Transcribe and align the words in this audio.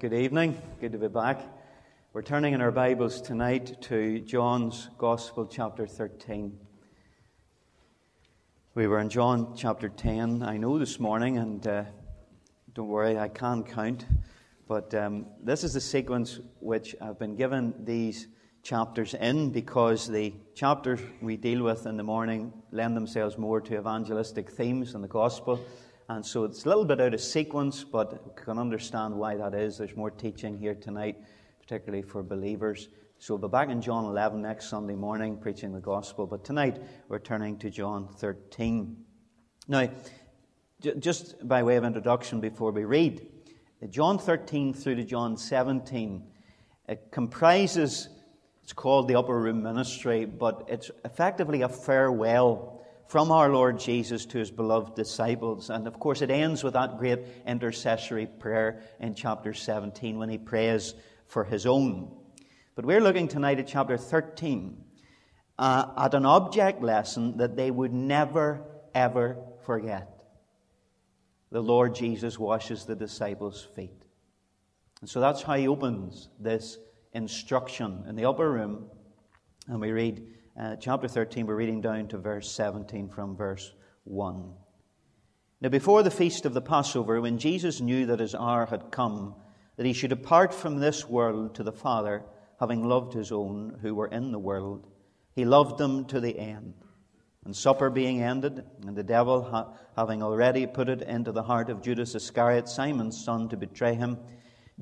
Good 0.00 0.12
evening. 0.12 0.56
Good 0.80 0.92
to 0.92 0.98
be 0.98 1.08
back. 1.08 1.40
We're 2.12 2.22
turning 2.22 2.54
in 2.54 2.60
our 2.60 2.70
Bibles 2.70 3.20
tonight 3.20 3.82
to 3.82 4.20
John's 4.20 4.90
Gospel, 4.96 5.44
chapter 5.44 5.88
13. 5.88 6.56
We 8.76 8.86
were 8.86 9.00
in 9.00 9.08
John 9.08 9.54
chapter 9.56 9.88
10, 9.88 10.44
I 10.44 10.56
know, 10.56 10.78
this 10.78 11.00
morning, 11.00 11.38
and 11.38 11.66
uh, 11.66 11.84
don't 12.74 12.86
worry, 12.86 13.18
I 13.18 13.26
can 13.26 13.64
count. 13.64 14.06
But 14.68 14.94
um, 14.94 15.26
this 15.42 15.64
is 15.64 15.74
the 15.74 15.80
sequence 15.80 16.38
which 16.60 16.94
I've 17.00 17.18
been 17.18 17.34
given 17.34 17.74
these 17.82 18.28
chapters 18.62 19.14
in 19.14 19.50
because 19.50 20.06
the 20.06 20.32
chapters 20.54 21.00
we 21.20 21.36
deal 21.36 21.64
with 21.64 21.86
in 21.86 21.96
the 21.96 22.04
morning 22.04 22.52
lend 22.70 22.96
themselves 22.96 23.36
more 23.36 23.60
to 23.62 23.76
evangelistic 23.76 24.48
themes 24.48 24.94
in 24.94 25.02
the 25.02 25.08
Gospel 25.08 25.58
and 26.08 26.24
so 26.24 26.44
it's 26.44 26.64
a 26.64 26.68
little 26.68 26.86
bit 26.86 27.00
out 27.00 27.12
of 27.12 27.20
sequence, 27.20 27.84
but 27.84 28.12
you 28.24 28.32
can 28.34 28.58
understand 28.58 29.14
why 29.14 29.36
that 29.36 29.52
is. 29.54 29.76
There's 29.76 29.94
more 29.94 30.10
teaching 30.10 30.56
here 30.56 30.74
tonight, 30.74 31.18
particularly 31.60 32.02
for 32.02 32.22
believers. 32.22 32.88
So 33.18 33.34
we'll 33.34 33.48
be 33.48 33.52
back 33.52 33.68
in 33.68 33.82
John 33.82 34.06
11 34.06 34.40
next 34.40 34.70
Sunday 34.70 34.94
morning, 34.94 35.36
preaching 35.36 35.72
the 35.72 35.80
gospel. 35.80 36.26
But 36.26 36.44
tonight 36.44 36.80
we're 37.08 37.18
turning 37.18 37.58
to 37.58 37.68
John 37.68 38.08
13. 38.08 38.96
Now, 39.66 39.90
just 40.98 41.46
by 41.46 41.62
way 41.62 41.76
of 41.76 41.84
introduction 41.84 42.40
before 42.40 42.72
we 42.72 42.84
read, 42.84 43.26
John 43.90 44.18
13 44.18 44.72
through 44.72 44.94
to 44.94 45.04
John 45.04 45.36
17, 45.36 46.22
it 46.88 47.08
comprises, 47.10 48.08
it's 48.62 48.72
called 48.72 49.08
the 49.08 49.16
Upper 49.16 49.38
Room 49.38 49.62
Ministry, 49.62 50.24
but 50.24 50.64
it's 50.68 50.90
effectively 51.04 51.60
a 51.62 51.68
farewell 51.68 52.78
from 53.08 53.32
our 53.32 53.48
Lord 53.48 53.80
Jesus 53.80 54.26
to 54.26 54.38
his 54.38 54.50
beloved 54.50 54.94
disciples. 54.94 55.70
And 55.70 55.86
of 55.86 55.98
course, 55.98 56.20
it 56.20 56.30
ends 56.30 56.62
with 56.62 56.74
that 56.74 56.98
great 56.98 57.20
intercessory 57.46 58.26
prayer 58.26 58.82
in 59.00 59.14
chapter 59.14 59.54
17 59.54 60.18
when 60.18 60.28
he 60.28 60.36
prays 60.36 60.94
for 61.26 61.42
his 61.42 61.64
own. 61.64 62.14
But 62.74 62.84
we're 62.84 63.00
looking 63.00 63.26
tonight 63.26 63.58
at 63.58 63.66
chapter 63.66 63.96
13 63.96 64.84
uh, 65.58 65.86
at 65.96 66.14
an 66.14 66.26
object 66.26 66.82
lesson 66.82 67.38
that 67.38 67.56
they 67.56 67.70
would 67.70 67.94
never, 67.94 68.62
ever 68.94 69.38
forget. 69.64 70.22
The 71.50 71.62
Lord 71.62 71.94
Jesus 71.94 72.38
washes 72.38 72.84
the 72.84 72.94
disciples' 72.94 73.66
feet. 73.74 74.04
And 75.00 75.08
so 75.08 75.20
that's 75.20 75.42
how 75.42 75.54
he 75.54 75.66
opens 75.66 76.28
this 76.38 76.76
instruction 77.14 78.04
in 78.06 78.16
the 78.16 78.26
upper 78.26 78.50
room. 78.50 78.90
And 79.66 79.80
we 79.80 79.92
read 79.92 80.26
uh, 80.58 80.74
chapter 80.76 81.06
13, 81.06 81.46
we're 81.46 81.54
reading 81.54 81.80
down 81.80 82.08
to 82.08 82.18
verse 82.18 82.50
17 82.50 83.08
from 83.08 83.36
verse 83.36 83.72
1. 84.04 84.52
Now, 85.60 85.68
before 85.68 86.02
the 86.02 86.10
feast 86.10 86.46
of 86.46 86.54
the 86.54 86.60
Passover, 86.60 87.20
when 87.20 87.38
Jesus 87.38 87.80
knew 87.80 88.06
that 88.06 88.18
his 88.18 88.34
hour 88.34 88.66
had 88.66 88.90
come, 88.90 89.36
that 89.76 89.86
he 89.86 89.92
should 89.92 90.10
depart 90.10 90.52
from 90.52 90.80
this 90.80 91.08
world 91.08 91.54
to 91.54 91.62
the 91.62 91.72
Father, 91.72 92.24
having 92.58 92.88
loved 92.88 93.14
his 93.14 93.30
own 93.30 93.78
who 93.82 93.94
were 93.94 94.08
in 94.08 94.32
the 94.32 94.38
world, 94.38 94.88
he 95.32 95.44
loved 95.44 95.78
them 95.78 96.04
to 96.06 96.18
the 96.18 96.36
end. 96.36 96.74
And 97.44 97.54
supper 97.54 97.88
being 97.88 98.20
ended, 98.20 98.64
and 98.84 98.96
the 98.96 99.04
devil 99.04 99.42
ha- 99.42 99.72
having 99.96 100.24
already 100.24 100.66
put 100.66 100.88
it 100.88 101.02
into 101.02 101.30
the 101.30 101.44
heart 101.44 101.70
of 101.70 101.82
Judas 101.82 102.16
Iscariot, 102.16 102.68
Simon's 102.68 103.24
son, 103.24 103.48
to 103.50 103.56
betray 103.56 103.94
him, 103.94 104.18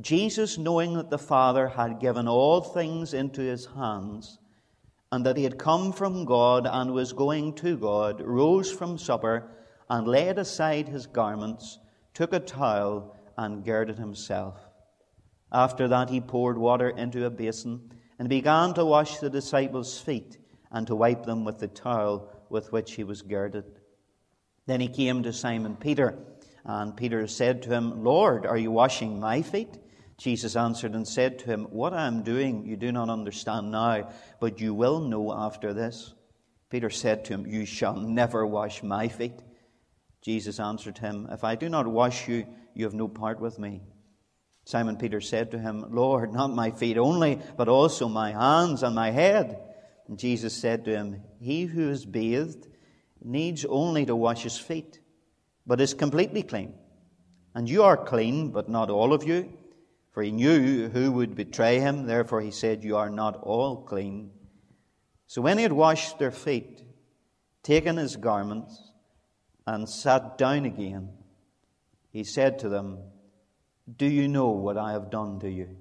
Jesus, 0.01 0.57
knowing 0.57 0.95
that 0.95 1.11
the 1.11 1.19
Father 1.19 1.69
had 1.69 2.01
given 2.01 2.27
all 2.27 2.63
things 2.63 3.13
into 3.13 3.43
his 3.43 3.67
hands, 3.67 4.39
and 5.17 5.25
that 5.25 5.39
he 5.39 5.45
had 5.45 5.57
come 5.57 5.93
from 5.93 6.27
God 6.27 6.69
and 6.71 6.93
was 6.93 7.15
going 7.15 7.55
to 7.55 7.79
God, 7.79 8.21
rose 8.21 8.71
from 8.71 8.99
supper 8.99 9.49
and 9.89 10.07
laid 10.07 10.37
aside 10.37 10.89
his 10.89 11.07
garments, 11.07 11.79
took 12.13 12.35
a 12.35 12.39
towel, 12.39 13.17
and 13.39 13.65
girded 13.65 13.97
himself. 13.97 14.61
After 15.51 15.89
that, 15.89 16.11
he 16.11 16.21
poured 16.21 16.59
water 16.59 16.91
into 16.91 17.25
a 17.25 17.31
basin 17.31 17.95
and 18.19 18.29
began 18.29 18.75
to 18.75 18.85
wash 18.85 19.17
the 19.17 19.31
disciples' 19.31 19.99
feet 19.99 20.37
and 20.71 20.87
to 20.87 20.95
wipe 20.95 21.25
them 21.25 21.47
with 21.47 21.61
the 21.61 21.69
towel 21.69 22.31
with 22.51 22.71
which 22.71 22.93
he 22.93 23.03
was 23.03 23.23
girded. 23.23 23.65
Then 24.67 24.83
he 24.83 24.89
came 24.89 25.23
to 25.23 25.33
Simon 25.33 25.77
Peter, 25.77 26.19
and 26.63 26.95
Peter 26.95 27.27
said 27.27 27.63
to 27.63 27.71
him, 27.71 28.05
Lord, 28.05 28.45
are 28.45 28.59
you 28.59 28.71
washing 28.71 29.19
my 29.19 29.41
feet? 29.41 29.79
Jesus 30.19 30.57
answered 30.57 30.95
and 30.95 31.07
said 31.07 31.39
to 31.41 31.47
him, 31.47 31.65
What 31.65 31.93
I 31.93 32.07
am 32.07 32.23
doing 32.23 32.65
you 32.65 32.77
do 32.77 32.91
not 32.91 33.11
understand 33.11 33.71
now, 33.71 34.11
but 34.41 34.61
you 34.61 34.73
will 34.73 35.01
know 35.01 35.33
after 35.33 35.75
this. 35.75 36.15
Peter 36.71 36.91
said 36.91 37.25
to 37.25 37.35
him, 37.35 37.47
You 37.47 37.67
shall 37.67 37.97
never 37.97 38.47
wash 38.47 38.83
my 38.83 39.09
feet. 39.09 39.39
Jesus 40.23 40.59
answered 40.59 40.99
him, 40.99 41.29
If 41.31 41.45
I 41.45 41.55
do 41.55 41.69
not 41.69 41.87
wash 41.87 42.29
you, 42.29 42.47
you 42.75 42.85
have 42.85 42.95
no 42.95 43.09
part 43.09 43.41
with 43.41 43.59
me. 43.59 43.83
Simon 44.65 44.97
Peter 44.97 45.21
said 45.21 45.53
to 45.53 45.59
him, 45.59 45.85
Lord, 45.91 46.33
not 46.33 46.51
my 46.51 46.73
feet 46.73 46.99
only, 46.99 47.41
but 47.57 47.69
also 47.69 48.09
my 48.09 48.33
hands 48.33 48.83
and 48.83 48.95
my 48.95 49.11
head. 49.11 49.61
And 50.09 50.19
Jesus 50.19 50.55
said 50.55 50.85
to 50.85 50.91
him, 50.91 51.23
He 51.39 51.65
who 51.65 51.91
is 51.91 52.05
bathed 52.05 52.67
needs 53.23 53.65
only 53.65 54.07
to 54.07 54.17
wash 54.17 54.43
his 54.43 54.59
feet, 54.59 55.01
but 55.67 55.81
is 55.81 55.95
completely 55.95 56.43
clean. 56.43 56.75
And 57.55 57.69
you 57.69 57.85
are 57.85 57.97
clean, 57.97 58.51
but 58.51 58.69
not 58.69 58.91
all 58.91 59.13
of 59.13 59.25
you. 59.25 59.53
For 60.17 60.23
he 60.23 60.33
knew 60.33 60.89
who 60.89 61.13
would 61.13 61.35
betray 61.35 61.79
him, 61.79 62.07
therefore 62.07 62.41
he 62.41 62.51
said, 62.51 62.83
You 62.83 62.97
are 62.97 63.11
not 63.11 63.37
all 63.43 63.83
clean. 63.83 64.31
So 65.27 65.43
when 65.43 65.59
he 65.59 65.63
had 65.63 65.75
washed 65.75 66.19
their 66.19 66.31
feet, 66.31 66.83
taken 67.63 67.99
his 67.99 68.17
garments, 68.17 68.93
and 69.67 69.87
sat 69.87 70.39
down 70.39 70.65
again, 70.65 71.11
he 72.09 72.25
said 72.25 72.61
to 72.61 72.71
them, 72.71 73.01
Do 73.95 74.07
you 74.07 74.27
know 74.27 74.49
what 74.49 74.79
I 74.79 74.93
have 74.93 75.11
done 75.11 75.39
to 75.41 75.51
you? 75.51 75.77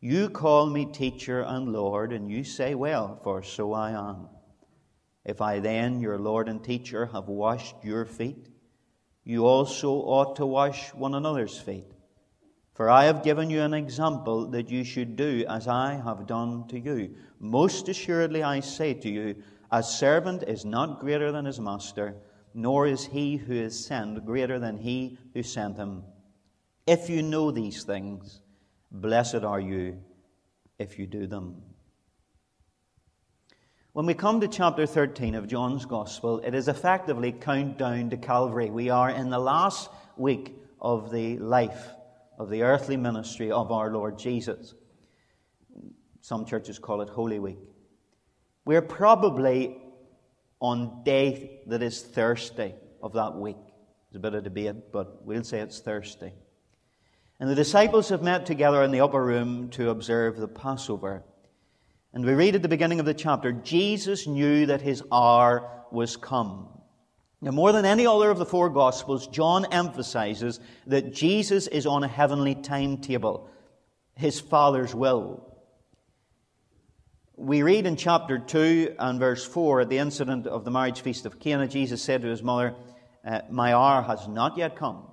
You 0.00 0.28
call 0.28 0.66
me 0.66 0.86
teacher 0.86 1.42
and 1.42 1.72
Lord, 1.72 2.12
and 2.12 2.28
you 2.28 2.42
say, 2.42 2.74
Well, 2.74 3.20
for 3.22 3.44
so 3.44 3.72
I 3.72 3.92
am. 3.92 4.30
If 5.24 5.40
I 5.40 5.60
then, 5.60 6.00
your 6.00 6.18
Lord 6.18 6.48
and 6.48 6.64
teacher, 6.64 7.06
have 7.06 7.28
washed 7.28 7.84
your 7.84 8.04
feet, 8.04 8.48
you 9.22 9.46
also 9.46 9.92
ought 9.92 10.34
to 10.38 10.44
wash 10.44 10.92
one 10.92 11.14
another's 11.14 11.56
feet. 11.56 11.91
For 12.74 12.88
I 12.88 13.04
have 13.04 13.22
given 13.22 13.50
you 13.50 13.60
an 13.60 13.74
example 13.74 14.46
that 14.46 14.70
you 14.70 14.82
should 14.82 15.14
do 15.14 15.44
as 15.48 15.68
I 15.68 16.00
have 16.04 16.26
done 16.26 16.66
to 16.68 16.78
you. 16.78 17.14
Most 17.38 17.88
assuredly, 17.88 18.42
I 18.42 18.60
say 18.60 18.94
to 18.94 19.10
you, 19.10 19.42
a 19.70 19.82
servant 19.82 20.44
is 20.44 20.64
not 20.64 21.00
greater 21.00 21.30
than 21.32 21.44
his 21.44 21.60
master, 21.60 22.14
nor 22.54 22.86
is 22.86 23.04
he 23.04 23.36
who 23.36 23.52
is 23.52 23.84
sent 23.84 24.24
greater 24.24 24.58
than 24.58 24.78
he 24.78 25.18
who 25.34 25.42
sent 25.42 25.76
him. 25.76 26.02
If 26.86 27.10
you 27.10 27.22
know 27.22 27.50
these 27.50 27.84
things, 27.84 28.40
blessed 28.90 29.44
are 29.44 29.60
you 29.60 30.02
if 30.78 30.98
you 30.98 31.06
do 31.06 31.26
them. 31.26 31.62
When 33.92 34.06
we 34.06 34.14
come 34.14 34.40
to 34.40 34.48
chapter 34.48 34.86
13 34.86 35.34
of 35.34 35.46
John's 35.46 35.84
Gospel, 35.84 36.38
it 36.38 36.54
is 36.54 36.68
effectively 36.68 37.32
countdown 37.32 38.08
to 38.08 38.16
Calvary. 38.16 38.70
We 38.70 38.88
are 38.88 39.10
in 39.10 39.28
the 39.28 39.38
last 39.38 39.90
week 40.16 40.56
of 40.80 41.12
the 41.12 41.36
life 41.36 41.90
of 42.42 42.50
the 42.50 42.62
earthly 42.62 42.96
ministry 42.96 43.52
of 43.52 43.70
our 43.70 43.90
Lord 43.90 44.18
Jesus. 44.18 44.74
Some 46.20 46.44
churches 46.44 46.78
call 46.78 47.00
it 47.00 47.08
Holy 47.08 47.38
Week. 47.38 47.58
We're 48.64 48.82
probably 48.82 49.80
on 50.60 51.02
day 51.04 51.60
that 51.68 51.82
is 51.82 52.02
Thursday 52.02 52.74
of 53.00 53.12
that 53.12 53.34
week. 53.34 53.56
There's 54.10 54.16
a 54.16 54.20
bit 54.20 54.34
of 54.34 54.44
debate, 54.44 54.92
but 54.92 55.24
we'll 55.24 55.44
say 55.44 55.60
it's 55.60 55.78
Thursday. 55.80 56.34
And 57.38 57.48
the 57.48 57.54
disciples 57.54 58.08
have 58.08 58.22
met 58.22 58.44
together 58.44 58.82
in 58.82 58.90
the 58.90 59.00
upper 59.00 59.24
room 59.24 59.68
to 59.70 59.90
observe 59.90 60.36
the 60.36 60.48
Passover. 60.48 61.24
And 62.12 62.24
we 62.24 62.34
read 62.34 62.56
at 62.56 62.62
the 62.62 62.68
beginning 62.68 63.00
of 63.00 63.06
the 63.06 63.14
chapter 63.14 63.52
Jesus 63.52 64.26
knew 64.26 64.66
that 64.66 64.82
his 64.82 65.02
hour 65.12 65.84
was 65.90 66.16
come. 66.16 66.68
Now, 67.44 67.50
more 67.50 67.72
than 67.72 67.84
any 67.84 68.06
other 68.06 68.30
of 68.30 68.38
the 68.38 68.46
four 68.46 68.70
Gospels, 68.70 69.26
John 69.26 69.66
emphasizes 69.72 70.60
that 70.86 71.12
Jesus 71.12 71.66
is 71.66 71.86
on 71.86 72.04
a 72.04 72.08
heavenly 72.08 72.54
timetable, 72.54 73.50
his 74.14 74.40
Father's 74.40 74.94
will. 74.94 75.52
We 77.36 77.64
read 77.64 77.84
in 77.84 77.96
chapter 77.96 78.38
2 78.38 78.94
and 78.96 79.18
verse 79.18 79.44
4 79.44 79.80
at 79.80 79.88
the 79.88 79.98
incident 79.98 80.46
of 80.46 80.64
the 80.64 80.70
marriage 80.70 81.00
feast 81.00 81.26
of 81.26 81.40
Cana, 81.40 81.66
Jesus 81.66 82.00
said 82.00 82.22
to 82.22 82.28
his 82.28 82.44
mother, 82.44 82.76
uh, 83.26 83.40
My 83.50 83.74
hour 83.74 84.02
has 84.02 84.28
not 84.28 84.56
yet 84.56 84.76
come. 84.76 85.08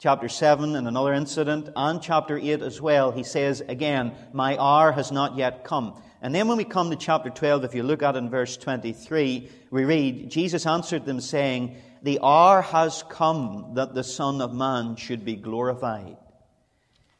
Chapter 0.00 0.28
7, 0.28 0.74
in 0.74 0.88
another 0.88 1.12
incident, 1.12 1.68
and 1.76 2.02
chapter 2.02 2.38
8 2.38 2.60
as 2.60 2.80
well, 2.80 3.12
he 3.12 3.22
says 3.22 3.60
again, 3.60 4.16
My 4.32 4.58
hour 4.58 4.90
has 4.90 5.12
not 5.12 5.36
yet 5.36 5.62
come. 5.62 6.02
And 6.22 6.34
then 6.34 6.48
when 6.48 6.58
we 6.58 6.64
come 6.64 6.90
to 6.90 6.96
chapter 6.96 7.30
12, 7.30 7.64
if 7.64 7.74
you 7.74 7.82
look 7.82 8.02
at 8.02 8.14
it 8.14 8.18
in 8.18 8.28
verse 8.28 8.56
23, 8.56 9.48
we 9.70 9.84
read, 9.84 10.30
Jesus 10.30 10.66
answered 10.66 11.06
them 11.06 11.20
saying, 11.20 11.76
The 12.02 12.20
hour 12.22 12.60
has 12.60 13.02
come 13.08 13.72
that 13.74 13.94
the 13.94 14.04
Son 14.04 14.42
of 14.42 14.52
Man 14.52 14.96
should 14.96 15.24
be 15.24 15.36
glorified. 15.36 16.18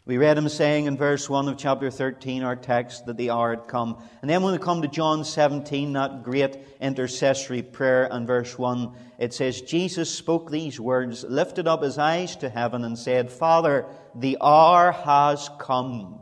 We 0.07 0.19
read 0.19 0.39
him 0.39 0.49
saying 0.49 0.87
in 0.87 0.97
verse 0.97 1.31
1 1.31 1.49
of 1.49 1.57
chapter 1.57 1.91
13, 1.91 2.43
our 2.43 2.57
text, 2.57 3.07
that 3.07 3.17
the 3.17 3.31
hour 3.31 3.55
had 3.55 3.69
come. 3.69 4.03
And 4.21 4.31
then 4.31 4.43
when 4.43 4.53
we 4.53 4.59
come 4.59 4.83
to 4.83 4.89
John 4.89 5.25
17, 5.25 5.93
that 5.93 6.23
great 6.23 6.59
intercessory 6.81 7.63
prayer, 7.63 8.09
and 8.11 8.27
verse 8.27 8.59
1, 8.59 8.93
it 9.19 9.33
says, 9.33 9.61
Jesus 9.61 10.13
spoke 10.13 10.51
these 10.51 10.81
words, 10.81 11.23
lifted 11.23 11.69
up 11.69 11.83
his 11.83 11.97
eyes 11.97 12.35
to 12.37 12.49
heaven, 12.49 12.83
and 12.85 12.99
said, 12.99 13.31
Father, 13.31 13.87
the 14.15 14.37
hour 14.41 14.91
has 14.93 15.49
come. 15.59 16.20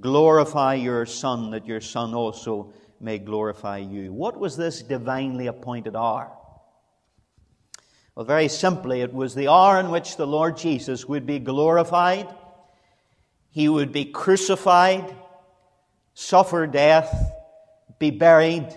Glorify 0.00 0.74
your 0.74 1.06
Son, 1.06 1.50
that 1.50 1.66
your 1.66 1.80
Son 1.80 2.14
also 2.14 2.72
may 3.00 3.18
glorify 3.18 3.78
you. 3.78 4.12
What 4.12 4.38
was 4.38 4.56
this 4.56 4.82
divinely 4.82 5.46
appointed 5.46 5.96
hour? 5.96 6.32
Well, 8.14 8.26
very 8.26 8.48
simply, 8.48 9.00
it 9.00 9.14
was 9.14 9.34
the 9.34 9.48
hour 9.48 9.78
in 9.78 9.90
which 9.90 10.16
the 10.16 10.26
Lord 10.26 10.56
Jesus 10.56 11.06
would 11.06 11.26
be 11.26 11.38
glorified 11.38 12.28
he 13.50 13.68
would 13.68 13.92
be 13.92 14.04
crucified, 14.04 15.16
suffer 16.14 16.66
death, 16.66 17.32
be 17.98 18.10
buried, 18.10 18.68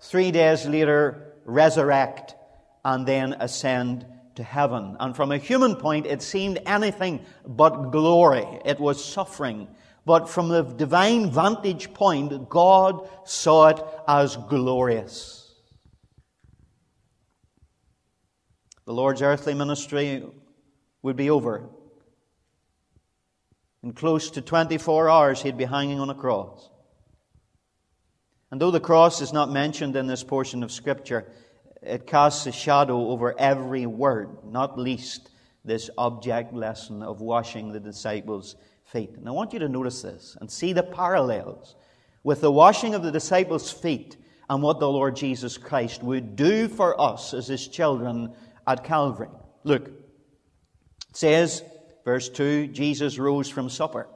three 0.00 0.30
days 0.30 0.66
later 0.66 1.34
resurrect, 1.44 2.36
and 2.84 3.06
then 3.06 3.34
ascend 3.40 4.06
to 4.36 4.44
heaven. 4.44 4.96
And 5.00 5.16
from 5.16 5.32
a 5.32 5.38
human 5.38 5.74
point, 5.74 6.06
it 6.06 6.22
seemed 6.22 6.60
anything 6.64 7.24
but 7.46 7.90
glory. 7.90 8.46
It 8.64 8.78
was 8.78 9.04
suffering. 9.04 9.66
But 10.04 10.28
from 10.28 10.48
the 10.48 10.62
divine 10.62 11.30
vantage 11.30 11.92
point, 11.92 12.48
God 12.48 13.08
saw 13.24 13.68
it 13.68 13.80
as 14.08 14.36
glorious. 14.36 15.54
The 18.86 18.94
Lord's 18.94 19.22
earthly 19.22 19.54
ministry 19.54 20.24
would 21.02 21.16
be 21.16 21.30
over. 21.30 21.68
In 23.82 23.92
close 23.92 24.30
to 24.32 24.42
24 24.42 25.08
hours, 25.08 25.42
he'd 25.42 25.56
be 25.56 25.64
hanging 25.64 26.00
on 26.00 26.10
a 26.10 26.14
cross. 26.14 26.68
And 28.50 28.60
though 28.60 28.70
the 28.70 28.80
cross 28.80 29.20
is 29.20 29.32
not 29.32 29.50
mentioned 29.50 29.96
in 29.96 30.06
this 30.06 30.24
portion 30.24 30.62
of 30.62 30.72
Scripture, 30.72 31.30
it 31.82 32.06
casts 32.06 32.46
a 32.46 32.52
shadow 32.52 33.10
over 33.10 33.38
every 33.38 33.86
word, 33.86 34.44
not 34.44 34.78
least 34.78 35.30
this 35.64 35.88
object 35.96 36.52
lesson 36.52 37.02
of 37.02 37.20
washing 37.20 37.72
the 37.72 37.80
disciples' 37.80 38.56
feet. 38.92 39.16
And 39.16 39.28
I 39.28 39.32
want 39.32 39.52
you 39.52 39.58
to 39.60 39.68
notice 39.68 40.02
this 40.02 40.36
and 40.40 40.50
see 40.50 40.72
the 40.72 40.82
parallels 40.82 41.74
with 42.22 42.40
the 42.40 42.52
washing 42.52 42.94
of 42.94 43.02
the 43.02 43.12
disciples' 43.12 43.70
feet 43.70 44.16
and 44.48 44.62
what 44.62 44.80
the 44.80 44.88
Lord 44.88 45.16
Jesus 45.16 45.56
Christ 45.56 46.02
would 46.02 46.36
do 46.36 46.68
for 46.68 47.00
us 47.00 47.34
as 47.34 47.46
his 47.46 47.66
children 47.68 48.34
at 48.66 48.84
Calvary. 48.84 49.28
Look, 49.64 49.88
it 49.88 51.16
says, 51.16 51.62
Verse 52.04 52.28
2 52.28 52.68
Jesus 52.68 53.18
rose 53.18 53.48
from 53.48 53.68
supper. 53.68 54.08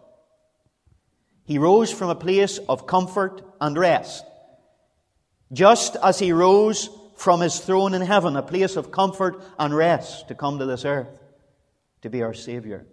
He 1.44 1.59
rose 1.59 1.93
from 1.93 2.09
a 2.09 2.15
place 2.15 2.59
of 2.59 2.87
comfort 2.87 3.43
and 3.61 3.77
rest. 3.77 4.25
Just 5.53 5.97
as 6.03 6.19
he 6.19 6.32
rose 6.32 6.88
from 7.17 7.41
his 7.41 7.61
throne 7.61 7.94
in 7.94 8.03
heaven, 8.03 8.37
a 8.37 8.43
place 8.43 8.77
of 8.77 8.91
comfort 8.91 9.43
and 9.59 9.77
rest, 9.77 10.29
to 10.29 10.35
come 10.35 10.59
to 10.59 10.67
this 10.67 10.85
earth 10.85 11.09
to 12.03 12.11
be 12.11 12.23
our 12.23 12.35
Savior. 12.35 12.87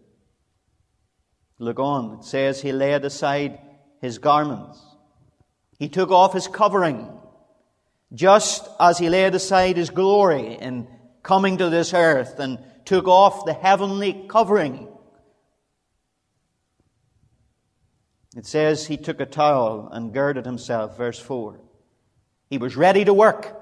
Look 1.62 1.80
on. 1.80 2.18
It 2.18 2.24
says 2.24 2.60
he 2.60 2.72
laid 2.72 3.06
aside 3.06 3.60
his 4.00 4.18
garments. 4.18 4.84
He 5.78 5.90
took 5.90 6.10
off 6.10 6.34
his 6.34 6.48
covering, 6.48 7.08
just 8.12 8.68
as 8.80 8.98
he 8.98 9.10
laid 9.10 9.36
aside 9.36 9.78
his 9.78 9.92
glory 9.92 10.56
in 10.56 10.88
coming 11.22 11.60
to 11.60 11.69
this 11.69 11.94
earth 11.94 12.40
and 12.40 12.58
took 12.84 13.08
off 13.08 13.46
the 13.46 13.54
heavenly 13.54 14.25
covering. 14.28 14.88
It 18.36 18.48
says 18.48 18.88
he 18.88 18.98
took 18.98 19.19
a 19.19 19.28
towel 19.28 19.88
and 19.92 20.12
girded 20.12 20.48
himself, 20.48 20.98
verse 20.98 21.19
4. 21.19 21.60
He 22.50 22.58
was 22.58 22.75
ready 22.75 23.06
to 23.06 23.13
work, 23.13 23.56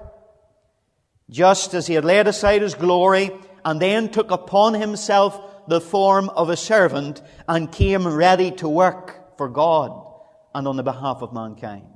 just 1.28 1.74
as 1.74 1.86
he 1.86 1.94
had 1.94 2.06
laid 2.06 2.28
aside 2.28 2.62
his 2.62 2.74
glory 2.74 3.30
and 3.62 3.78
then 3.78 4.08
took 4.08 4.30
upon 4.30 4.72
himself 4.72 5.38
the 5.70 5.80
form 5.80 6.28
of 6.30 6.50
a 6.50 6.56
servant 6.56 7.22
and 7.48 7.70
came 7.70 8.06
ready 8.06 8.50
to 8.50 8.68
work 8.68 9.38
for 9.38 9.48
God 9.48 10.04
and 10.52 10.66
on 10.66 10.76
the 10.76 10.82
behalf 10.82 11.22
of 11.22 11.32
mankind. 11.32 11.86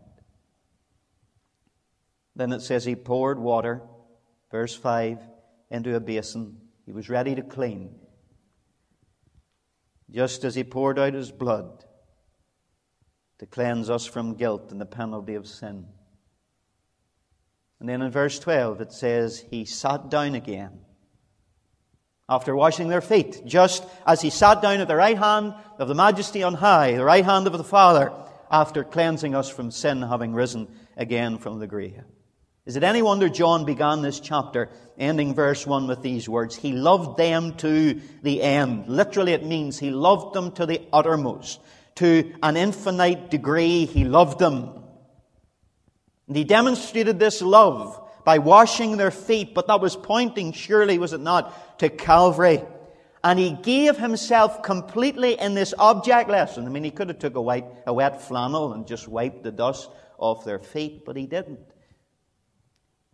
Then 2.37 2.53
it 2.53 2.61
says 2.61 2.85
he 2.85 2.94
poured 2.94 3.38
water, 3.38 3.82
verse 4.50 4.75
5, 4.75 5.19
into 5.71 5.97
a 5.97 6.00
basin 6.00 6.56
he 6.87 6.93
was 6.93 7.09
ready 7.09 7.35
to 7.35 7.43
clean. 7.43 7.97
Just 10.09 10.44
as 10.44 10.55
he 10.55 10.62
poured 10.62 10.99
out 10.99 11.15
his 11.15 11.32
blood 11.32 11.85
to 13.38 13.47
cleanse 13.47 13.91
us 13.91 14.06
from 14.06 14.35
guilt 14.35 14.70
and 14.70 14.81
the 14.81 14.87
penalty 14.87 15.35
of 15.35 15.49
sin. 15.49 15.87
And 17.81 17.88
then 17.88 18.03
in 18.03 18.11
verse 18.12 18.38
12 18.38 18.82
it 18.82 18.93
says, 18.93 19.44
He 19.50 19.65
sat 19.65 20.11
down 20.11 20.37
again 20.37 20.85
after 22.29 22.56
washing 22.56 22.88
their 22.88 23.00
feet, 23.00 23.43
just 23.44 23.85
as 24.06 24.21
he 24.21 24.31
sat 24.31 24.62
down 24.62 24.81
at 24.81 24.88
the 24.88 24.97
right 24.97 25.19
hand 25.19 25.55
of 25.79 25.88
the 25.88 25.94
majesty 25.94 26.43
on 26.43 26.55
high, 26.55 26.93
the 26.93 27.05
right 27.05 27.25
hand 27.25 27.47
of 27.47 27.53
the 27.53 27.65
Father, 27.65 28.12
after 28.50 28.85
cleansing 28.85 29.35
us 29.35 29.49
from 29.49 29.71
sin, 29.71 30.03
having 30.03 30.32
risen 30.32 30.69
again 30.97 31.38
from 31.38 31.59
the 31.59 31.67
grave. 31.67 32.03
Is 32.67 32.76
it 32.76 32.82
any 32.82 33.03
wonder 33.03 33.29
John 33.29 33.67
began 33.67 34.00
this 34.00 34.21
chapter, 34.21 34.71
ending 34.99 35.35
verse 35.35 35.67
1 35.67 35.87
with 35.87 36.00
these 36.00 36.29
words? 36.29 36.56
He 36.56 36.73
loved 36.73 37.19
them 37.19 37.56
to 37.59 38.00
the 38.23 38.41
end. 38.41 38.88
Literally, 38.88 39.32
it 39.32 39.44
means 39.44 39.79
he 39.79 39.91
loved 39.91 40.35
them 40.35 40.53
to 40.53 40.65
the 40.65 40.81
uttermost. 40.91 41.61
To 41.97 42.32
an 42.43 42.56
infinite 42.56 43.31
degree, 43.31 43.85
he 43.85 44.05
loved 44.05 44.38
them. 44.38 44.82
And 46.27 46.37
he 46.37 46.44
demonstrated 46.44 47.19
this 47.19 47.43
love 47.43 48.00
by 48.25 48.38
washing 48.38 48.97
their 48.97 49.11
feet, 49.11 49.55
but 49.55 49.67
that 49.67 49.81
was 49.81 49.97
pointing, 49.97 50.53
surely, 50.53 50.99
was 50.99 51.12
it 51.12 51.21
not, 51.21 51.79
to 51.79 51.88
Calvary. 51.88 52.62
And 53.23 53.38
he 53.38 53.53
gave 53.53 53.97
himself 53.97 54.62
completely 54.62 55.38
in 55.38 55.55
this 55.55 55.73
object 55.79 56.29
lesson. 56.29 56.67
I 56.67 56.69
mean, 56.69 56.85
he 56.85 56.91
could 56.91 57.09
have 57.09 57.19
took 57.19 57.37
a, 57.37 57.41
white, 57.41 57.65
a 57.87 57.94
wet 57.94 58.23
flannel 58.23 58.73
and 58.73 58.87
just 58.87 59.09
wiped 59.09 59.43
the 59.43 59.53
dust 59.53 59.88
off 60.19 60.44
their 60.44 60.59
feet, 60.59 61.05
but 61.05 61.17
he 61.17 61.26
didn't. 61.26 61.61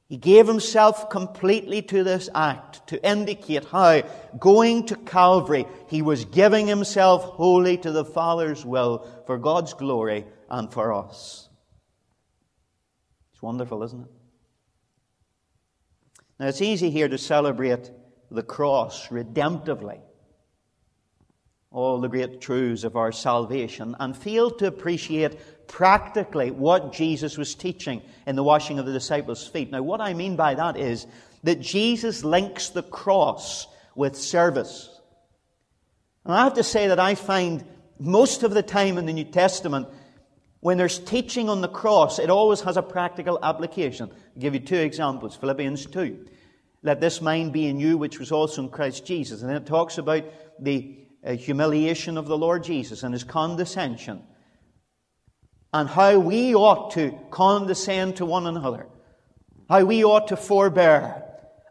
He 0.09 0.17
gave 0.17 0.49
himself 0.49 1.09
completely 1.09 1.83
to 1.83 2.03
this 2.03 2.29
act 2.35 2.89
to 2.89 3.09
indicate 3.09 3.65
how, 3.67 4.03
going 4.41 4.87
to 4.87 4.97
Calvary, 4.97 5.67
he 5.89 6.03
was 6.03 6.25
giving 6.25 6.67
himself 6.67 7.23
wholly 7.23 7.79
to 7.79 7.93
the 7.93 8.05
Father's 8.05 8.67
will 8.67 9.07
for 9.27 9.39
God's 9.39 9.75
glory 9.75 10.27
and 10.49 10.73
for 10.73 10.93
us. 10.93 11.49
It's 13.33 13.41
wonderful, 13.41 13.85
isn't 13.85 14.03
it? 14.03 14.20
Now, 16.41 16.47
it's 16.47 16.63
easy 16.63 16.89
here 16.89 17.07
to 17.07 17.19
celebrate 17.19 17.91
the 18.31 18.43
cross 18.43 19.09
redemptively, 19.09 20.01
all 21.71 22.01
the 22.01 22.09
great 22.09 22.41
truths 22.41 22.83
of 22.83 22.97
our 22.97 23.13
salvation, 23.13 23.95
and 24.01 24.17
fail 24.17 24.51
to 24.53 24.67
appreciate 24.67 25.67
practically 25.69 26.51
what 26.51 26.95
Jesus 26.95 27.37
was 27.37 27.55
teaching 27.55 28.01
in 28.27 28.37
the 28.37 28.43
washing 28.43 28.79
of 28.79 28.87
the 28.87 28.93
disciples' 28.95 29.47
feet. 29.47 29.71
Now, 29.71 29.83
what 29.83 30.01
I 30.01 30.15
mean 30.15 30.35
by 30.35 30.55
that 30.55 30.79
is 30.79 31.07
that 31.43 31.61
Jesus 31.61 32.25
links 32.25 32.71
the 32.71 32.85
cross 32.85 33.67
with 33.95 34.17
service. 34.17 34.99
And 36.25 36.33
I 36.33 36.45
have 36.45 36.55
to 36.55 36.65
say 36.65 36.87
that 36.87 36.99
I 36.99 37.17
find 37.17 37.67
most 37.99 38.45
of 38.45 38.55
the 38.55 38.63
time 38.63 38.97
in 38.97 39.05
the 39.05 39.13
New 39.13 39.25
Testament, 39.25 39.89
when 40.61 40.77
there's 40.77 40.99
teaching 40.99 41.49
on 41.49 41.63
the 41.63 41.69
cross, 41.69 42.19
it 42.19 42.31
always 42.31 42.61
has 42.61 42.77
a 42.77 42.83
practical 42.83 43.39
application. 43.43 44.11
I'll 44.11 44.41
give 44.41 44.55
you 44.55 44.61
two 44.61 44.77
examples 44.77 45.37
Philippians 45.37 45.87
2. 45.87 46.27
Let 46.83 47.01
this 47.01 47.21
mind 47.21 47.53
be 47.53 47.67
in 47.67 47.79
you, 47.79 47.99
which 47.99 48.19
was 48.19 48.33
also 48.33 48.63
in 48.63 48.69
Christ 48.71 49.05
Jesus. 49.05 49.41
And 49.41 49.51
then 49.51 49.57
it 49.57 49.67
talks 49.67 49.99
about 49.99 50.25
the 50.59 50.97
uh, 51.25 51.33
humiliation 51.33 52.17
of 52.17 52.27
the 52.27 52.39
Lord 52.39 52.65
Jesus 52.65 53.03
and 53.03 53.13
his 53.13 53.25
condescension 53.25 54.23
and 55.73 55.89
how 55.89 56.19
we 56.19 56.55
ought 56.55 56.93
to 56.93 57.19
condescend 57.31 58.17
to 58.17 58.27
one 58.27 58.47
another, 58.47 58.87
how 59.69 59.85
we 59.85 60.05
ought 60.05 60.29
to 60.29 60.37
forbear 60.37 61.23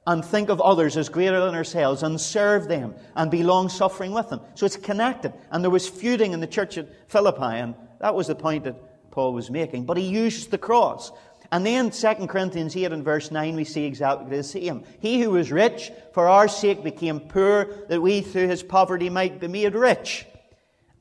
and 0.07 0.23
think 0.23 0.49
of 0.49 0.61
others 0.61 0.95
as 0.95 1.09
greater 1.09 1.39
than 1.43 1.53
ourselves 1.53 2.01
and 2.01 2.19
serve 2.19 2.67
them 2.67 2.95
and 3.15 3.29
be 3.29 3.43
long 3.43 3.69
suffering 3.69 4.11
with 4.11 4.29
them. 4.29 4.41
So 4.55 4.65
it's 4.65 4.77
connected. 4.77 5.33
And 5.51 5.63
there 5.63 5.71
was 5.71 5.87
feuding 5.87 6.31
in 6.31 6.39
the 6.39 6.47
church 6.47 6.77
at 6.77 6.87
Philippi, 7.11 7.43
and 7.43 7.75
that 7.99 8.15
was 8.15 8.27
the 8.27 8.35
point 8.35 8.63
that 8.63 9.11
Paul 9.11 9.33
was 9.33 9.49
making. 9.49 9.85
But 9.85 9.97
he 9.97 10.03
used 10.03 10.51
the 10.51 10.57
cross. 10.57 11.11
And 11.51 11.65
then 11.65 11.89
2 11.89 12.27
Corinthians 12.27 12.75
8 12.77 12.91
and 12.91 13.03
verse 13.03 13.31
9, 13.31 13.55
we 13.55 13.63
see 13.63 13.85
exactly 13.85 14.37
the 14.37 14.43
same. 14.43 14.83
He 14.99 15.21
who 15.21 15.31
was 15.31 15.51
rich 15.51 15.91
for 16.13 16.27
our 16.27 16.47
sake 16.47 16.83
became 16.83 17.19
poor, 17.19 17.65
that 17.89 18.01
we 18.01 18.21
through 18.21 18.47
his 18.47 18.61
poverty 18.61 19.09
might 19.09 19.39
be 19.39 19.47
made 19.47 19.73
rich. 19.73 20.27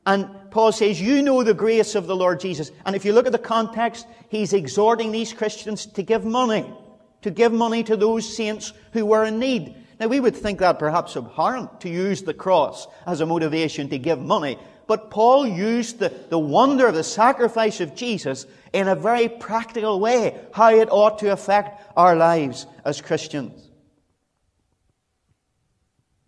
And 0.06 0.50
Paul 0.50 0.72
says, 0.72 1.00
You 1.00 1.20
know 1.20 1.42
the 1.42 1.52
grace 1.52 1.94
of 1.94 2.06
the 2.06 2.16
Lord 2.16 2.40
Jesus. 2.40 2.70
And 2.86 2.96
if 2.96 3.04
you 3.04 3.12
look 3.12 3.26
at 3.26 3.32
the 3.32 3.38
context, 3.38 4.06
he's 4.30 4.54
exhorting 4.54 5.12
these 5.12 5.34
Christians 5.34 5.84
to 5.84 6.02
give 6.02 6.24
money, 6.24 6.72
to 7.20 7.30
give 7.30 7.52
money 7.52 7.84
to 7.84 7.94
those 7.94 8.34
saints 8.34 8.72
who 8.94 9.04
were 9.04 9.26
in 9.26 9.38
need. 9.38 9.76
Now, 10.00 10.06
we 10.06 10.20
would 10.20 10.36
think 10.36 10.60
that 10.60 10.78
perhaps 10.78 11.16
abhorrent 11.16 11.82
to 11.82 11.90
use 11.90 12.22
the 12.22 12.32
cross 12.32 12.86
as 13.04 13.20
a 13.20 13.26
motivation 13.26 13.90
to 13.90 13.98
give 13.98 14.20
money. 14.20 14.56
But 14.88 15.10
Paul 15.10 15.46
used 15.46 15.98
the, 15.98 16.08
the 16.30 16.38
wonder 16.38 16.86
of 16.86 16.94
the 16.94 17.04
sacrifice 17.04 17.80
of 17.80 17.94
Jesus 17.94 18.46
in 18.72 18.88
a 18.88 18.96
very 18.96 19.28
practical 19.28 20.00
way, 20.00 20.40
how 20.52 20.70
it 20.70 20.88
ought 20.90 21.18
to 21.18 21.30
affect 21.30 21.80
our 21.94 22.16
lives 22.16 22.66
as 22.86 23.02
Christians. 23.02 23.70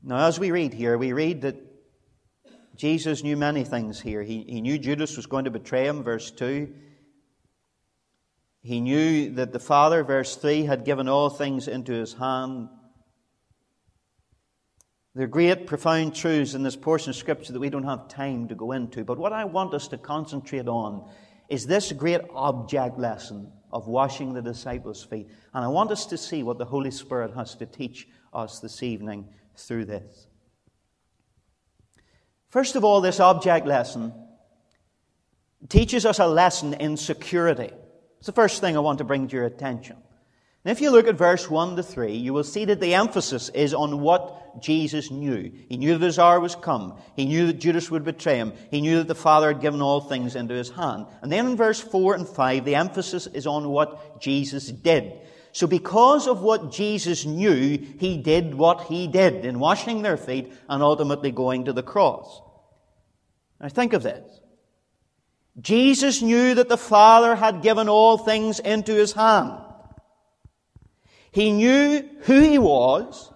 Now, 0.02 0.26
as 0.26 0.38
we 0.38 0.50
read 0.50 0.75
here, 0.75 0.99
we 0.99 1.14
read 1.14 1.40
that 1.40 1.57
Jesus 2.76 3.23
knew 3.23 3.37
many 3.37 3.64
things 3.64 3.99
here. 3.99 4.23
He, 4.23 4.45
he 4.47 4.61
knew 4.61 4.79
Judas 4.79 5.17
was 5.17 5.26
going 5.26 5.47
to 5.47 5.50
betray 5.50 5.87
him, 5.87 6.02
verse 6.02 6.31
2. 6.31 6.71
He 8.62 8.83
knew 8.83 9.31
that 9.37 9.52
the 9.52 9.59
Father, 9.59 10.05
verse 10.05 10.37
3, 10.37 10.64
had 10.64 10.85
given 10.85 11.09
all 11.09 11.31
things 11.31 11.67
into 11.67 11.93
his 11.93 12.12
hand. 12.12 12.69
There 15.14 15.25
are 15.25 15.29
great, 15.29 15.67
profound 15.67 16.14
truths 16.14 16.55
in 16.55 16.62
this 16.62 16.76
portion 16.76 17.11
of 17.11 17.17
Scripture 17.17 17.52
that 17.52 17.59
we 17.59 17.71
don't 17.71 17.85
have 17.85 18.07
time 18.09 18.47
to 18.49 18.55
go 18.55 18.73
into. 18.73 19.05
But 19.05 19.19
what 19.19 19.33
I 19.33 19.45
want 19.45 19.75
us 19.75 19.88
to 19.88 19.99
concentrate 19.99 20.69
on 20.69 21.11
is 21.49 21.67
this 21.67 21.90
great 21.90 22.21
object 22.33 22.97
lesson 22.97 23.50
of 23.73 23.88
washing 23.88 24.35
the 24.35 24.43
disciples' 24.43 25.02
feet. 25.02 25.29
And 25.52 25.64
I 25.64 25.69
want 25.69 25.90
us 25.90 26.07
to 26.07 26.17
see 26.17 26.45
what 26.45 26.59
the 26.59 26.64
Holy 26.64 26.93
Spirit 26.93 27.35
has 27.35 27.57
to 27.57 27.67
teach 27.67 28.07
us 28.33 28.61
this 28.61 28.85
evening 28.85 29.26
through 29.57 29.87
this. 29.87 30.29
First 32.50 32.76
of 32.76 32.85
all, 32.85 33.00
this 33.00 33.19
object 33.19 33.67
lesson 33.67 34.12
teaches 35.69 36.07
us 36.07 36.21
a 36.21 36.26
lesson 36.26 36.75
in 36.75 36.97
security. 36.97 37.71
It's 38.19 38.26
the 38.26 38.33
first 38.33 38.61
thing 38.61 38.76
I 38.76 38.81
want 38.81 38.99
to 38.99 39.05
bring 39.05 39.26
to 39.26 39.37
your 39.37 39.47
attention. 39.47 39.97
And 40.64 40.73
if 40.73 40.83
you 40.83 40.90
look 40.90 41.09
at 41.09 41.17
verse 41.17 41.49
1 41.49 41.76
to 41.76 41.83
3, 41.83 42.12
you 42.12 42.35
will 42.35 42.45
see 42.45 42.67
that 42.67 42.81
the 42.81 42.95
emphasis 42.95 43.49
is 43.50 43.73
on 43.73 44.00
what 44.00 44.61
Jesus 44.61 45.11
knew. 45.11 45.50
He 45.69 45.79
knew 45.79 45.97
that 45.97 46.05
his 46.05 46.19
hour 46.19 46.38
was 46.38 46.55
come. 46.55 46.99
He 47.17 47.25
knew 47.25 47.47
that 47.47 47.61
Judas 47.61 47.90
would 47.90 48.05
betray 48.05 48.37
him. 48.37 48.52
He 48.71 48.83
knew 48.83 48.99
that 48.99 49.09
the 49.09 49.14
Father 49.14 49.49
had 49.49 49.62
given 49.62 49.81
all 49.81 50.02
things 50.02 50.37
into 50.37 50.52
his 50.52 50.69
hand. 50.69 51.07
And 51.23 51.33
then 51.33 51.47
in 51.47 51.57
verse 51.57 51.81
4 51.81 52.14
and 52.14 52.29
5, 52.29 52.64
the 52.67 52.75
emphasis 52.75 53.26
is 53.29 53.47
on 53.47 53.71
what 53.71 54.21
Jesus 54.21 54.67
did. 54.67 55.14
So 55.52 55.67
because 55.67 56.29
of 56.29 56.43
what 56.43 56.71
Jesus 56.71 57.25
knew, 57.25 57.79
he 57.99 58.19
did 58.19 58.55
what 58.55 58.83
he 58.83 59.07
did 59.07 59.47
in 59.47 59.61
washing 59.61 60.02
their 60.02 60.19
feet 60.19 60.52
and 60.69 60.83
ultimately 60.83 61.31
going 61.31 61.64
to 61.64 61.73
the 61.73 61.83
cross. 61.83 62.43
Now 63.61 63.69
think 63.69 63.95
of 63.95 64.02
this. 64.02 64.40
Jesus 65.59 66.21
knew 66.21 66.55
that 66.55 66.69
the 66.69 66.76
Father 66.76 67.35
had 67.35 67.62
given 67.62 67.88
all 67.88 68.19
things 68.19 68.61
into 68.61 68.93
his 68.93 69.12
hand. 69.12 69.52
He 71.32 71.52
knew 71.52 72.08
who 72.22 72.40
he 72.40 72.58
was. 72.58 73.32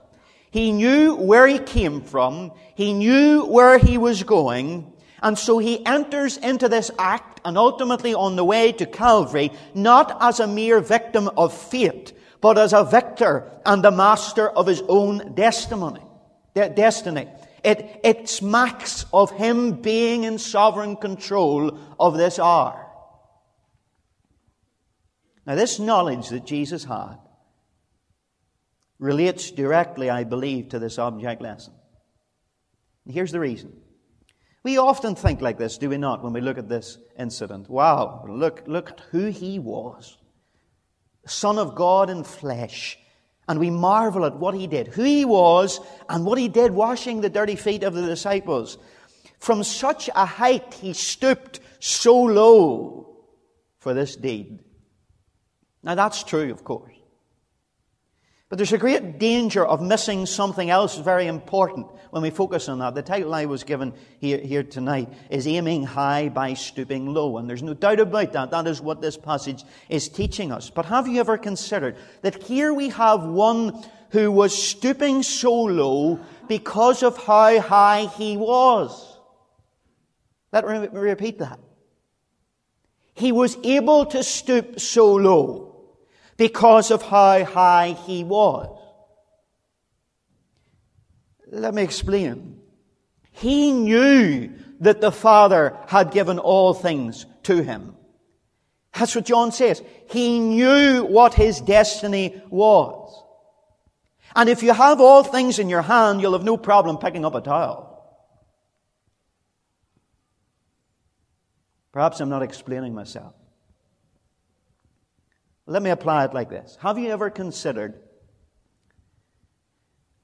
He 0.51 0.73
knew 0.73 1.17
where 1.17 1.47
he 1.47 1.59
came 1.59 2.03
from. 2.03 2.53
He 2.75 2.93
knew 2.93 3.45
where 3.45 3.79
he 3.79 3.99
was 3.99 4.23
going. 4.23 4.93
And 5.23 5.39
so 5.39 5.59
he 5.59 5.85
enters 5.87 6.37
into 6.37 6.69
this 6.69 6.91
act 6.99 7.41
and 7.45 7.57
ultimately 7.57 8.15
on 8.15 8.37
the 8.37 8.45
way 8.45 8.73
to 8.73 8.87
Calvary, 8.87 9.53
not 9.75 10.17
as 10.21 10.41
a 10.41 10.47
mere 10.47 10.81
victim 10.81 11.29
of 11.37 11.57
fate, 11.57 12.13
but 12.41 12.59
as 12.59 12.73
a 12.73 12.85
victor 12.85 13.51
and 13.65 13.83
the 13.83 13.91
master 13.91 14.49
of 14.49 14.67
his 14.67 14.83
own 14.89 15.35
destiny. 15.35 16.03
destiny. 16.55 17.29
It, 17.65 18.01
it 18.05 18.29
smacks 18.29 19.07
of 19.13 19.31
him 19.31 19.81
being 19.81 20.25
in 20.25 20.39
sovereign 20.39 20.97
control 20.97 21.79
of 21.99 22.17
this 22.17 22.39
hour. 22.39 22.87
Now, 25.47 25.55
this 25.55 25.79
knowledge 25.79 26.29
that 26.29 26.45
Jesus 26.45 26.85
had 26.85 27.24
relates 29.05 29.51
directly, 29.51 30.09
I 30.09 30.25
believe, 30.25 30.71
to 30.71 30.79
this 30.79 30.99
object 30.99 31.43
lesson. 31.43 31.75
And 33.05 33.15
here's 33.15 33.33
the 33.33 33.41
reason. 33.41 33.73
We 34.63 34.79
often 34.79 35.15
think 35.15 35.43
like 35.43 35.59
this, 35.59 35.77
do 35.77 35.91
we 35.91 35.99
not, 35.99 36.25
when 36.25 36.33
we 36.33 36.41
look 36.41 36.57
at 36.57 36.71
this 36.71 36.97
incident? 37.19 37.69
Wow, 37.69 38.25
look, 38.27 38.63
look 38.67 38.93
at 38.93 39.03
who 39.11 39.27
he 39.27 39.59
was. 39.59 40.17
Son 41.27 41.59
of 41.59 41.75
God 41.75 42.09
in 42.09 42.25
flesh. 42.25 42.99
And 43.47 43.61
we 43.61 43.69
marvel 43.69 44.25
at 44.25 44.39
what 44.39 44.55
he 44.55 44.67
did, 44.67 44.89
who 44.89 45.03
he 45.03 45.27
was, 45.27 45.81
and 46.09 46.25
what 46.25 46.39
he 46.39 46.49
did 46.49 46.71
washing 46.71 47.21
the 47.21 47.29
dirty 47.29 47.57
feet 47.57 47.83
of 47.83 47.93
the 47.93 48.07
disciples. 48.07 48.79
From 49.39 49.63
such 49.63 50.09
a 50.15 50.25
height, 50.25 50.73
he 50.73 50.95
stooped 50.95 51.61
so 51.79 52.23
low 52.23 53.19
for 53.81 53.93
this 53.93 54.17
deed. 54.17 54.61
Now, 55.83 55.95
that's 55.95 56.25
true, 56.25 56.51
of 56.51 56.65
course. 56.65 56.95
But 58.55 58.59
there's 58.59 58.73
a 58.73 58.79
great 58.79 59.19
danger 59.19 59.67
of 59.67 59.83
missing 59.83 60.27
something 60.27 60.71
else 60.71 60.97
very 60.97 61.27
important 61.27 61.89
when 62.11 62.23
we 62.23 62.31
focus 62.31 62.69
on 62.69 62.79
that. 62.79 62.95
The 62.95 63.03
title 63.03 63.35
I 63.35 63.47
was 63.47 63.65
given 63.65 63.93
here, 64.21 64.39
here 64.39 64.63
tonight 64.63 65.13
is 65.29 65.49
Aiming 65.49 65.83
High 65.83 66.29
by 66.29 66.55
Stooping 66.55 67.13
Low. 67.13 67.39
And 67.39 67.51
there's 67.51 67.65
no 67.65 67.75
doubt 67.75 67.99
about 67.99 68.33
that. 68.35 68.53
That 68.53 68.69
is 68.69 68.81
what 68.81 69.03
this 69.03 69.17
passage 69.17 69.65
is 69.89 70.09
teaching 70.09 70.53
us. 70.53 70.71
But 70.71 70.87
have 70.87 71.09
you 71.09 71.19
ever 71.19 71.37
considered 71.37 71.97
that 72.23 72.45
here 72.45 72.73
we 72.73 72.91
have 72.91 73.25
one 73.25 73.85
who 74.11 74.31
was 74.31 74.57
stooping 74.57 75.25
so 75.25 75.53
low 75.53 76.21
because 76.47 77.03
of 77.03 77.17
how 77.17 77.59
high 77.59 78.07
he 78.17 78.37
was? 78.37 79.19
Let 80.53 80.65
me 80.65 80.87
repeat 80.93 81.41
that. 81.41 81.59
He 83.15 83.33
was 83.33 83.59
able 83.65 84.07
to 84.07 84.23
stoop 84.23 84.79
so 84.79 85.13
low 85.13 85.74
because 86.37 86.91
of 86.91 87.03
how 87.03 87.45
high 87.45 87.97
he 88.07 88.25
was. 88.25 88.69
Let 91.47 91.75
me 91.75 91.83
explain. 91.83 92.61
He 93.31 93.73
knew 93.73 94.53
that 94.81 95.01
the 95.01 95.13
Father 95.13 95.77
had 95.87 96.11
given 96.11 96.39
all 96.39 96.75
things 96.75 97.27
to 97.45 97.63
him. 97.63 97.97
That's 98.93 99.15
what 99.15 99.25
John 99.25 99.53
says. 99.53 99.83
He 100.11 100.39
knew 100.39 101.05
what 101.05 101.35
his 101.35 101.61
destiny 101.61 102.41
was. 102.49 103.23
And 104.37 104.49
if 104.49 104.63
you 104.63 104.73
have 104.73 105.01
all 105.01 105.23
things 105.23 105.59
in 105.59 105.69
your 105.69 105.83
hand, 105.83 106.21
you'll 106.21 106.33
have 106.33 106.45
no 106.45 106.57
problem 106.57 106.99
picking 106.99 107.25
up 107.25 107.35
a 107.35 107.41
towel. 107.41 107.91
Perhaps 111.93 112.21
I'm 112.21 112.29
not 112.29 112.43
explaining 112.43 112.95
myself. 112.95 113.35
Let 115.67 115.83
me 115.83 115.91
apply 115.91 116.27
it 116.27 116.35
like 116.35 116.51
this. 116.51 116.77
Have 116.81 116.99
you 116.99 117.11
ever 117.11 117.31
considered 117.31 118.01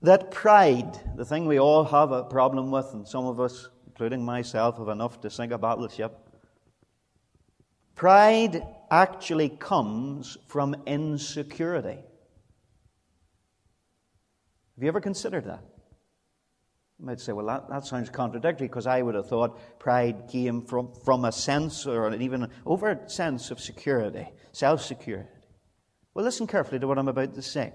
that 0.03 0.31
pride, 0.31 0.99
the 1.17 1.25
thing 1.25 1.47
we 1.47 1.59
all 1.59 1.85
have 1.85 2.13
a 2.13 2.25
problem 2.25 2.71
with, 2.71 2.93
and 2.93 3.07
some 3.07 3.27
of 3.27 3.41
us, 3.41 3.69
including 3.87 4.25
myself, 4.25 4.77
have 4.79 4.89
enough 4.89 5.21
to 5.23 5.31
sink 5.31 5.53
a 5.53 5.59
battleship? 5.59 6.19
Pride 7.95 8.63
actually 8.91 9.49
comes 9.49 10.37
from 10.47 10.75
insecurity. 10.87 11.99
Have 14.77 14.83
you 14.83 14.89
ever 14.89 15.01
considered 15.01 15.45
that? 15.47 15.63
You 17.01 17.07
might 17.07 17.21
say, 17.21 17.33
well, 17.33 17.47
that, 17.47 17.71
that 17.71 17.87
sounds 17.87 18.11
contradictory 18.11 18.69
because 18.69 18.87
I 18.87 19.01
would 19.01 19.15
have 19.15 19.27
thought 19.27 19.79
pride 19.79 20.29
came 20.29 20.61
from, 20.61 20.93
from 21.03 21.25
a 21.25 21.33
sense 21.33 21.87
or 21.87 22.07
an 22.07 22.21
even 22.21 22.49
overt 22.67 23.11
sense 23.11 23.51
of 23.51 23.59
security, 23.59 24.29
self 24.53 24.83
security. 24.83 25.31
Well, 26.13 26.27
listen 26.27 26.47
carefully 26.47 26.79
to 26.79 26.87
what 26.87 26.99
I'm 26.99 27.09
about 27.09 27.35
to 27.37 27.43
say. 27.43 27.73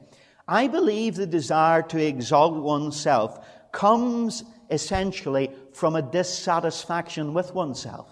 I 0.48 0.68
believe 0.68 1.16
the 1.16 1.26
desire 1.26 1.82
to 1.82 2.06
exalt 2.06 2.62
oneself 2.62 3.44
comes 3.72 4.44
essentially 4.70 5.50
from 5.74 5.96
a 5.96 6.04
dissatisfaction 6.04 7.34
with 7.34 7.52
oneself. 7.56 8.12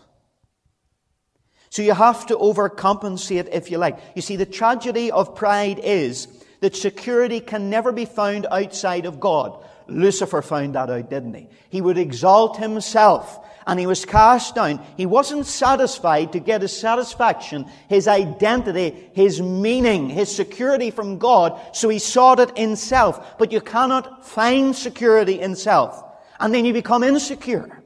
So 1.69 1.83
you 1.83 1.93
have 1.93 2.25
to 2.27 2.37
overcompensate 2.37 3.49
if 3.51 3.69
you 3.69 3.77
like. 3.77 3.99
You 4.15 4.23
see, 4.23 4.35
the 4.35 4.47
tragedy 4.47 5.11
of 5.11 5.35
pride 5.35 5.77
is 5.77 6.27
that 6.61 6.75
security 6.75 7.39
can 7.39 7.69
never 7.69 7.91
be 7.91 8.05
found 8.05 8.47
outside 8.49 9.05
of 9.05 9.19
God. 9.19 9.63
Lucifer 9.87 10.41
found 10.41 10.75
that 10.75 10.89
out, 10.89 11.09
didn't 11.09 11.33
he? 11.33 11.47
He 11.69 11.81
would 11.81 11.97
exalt 11.97 12.57
himself 12.57 13.39
and 13.65 13.79
he 13.79 13.87
was 13.87 14.05
cast 14.05 14.55
down. 14.55 14.85
He 14.97 15.05
wasn't 15.05 15.45
satisfied 15.45 16.33
to 16.33 16.39
get 16.39 16.61
his 16.61 16.77
satisfaction, 16.77 17.65
his 17.87 18.07
identity, 18.07 19.09
his 19.13 19.41
meaning, 19.41 20.09
his 20.09 20.33
security 20.33 20.91
from 20.91 21.17
God, 21.17 21.59
so 21.75 21.89
he 21.89 21.99
sought 21.99 22.39
it 22.39 22.51
in 22.55 22.75
self. 22.75 23.37
But 23.37 23.51
you 23.51 23.61
cannot 23.61 24.25
find 24.25 24.75
security 24.75 25.39
in 25.39 25.55
self. 25.55 26.03
And 26.39 26.53
then 26.53 26.65
you 26.65 26.73
become 26.73 27.03
insecure. 27.03 27.81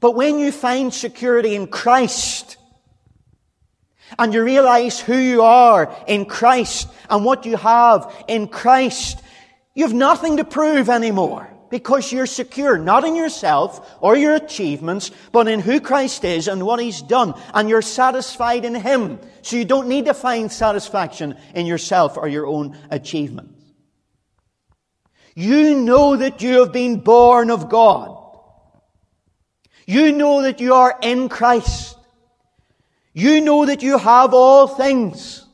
But 0.00 0.12
when 0.12 0.38
you 0.38 0.52
find 0.52 0.94
security 0.94 1.56
in 1.56 1.66
Christ, 1.66 2.56
and 4.18 4.32
you 4.32 4.42
realize 4.42 5.00
who 5.00 5.16
you 5.16 5.42
are 5.42 5.94
in 6.06 6.24
Christ 6.24 6.88
and 7.10 7.24
what 7.24 7.44
you 7.44 7.56
have 7.56 8.24
in 8.26 8.48
Christ, 8.48 9.20
you 9.78 9.84
have 9.84 9.94
nothing 9.94 10.38
to 10.38 10.44
prove 10.44 10.88
anymore 10.88 11.48
because 11.70 12.10
you're 12.10 12.26
secure, 12.26 12.76
not 12.76 13.04
in 13.04 13.14
yourself 13.14 13.96
or 14.00 14.16
your 14.16 14.34
achievements, 14.34 15.12
but 15.30 15.46
in 15.46 15.60
who 15.60 15.80
Christ 15.80 16.24
is 16.24 16.48
and 16.48 16.66
what 16.66 16.80
He's 16.80 17.00
done. 17.00 17.32
And 17.54 17.68
you're 17.68 17.80
satisfied 17.80 18.64
in 18.64 18.74
Him. 18.74 19.20
So 19.42 19.54
you 19.54 19.64
don't 19.64 19.86
need 19.86 20.06
to 20.06 20.14
find 20.14 20.50
satisfaction 20.50 21.36
in 21.54 21.64
yourself 21.64 22.16
or 22.16 22.26
your 22.26 22.44
own 22.44 22.76
achievements. 22.90 23.54
You 25.36 25.76
know 25.76 26.16
that 26.16 26.42
you 26.42 26.58
have 26.58 26.72
been 26.72 26.98
born 26.98 27.48
of 27.48 27.68
God. 27.68 28.18
You 29.86 30.10
know 30.10 30.42
that 30.42 30.58
you 30.58 30.74
are 30.74 30.98
in 31.00 31.28
Christ. 31.28 31.96
You 33.12 33.40
know 33.40 33.64
that 33.66 33.84
you 33.84 33.96
have 33.96 34.34
all 34.34 34.66
things. 34.66 35.44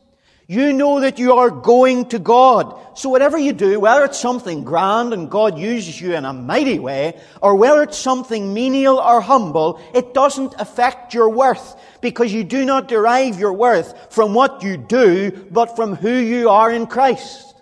You 0.46 0.74
know 0.74 1.00
that 1.00 1.18
you 1.18 1.32
are 1.34 1.50
going 1.50 2.06
to 2.10 2.18
God. 2.18 2.78
So 2.98 3.08
whatever 3.08 3.38
you 3.38 3.54
do, 3.54 3.80
whether 3.80 4.04
it's 4.04 4.18
something 4.18 4.62
grand 4.62 5.14
and 5.14 5.30
God 5.30 5.58
uses 5.58 5.98
you 5.98 6.14
in 6.14 6.26
a 6.26 6.34
mighty 6.34 6.78
way, 6.78 7.18
or 7.40 7.56
whether 7.56 7.82
it's 7.82 7.96
something 7.96 8.52
menial 8.52 8.98
or 8.98 9.22
humble, 9.22 9.80
it 9.94 10.12
doesn't 10.12 10.54
affect 10.58 11.14
your 11.14 11.30
worth 11.30 11.76
because 12.02 12.32
you 12.32 12.44
do 12.44 12.66
not 12.66 12.88
derive 12.88 13.40
your 13.40 13.54
worth 13.54 14.12
from 14.12 14.34
what 14.34 14.62
you 14.62 14.76
do, 14.76 15.30
but 15.50 15.76
from 15.76 15.96
who 15.96 16.12
you 16.12 16.50
are 16.50 16.70
in 16.70 16.86
Christ. 16.86 17.54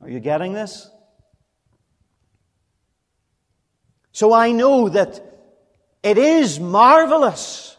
Are 0.00 0.08
you 0.08 0.20
getting 0.20 0.54
this? 0.54 0.90
So 4.12 4.32
I 4.32 4.52
know 4.52 4.88
that 4.88 5.20
it 6.02 6.16
is 6.16 6.60
marvelous 6.60 7.76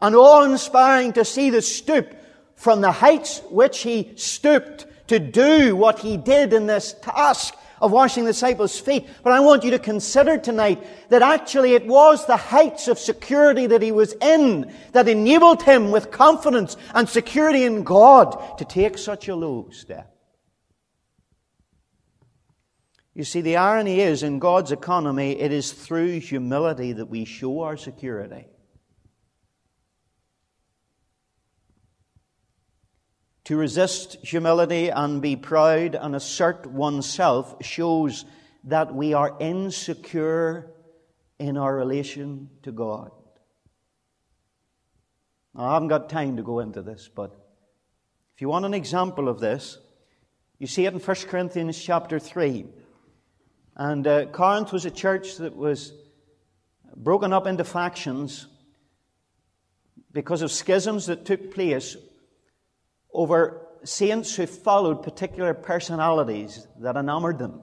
and 0.00 0.14
awe-inspiring 0.14 1.14
to 1.14 1.24
see 1.24 1.50
the 1.50 1.62
stoop 1.62 2.14
from 2.58 2.80
the 2.80 2.90
heights 2.90 3.40
which 3.50 3.82
he 3.82 4.12
stooped 4.16 4.84
to 5.06 5.20
do 5.20 5.76
what 5.76 6.00
he 6.00 6.16
did 6.16 6.52
in 6.52 6.66
this 6.66 6.94
task 7.00 7.54
of 7.80 7.92
washing 7.92 8.24
the 8.24 8.32
disciples' 8.32 8.80
feet. 8.80 9.08
But 9.22 9.32
I 9.32 9.38
want 9.38 9.62
you 9.62 9.70
to 9.70 9.78
consider 9.78 10.36
tonight 10.36 10.84
that 11.10 11.22
actually 11.22 11.74
it 11.74 11.86
was 11.86 12.26
the 12.26 12.36
heights 12.36 12.88
of 12.88 12.98
security 12.98 13.68
that 13.68 13.80
he 13.80 13.92
was 13.92 14.12
in 14.14 14.72
that 14.90 15.06
enabled 15.06 15.62
him 15.62 15.92
with 15.92 16.10
confidence 16.10 16.76
and 16.94 17.08
security 17.08 17.62
in 17.62 17.84
God 17.84 18.58
to 18.58 18.64
take 18.64 18.98
such 18.98 19.28
a 19.28 19.36
low 19.36 19.68
step. 19.70 20.12
You 23.14 23.22
see, 23.22 23.40
the 23.40 23.56
irony 23.56 24.00
is 24.00 24.24
in 24.24 24.40
God's 24.40 24.72
economy, 24.72 25.38
it 25.38 25.52
is 25.52 25.72
through 25.72 26.18
humility 26.18 26.92
that 26.92 27.06
we 27.06 27.24
show 27.24 27.62
our 27.62 27.76
security. 27.76 28.46
To 33.48 33.56
resist 33.56 34.18
humility 34.22 34.90
and 34.90 35.22
be 35.22 35.34
proud 35.34 35.94
and 35.94 36.14
assert 36.14 36.66
oneself 36.66 37.64
shows 37.64 38.26
that 38.64 38.94
we 38.94 39.14
are 39.14 39.38
insecure 39.40 40.70
in 41.38 41.56
our 41.56 41.74
relation 41.74 42.50
to 42.64 42.72
God. 42.72 43.10
Now, 45.54 45.64
I 45.64 45.72
haven't 45.72 45.88
got 45.88 46.10
time 46.10 46.36
to 46.36 46.42
go 46.42 46.60
into 46.60 46.82
this, 46.82 47.08
but 47.08 47.30
if 48.34 48.42
you 48.42 48.50
want 48.50 48.66
an 48.66 48.74
example 48.74 49.30
of 49.30 49.40
this, 49.40 49.78
you 50.58 50.66
see 50.66 50.84
it 50.84 50.92
in 50.92 51.00
1 51.00 51.16
Corinthians 51.30 51.82
chapter 51.82 52.18
3. 52.18 52.66
And 53.76 54.06
uh, 54.06 54.26
Corinth 54.26 54.74
was 54.74 54.84
a 54.84 54.90
church 54.90 55.38
that 55.38 55.56
was 55.56 55.94
broken 56.94 57.32
up 57.32 57.46
into 57.46 57.64
factions 57.64 58.46
because 60.12 60.42
of 60.42 60.52
schisms 60.52 61.06
that 61.06 61.24
took 61.24 61.54
place 61.54 61.96
over 63.12 63.66
saints 63.84 64.34
who 64.34 64.46
followed 64.46 65.02
particular 65.02 65.54
personalities 65.54 66.66
that 66.80 66.96
enamored 66.96 67.38
them. 67.38 67.60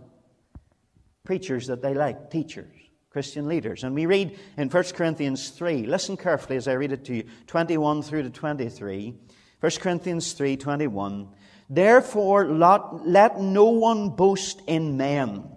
Preachers 1.24 1.68
that 1.68 1.82
they 1.82 1.94
liked, 1.94 2.32
teachers, 2.32 2.74
Christian 3.10 3.48
leaders. 3.48 3.84
And 3.84 3.96
we 3.96 4.06
read 4.06 4.38
in 4.58 4.70
1 4.70 4.84
Corinthians 4.94 5.50
3, 5.50 5.86
listen 5.86 6.18
carefully 6.18 6.58
as 6.58 6.68
I 6.68 6.74
read 6.74 6.92
it 6.92 7.06
to 7.06 7.16
you, 7.16 7.24
21 7.48 8.04
through 8.04 8.24
to 8.24 8.30
23. 8.30 9.16
1 9.60 9.72
Corinthians 9.80 10.34
3 10.34 10.58
21. 10.58 11.30
Therefore, 11.70 12.46
let, 12.46 13.40
no 13.40 13.66
one 13.66 14.10
boast 14.10 14.62
in 14.68 14.98
men, 14.98 15.50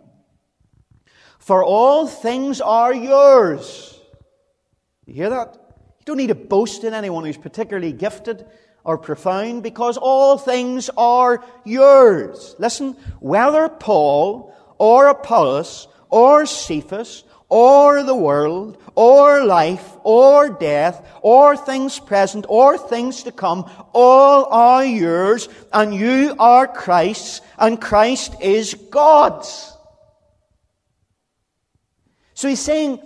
for 1.38 1.62
all 1.62 2.06
things 2.06 2.60
are 2.60 2.94
yours. 2.94 4.00
You 5.04 5.14
hear 5.14 5.30
that? 5.30 5.54
You 5.54 6.04
don't 6.06 6.16
need 6.16 6.28
to 6.28 6.34
boast 6.34 6.84
in 6.84 6.94
anyone 6.94 7.24
who's 7.24 7.36
particularly 7.36 7.92
gifted 7.92 8.46
or 8.88 8.96
profound 8.96 9.62
because 9.62 9.98
all 9.98 10.38
things 10.38 10.88
are 10.96 11.44
yours. 11.62 12.56
Listen, 12.58 12.96
whether 13.20 13.68
Paul 13.68 14.54
or 14.78 15.08
Apollos 15.08 15.88
or 16.08 16.46
Cephas 16.46 17.22
or 17.50 18.02
the 18.02 18.14
world 18.14 18.82
or 18.94 19.44
life 19.44 19.94
or 20.04 20.48
death 20.48 21.06
or 21.20 21.54
things 21.54 21.98
present 21.98 22.46
or 22.48 22.78
things 22.78 23.24
to 23.24 23.30
come, 23.30 23.70
all 23.92 24.46
are 24.46 24.86
yours 24.86 25.50
and 25.70 25.94
you 25.94 26.34
are 26.38 26.66
Christ's 26.66 27.42
and 27.58 27.78
Christ 27.78 28.36
is 28.40 28.72
God's. 28.72 29.70
So 32.32 32.48
he's 32.48 32.60
saying, 32.60 33.00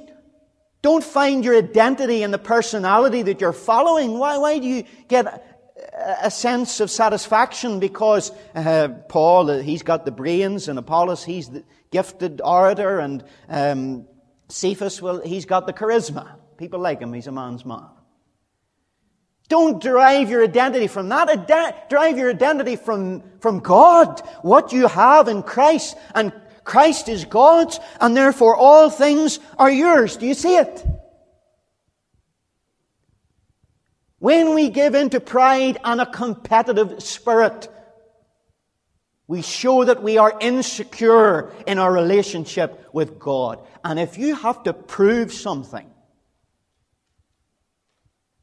don't 0.83 1.03
find 1.03 1.45
your 1.45 1.57
identity 1.57 2.23
in 2.23 2.31
the 2.33 2.39
personality 2.39 3.23
that 3.23 3.41
you're 3.41 3.53
following. 3.53 4.19
Why, 4.19 4.39
why 4.39 4.59
do 4.59 4.67
you 4.67 4.85
get 5.09 5.52
a 5.93 6.31
sense 6.31 6.81
of 6.81 6.91
satisfaction 6.91 7.81
because 7.81 8.33
uh, 8.55 8.89
Paul, 9.09 9.51
uh, 9.51 9.59
he's 9.61 9.83
got 9.83 10.05
the 10.05 10.11
brains, 10.11 10.69
and 10.69 10.79
Apollos, 10.79 11.25
he's 11.25 11.49
the 11.49 11.65
gifted 11.91 12.41
orator, 12.43 12.99
and 12.99 13.25
um, 13.49 14.07
Cephas, 14.49 15.01
well, 15.01 15.21
he's 15.21 15.45
got 15.45 15.67
the 15.67 15.73
charisma. 15.73 16.37
People 16.57 16.81
like 16.81 17.01
him, 17.01 17.13
he's 17.13 17.27
a 17.27 17.33
man's 17.33 17.65
man. 17.65 17.89
Don't 19.49 19.83
derive 19.83 20.31
your 20.31 20.45
identity 20.45 20.87
from 20.87 21.09
that. 21.11 21.29
Ide- 21.29 21.89
derive 21.89 22.17
your 22.17 22.31
identity 22.31 22.77
from, 22.77 23.23
from 23.41 23.61
God, 23.61 24.21
what 24.43 24.73
you 24.73 24.89
have 24.89 25.29
in 25.29 25.43
Christ. 25.43 25.97
And 26.15 26.33
Christ 26.65 27.09
is 27.09 27.25
God's, 27.25 27.79
and 28.01 28.17
therefore 28.17 28.57
all 28.57 28.89
things 28.89 29.41
are 29.59 29.71
yours. 29.71 30.17
Do 30.17 30.27
you 30.27 30.35
see 30.35 30.57
it? 30.57 30.87
When 34.23 34.55
we 34.55 34.71
give 34.71 34.95
in 34.95 35.11
to 35.11 35.19
pride 35.19 35.79
and 35.83 36.01
a 36.01 36.07
competitive 36.07 37.03
spirit, 37.03 37.67
we 39.27 39.43
show 39.43 39.83
that 39.83 40.01
we 40.01 40.17
are 40.17 40.39
insecure 40.41 41.53
in 41.67 41.81
our 41.81 41.93
relationship 41.93 42.89
with 42.93 43.19
God. 43.19 43.67
And 43.83 43.99
if 43.99 44.19
you 44.19 44.37
have 44.37 44.63
to 44.63 44.75
prove 44.75 45.33
something, 45.33 45.91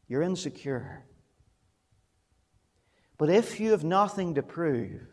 you're 0.09 0.21
insecure. 0.21 1.05
But 3.17 3.29
if 3.29 3.61
you 3.61 3.71
have 3.71 3.85
nothing 3.85 4.35
to 4.35 4.43
prove, 4.43 5.07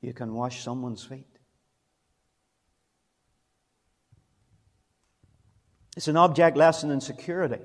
you 0.00 0.14
can 0.14 0.32
wash 0.32 0.62
someone's 0.64 1.04
feet. 1.04 1.27
It's 5.98 6.06
an 6.06 6.16
object 6.16 6.56
lesson 6.56 6.92
in 6.92 7.00
security. 7.00 7.58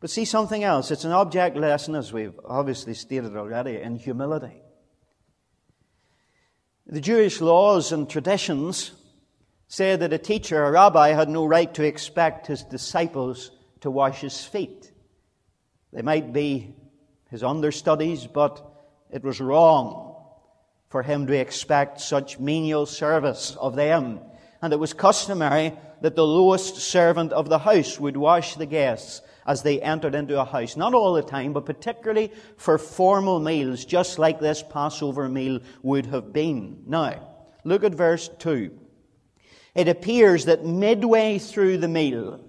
But 0.00 0.10
see 0.10 0.24
something 0.24 0.64
else. 0.64 0.90
It's 0.90 1.04
an 1.04 1.12
object 1.12 1.56
lesson, 1.56 1.94
as 1.94 2.12
we've 2.12 2.34
obviously 2.44 2.92
stated 2.92 3.36
already, 3.36 3.76
in 3.80 3.94
humility. 3.94 4.64
The 6.88 7.00
Jewish 7.00 7.40
laws 7.40 7.92
and 7.92 8.10
traditions 8.10 8.90
say 9.68 9.94
that 9.94 10.12
a 10.12 10.18
teacher, 10.18 10.64
a 10.64 10.72
rabbi, 10.72 11.10
had 11.10 11.28
no 11.28 11.46
right 11.46 11.72
to 11.74 11.84
expect 11.84 12.48
his 12.48 12.64
disciples 12.64 13.52
to 13.82 13.88
wash 13.88 14.22
his 14.22 14.44
feet. 14.44 14.90
They 15.92 16.02
might 16.02 16.32
be 16.32 16.74
his 17.30 17.44
understudies, 17.44 18.26
but 18.26 18.60
it 19.12 19.22
was 19.22 19.40
wrong 19.40 20.16
for 20.88 21.04
him 21.04 21.28
to 21.28 21.38
expect 21.38 22.00
such 22.00 22.40
menial 22.40 22.86
service 22.86 23.56
of 23.60 23.76
them 23.76 24.18
and 24.66 24.72
it 24.72 24.80
was 24.80 24.92
customary 24.92 25.72
that 26.00 26.16
the 26.16 26.26
lowest 26.26 26.78
servant 26.78 27.32
of 27.32 27.48
the 27.48 27.60
house 27.60 28.00
would 28.00 28.16
wash 28.16 28.56
the 28.56 28.66
guests 28.66 29.22
as 29.46 29.62
they 29.62 29.80
entered 29.80 30.16
into 30.16 30.40
a 30.40 30.44
house. 30.44 30.76
Not 30.76 30.92
all 30.92 31.14
the 31.14 31.22
time, 31.22 31.52
but 31.52 31.66
particularly 31.66 32.32
for 32.56 32.76
formal 32.76 33.38
meals, 33.38 33.84
just 33.84 34.18
like 34.18 34.40
this 34.40 34.64
Passover 34.68 35.28
meal 35.28 35.60
would 35.84 36.06
have 36.06 36.32
been. 36.32 36.82
Now, 36.84 37.28
look 37.62 37.84
at 37.84 37.94
verse 37.94 38.28
2. 38.40 38.76
It 39.76 39.86
appears 39.86 40.46
that 40.46 40.64
midway 40.64 41.38
through 41.38 41.78
the 41.78 41.86
meal, 41.86 42.40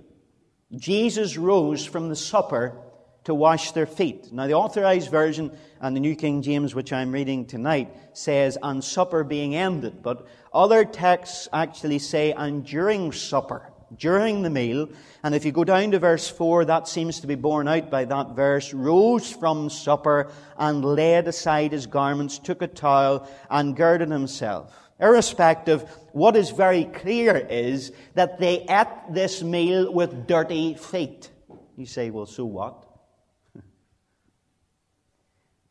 Jesus 0.76 1.38
rose 1.38 1.86
from 1.86 2.10
the 2.10 2.16
supper 2.16 2.82
to 3.28 3.36
wash 3.36 3.74
their 3.74 3.86
feet. 3.86 4.32
Now, 4.32 4.48
the 4.48 4.54
authorized 4.54 5.12
version 5.12 5.52
and 5.82 5.94
the 5.94 6.00
New 6.00 6.16
King 6.16 6.42
James, 6.42 6.74
which 6.74 6.94
I'm 6.94 7.12
reading 7.12 7.46
tonight, 7.46 7.94
says, 8.14 8.58
and 8.64 8.82
supper 8.82 9.26
being 9.26 9.54
ended. 9.54 10.02
But 10.02 10.26
other 10.54 10.86
texts 10.86 11.50
actually 11.52 12.00
say, 12.00 12.32
and 12.32 12.66
during 12.66 13.12
supper, 13.12 13.70
during 13.98 14.44
the 14.44 14.50
meal. 14.50 14.88
And 15.24 15.36
if 15.36 15.44
you 15.44 15.52
go 15.52 15.66
down 15.66 15.92
to 15.92 16.00
verse 16.00 16.30
4, 16.30 16.64
that 16.66 16.88
seems 16.88 17.20
to 17.20 17.28
be 17.28 17.36
borne 17.36 17.68
out 17.68 17.92
by 17.92 18.06
that 18.06 18.30
verse, 18.30 18.74
rose 18.74 19.30
from 19.30 19.70
supper 19.70 20.32
and 20.58 20.86
laid 20.86 21.28
aside 21.28 21.74
his 21.74 21.86
garments, 21.86 22.40
took 22.40 22.62
a 22.62 22.68
towel, 22.68 23.28
and 23.50 23.76
girded 23.76 24.10
himself. 24.10 24.74
Irrespective, 25.02 25.82
what 26.14 26.38
is 26.38 26.52
very 26.52 26.86
clear 26.86 27.36
is 27.36 27.92
that 28.14 28.40
they 28.40 28.66
ate 28.70 29.12
this 29.12 29.44
meal 29.44 29.92
with 29.92 30.28
dirty 30.28 30.76
feet. 30.76 31.30
You 31.76 31.86
say, 31.86 32.10
well, 32.10 32.26
so 32.26 32.46
what? 32.46 32.87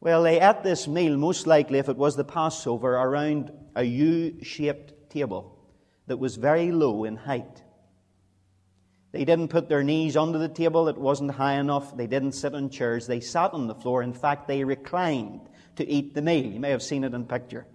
Well, 0.07 0.23
they 0.23 0.41
ate 0.41 0.63
this 0.63 0.87
meal, 0.87 1.17
most 1.17 1.49
likely, 1.49 1.81
if 1.81 1.89
it 1.89 1.97
was 1.97 2.15
the 2.15 2.23
Passover, 2.23 2.93
around 2.93 3.51
a 3.75 3.83
U 3.83 4.39
shaped 4.41 5.11
table 5.11 5.59
that 6.07 6.19
was 6.19 6.37
very 6.37 6.71
low 6.71 7.03
in 7.03 7.17
height. 7.17 7.65
They 9.11 9.25
didn't 9.25 9.49
put 9.49 9.69
their 9.69 9.83
knees 9.83 10.17
under 10.17 10.39
the 10.39 10.49
table, 10.49 10.87
it 10.87 10.97
wasn't 10.97 11.33
high 11.33 11.55
enough. 11.55 11.97
They 11.97 12.07
didn't 12.07 12.37
sit 12.37 12.55
on 12.55 12.71
chairs, 12.71 13.09
they 13.09 13.19
sat 13.19 13.53
on 13.53 13.67
the 13.67 13.75
floor. 13.75 14.01
In 14.01 14.13
fact, 14.13 14.47
they 14.47 14.63
reclined 14.63 15.41
to 15.75 15.85
eat 15.85 16.15
the 16.15 16.23
meal. 16.23 16.53
You 16.53 16.61
may 16.61 16.71
have 16.71 16.85
seen 16.85 17.03
it 17.03 17.13
in 17.13 17.25
pictures. 17.25 17.67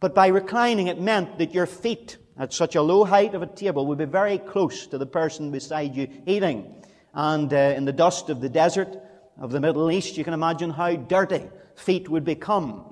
But 0.00 0.12
by 0.12 0.26
reclining, 0.26 0.88
it 0.88 1.00
meant 1.00 1.38
that 1.38 1.54
your 1.54 1.66
feet 1.66 2.16
at 2.36 2.52
such 2.52 2.74
a 2.74 2.82
low 2.82 3.04
height 3.04 3.36
of 3.36 3.42
a 3.42 3.46
table 3.46 3.86
would 3.86 3.98
be 3.98 4.06
very 4.06 4.38
close 4.38 4.88
to 4.88 4.98
the 4.98 5.06
person 5.06 5.52
beside 5.52 5.94
you 5.94 6.08
eating. 6.26 6.82
And 7.14 7.52
uh, 7.54 7.74
in 7.76 7.84
the 7.84 7.92
dust 7.92 8.28
of 8.28 8.40
the 8.40 8.48
desert 8.48 9.05
of 9.38 9.52
the 9.52 9.60
Middle 9.60 9.90
East, 9.90 10.16
you 10.16 10.24
can 10.24 10.34
imagine 10.34 10.70
how 10.70 10.94
dirty 10.96 11.42
feet 11.74 12.08
would 12.08 12.24
become. 12.24 12.84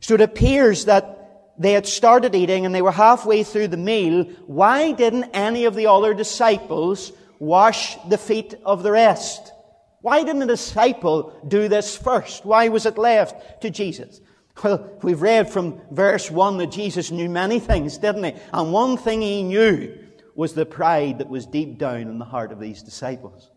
So 0.00 0.14
it 0.14 0.20
appears 0.20 0.86
that 0.86 1.52
they 1.58 1.72
had 1.72 1.86
started 1.86 2.34
eating 2.34 2.66
and 2.66 2.74
they 2.74 2.82
were 2.82 2.92
halfway 2.92 3.44
through 3.44 3.68
the 3.68 3.76
meal. 3.76 4.24
Why 4.46 4.92
didn't 4.92 5.30
any 5.32 5.64
of 5.64 5.74
the 5.74 5.86
other 5.86 6.14
disciples 6.14 7.12
wash 7.38 7.96
the 8.08 8.18
feet 8.18 8.54
of 8.64 8.82
the 8.82 8.92
rest? 8.92 9.52
Why 10.00 10.24
didn't 10.24 10.40
the 10.40 10.46
disciple 10.46 11.32
do 11.46 11.68
this 11.68 11.96
first? 11.96 12.44
Why 12.44 12.68
was 12.68 12.86
it 12.86 12.98
left 12.98 13.62
to 13.62 13.70
Jesus? 13.70 14.20
Well, 14.64 14.98
we've 15.02 15.22
read 15.22 15.48
from 15.48 15.80
verse 15.92 16.30
1 16.30 16.58
that 16.58 16.72
Jesus 16.72 17.12
knew 17.12 17.28
many 17.28 17.60
things, 17.60 17.98
didn't 17.98 18.24
he? 18.24 18.34
And 18.52 18.72
one 18.72 18.96
thing 18.96 19.22
he 19.22 19.44
knew 19.44 19.96
was 20.34 20.54
the 20.54 20.66
pride 20.66 21.18
that 21.18 21.28
was 21.28 21.46
deep 21.46 21.78
down 21.78 22.02
in 22.02 22.18
the 22.18 22.24
heart 22.24 22.50
of 22.50 22.58
these 22.58 22.82
disciples. 22.82 23.51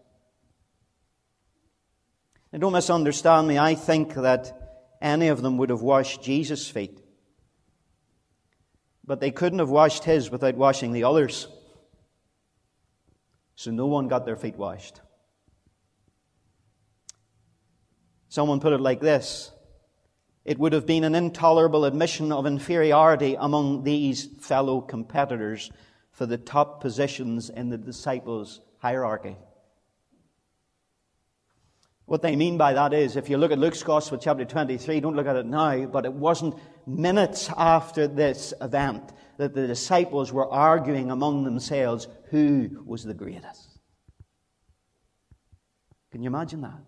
Now, 2.56 2.60
don't 2.60 2.72
misunderstand 2.72 3.50
me. 3.50 3.58
I 3.58 3.76
think 3.76 4.14
that 4.14 4.98
any 5.02 5.28
of 5.28 5.42
them 5.42 5.58
would 5.58 5.70
have 5.70 5.82
washed 5.82 6.24
Jesus' 6.24 6.70
feet. 6.70 7.02
But 9.04 9.20
they 9.20 9.30
couldn't 9.30 9.60
have 9.60 9.70
washed 9.70 10.06
his 10.06 10.32
without 10.32 10.56
washing 10.56 10.94
the 10.94 11.04
others. 11.04 11.50
So 13.56 13.72
no 13.72 13.88
one 13.88 14.08
got 14.08 14.26
their 14.26 14.38
feet 14.38 14.56
washed. 14.56 15.02
Someone 18.30 18.62
put 18.62 18.72
it 18.72 18.80
like 18.80 19.02
this 19.02 19.52
it 20.46 20.58
would 20.58 20.72
have 20.72 20.86
been 20.86 21.04
an 21.04 21.14
intolerable 21.14 21.84
admission 21.84 22.32
of 22.32 22.46
inferiority 22.46 23.36
among 23.38 23.84
these 23.84 24.28
fellow 24.40 24.80
competitors 24.80 25.72
for 26.14 26.26
the 26.26 26.38
top 26.38 26.80
positions 26.80 27.50
in 27.50 27.68
the 27.68 27.78
disciples' 27.78 28.62
hierarchy. 28.78 29.36
What 32.06 32.22
they 32.22 32.36
mean 32.36 32.58
by 32.58 32.74
that 32.74 32.94
is, 32.94 33.16
if 33.16 33.30
you 33.30 33.38
look 33.38 33.52
at 33.52 33.58
Luke's 33.58 33.82
Gospel, 33.82 34.20
chapter 34.20 34.46
23, 34.46 35.00
don't 35.00 35.16
look 35.16 35.26
at 35.26 35.36
it 35.36 35.46
now, 35.48 35.86
but 35.88 36.06
it 36.06 36.14
wasn't 36.14 36.56
minutes 36.86 37.50
after 37.58 38.08
this 38.08 38.54
event 38.62 39.12
that 39.38 39.56
the 39.56 39.66
disciples 39.66 40.32
were 40.32 40.48
arguing 40.48 41.10
among 41.10 41.44
themselves 41.44 42.08
who 42.30 42.84
was 42.86 43.04
the 43.04 43.14
greatest. 43.14 43.80
Can 46.12 46.22
you 46.22 46.28
imagine 46.28 46.62
that? 46.62 46.80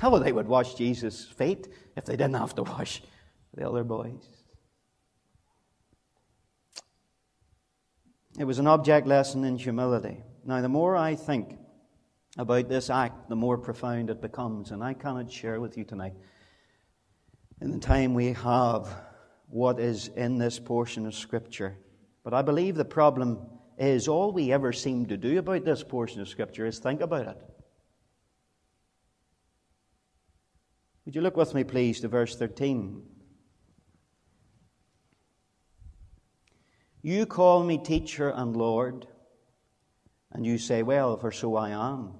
How 0.00 0.16
they 0.18 0.32
would 0.32 0.48
wash 0.48 0.74
Jesus' 0.74 1.26
feet 1.26 1.68
if 1.94 2.06
they 2.06 2.16
didn't 2.16 2.34
have 2.34 2.54
to 2.54 2.62
wash 2.62 3.02
the 3.54 3.68
other 3.68 3.84
boys. 3.84 4.28
It 8.38 8.44
was 8.44 8.58
an 8.58 8.66
object 8.66 9.06
lesson 9.06 9.44
in 9.44 9.58
humility. 9.58 10.22
Now, 10.44 10.62
the 10.62 10.68
more 10.68 10.96
I 10.96 11.16
think 11.16 11.58
about 12.40 12.70
this 12.70 12.88
act, 12.88 13.28
the 13.28 13.36
more 13.36 13.58
profound 13.58 14.08
it 14.08 14.22
becomes. 14.22 14.70
And 14.70 14.82
I 14.82 14.94
cannot 14.94 15.30
share 15.30 15.60
with 15.60 15.76
you 15.76 15.84
tonight, 15.84 16.14
in 17.60 17.70
the 17.70 17.78
time 17.78 18.14
we 18.14 18.32
have, 18.32 18.88
what 19.48 19.78
is 19.78 20.08
in 20.08 20.38
this 20.38 20.58
portion 20.58 21.06
of 21.06 21.14
Scripture. 21.14 21.76
But 22.24 22.32
I 22.32 22.40
believe 22.40 22.76
the 22.76 22.84
problem 22.84 23.46
is 23.78 24.08
all 24.08 24.32
we 24.32 24.52
ever 24.52 24.72
seem 24.72 25.06
to 25.06 25.18
do 25.18 25.38
about 25.38 25.66
this 25.66 25.82
portion 25.82 26.22
of 26.22 26.28
Scripture 26.28 26.64
is 26.64 26.78
think 26.78 27.02
about 27.02 27.26
it. 27.26 27.36
Would 31.04 31.14
you 31.14 31.20
look 31.20 31.36
with 31.36 31.54
me, 31.54 31.64
please, 31.64 32.00
to 32.00 32.08
verse 32.08 32.36
13? 32.36 33.02
You 37.02 37.26
call 37.26 37.64
me 37.64 37.76
teacher 37.76 38.30
and 38.30 38.56
Lord, 38.56 39.06
and 40.32 40.46
you 40.46 40.56
say, 40.56 40.82
Well, 40.82 41.18
for 41.18 41.32
so 41.32 41.56
I 41.56 41.70
am. 41.70 42.19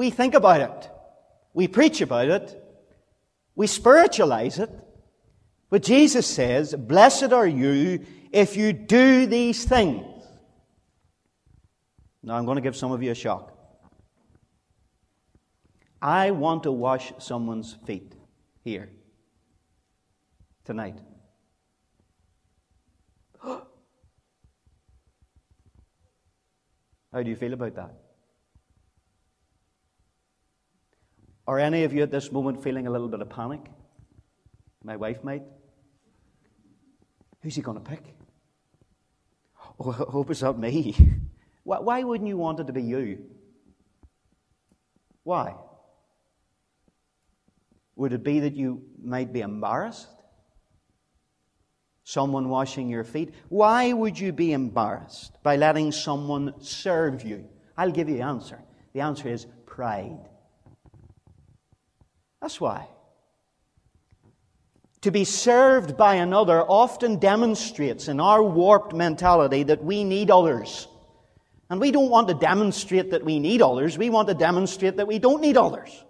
We 0.00 0.08
think 0.08 0.32
about 0.32 0.62
it. 0.62 0.90
We 1.52 1.68
preach 1.68 2.00
about 2.00 2.28
it. 2.30 2.64
We 3.54 3.66
spiritualize 3.66 4.58
it. 4.58 4.70
But 5.68 5.82
Jesus 5.82 6.26
says, 6.26 6.74
blessed 6.74 7.34
are 7.34 7.46
you 7.46 8.06
if 8.32 8.56
you 8.56 8.72
do 8.72 9.26
these 9.26 9.66
things. 9.66 10.24
Now 12.22 12.36
I'm 12.36 12.46
going 12.46 12.56
to 12.56 12.62
give 12.62 12.76
some 12.76 12.92
of 12.92 13.02
you 13.02 13.10
a 13.10 13.14
shock. 13.14 13.54
I 16.00 16.30
want 16.30 16.62
to 16.62 16.72
wash 16.72 17.12
someone's 17.18 17.76
feet 17.86 18.14
here 18.64 18.88
tonight. 20.64 20.96
How 23.44 23.62
do 27.22 27.28
you 27.28 27.36
feel 27.36 27.52
about 27.52 27.74
that? 27.74 28.09
Are 31.46 31.58
any 31.58 31.84
of 31.84 31.92
you 31.92 32.02
at 32.02 32.10
this 32.10 32.30
moment 32.30 32.62
feeling 32.62 32.86
a 32.86 32.90
little 32.90 33.08
bit 33.08 33.20
of 33.20 33.28
panic? 33.28 33.60
My 34.84 34.96
wife 34.96 35.22
might. 35.24 35.42
Who's 37.42 37.56
he 37.56 37.62
going 37.62 37.78
to 37.78 37.90
pick? 37.90 38.02
Oh, 39.78 39.90
I 39.90 40.10
hope 40.10 40.30
it's 40.30 40.42
not 40.42 40.58
me. 40.58 40.94
Why 41.64 42.02
wouldn't 42.02 42.28
you 42.28 42.36
want 42.36 42.60
it 42.60 42.66
to 42.66 42.72
be 42.72 42.82
you? 42.82 43.24
Why? 45.22 45.54
Would 47.96 48.12
it 48.12 48.24
be 48.24 48.40
that 48.40 48.54
you 48.54 48.82
might 49.02 49.32
be 49.32 49.40
embarrassed? 49.40 50.08
Someone 52.04 52.48
washing 52.48 52.88
your 52.88 53.04
feet? 53.04 53.34
Why 53.50 53.92
would 53.92 54.18
you 54.18 54.32
be 54.32 54.52
embarrassed 54.52 55.36
by 55.42 55.56
letting 55.56 55.92
someone 55.92 56.54
serve 56.60 57.22
you? 57.22 57.48
I'll 57.76 57.92
give 57.92 58.08
you 58.08 58.16
the 58.16 58.22
answer. 58.22 58.58
The 58.94 59.00
answer 59.00 59.28
is 59.28 59.46
pride. 59.66 60.29
That's 62.40 62.60
why. 62.60 62.86
To 65.02 65.10
be 65.10 65.24
served 65.24 65.96
by 65.96 66.16
another 66.16 66.62
often 66.62 67.18
demonstrates 67.18 68.08
in 68.08 68.20
our 68.20 68.42
warped 68.42 68.94
mentality 68.94 69.62
that 69.64 69.82
we 69.82 70.04
need 70.04 70.30
others. 70.30 70.88
And 71.70 71.80
we 71.80 71.90
don't 71.90 72.10
want 72.10 72.28
to 72.28 72.34
demonstrate 72.34 73.12
that 73.12 73.24
we 73.24 73.38
need 73.38 73.62
others, 73.62 73.96
we 73.96 74.10
want 74.10 74.28
to 74.28 74.34
demonstrate 74.34 74.96
that 74.96 75.06
we 75.06 75.18
don't 75.18 75.40
need 75.40 75.56
others 75.56 76.04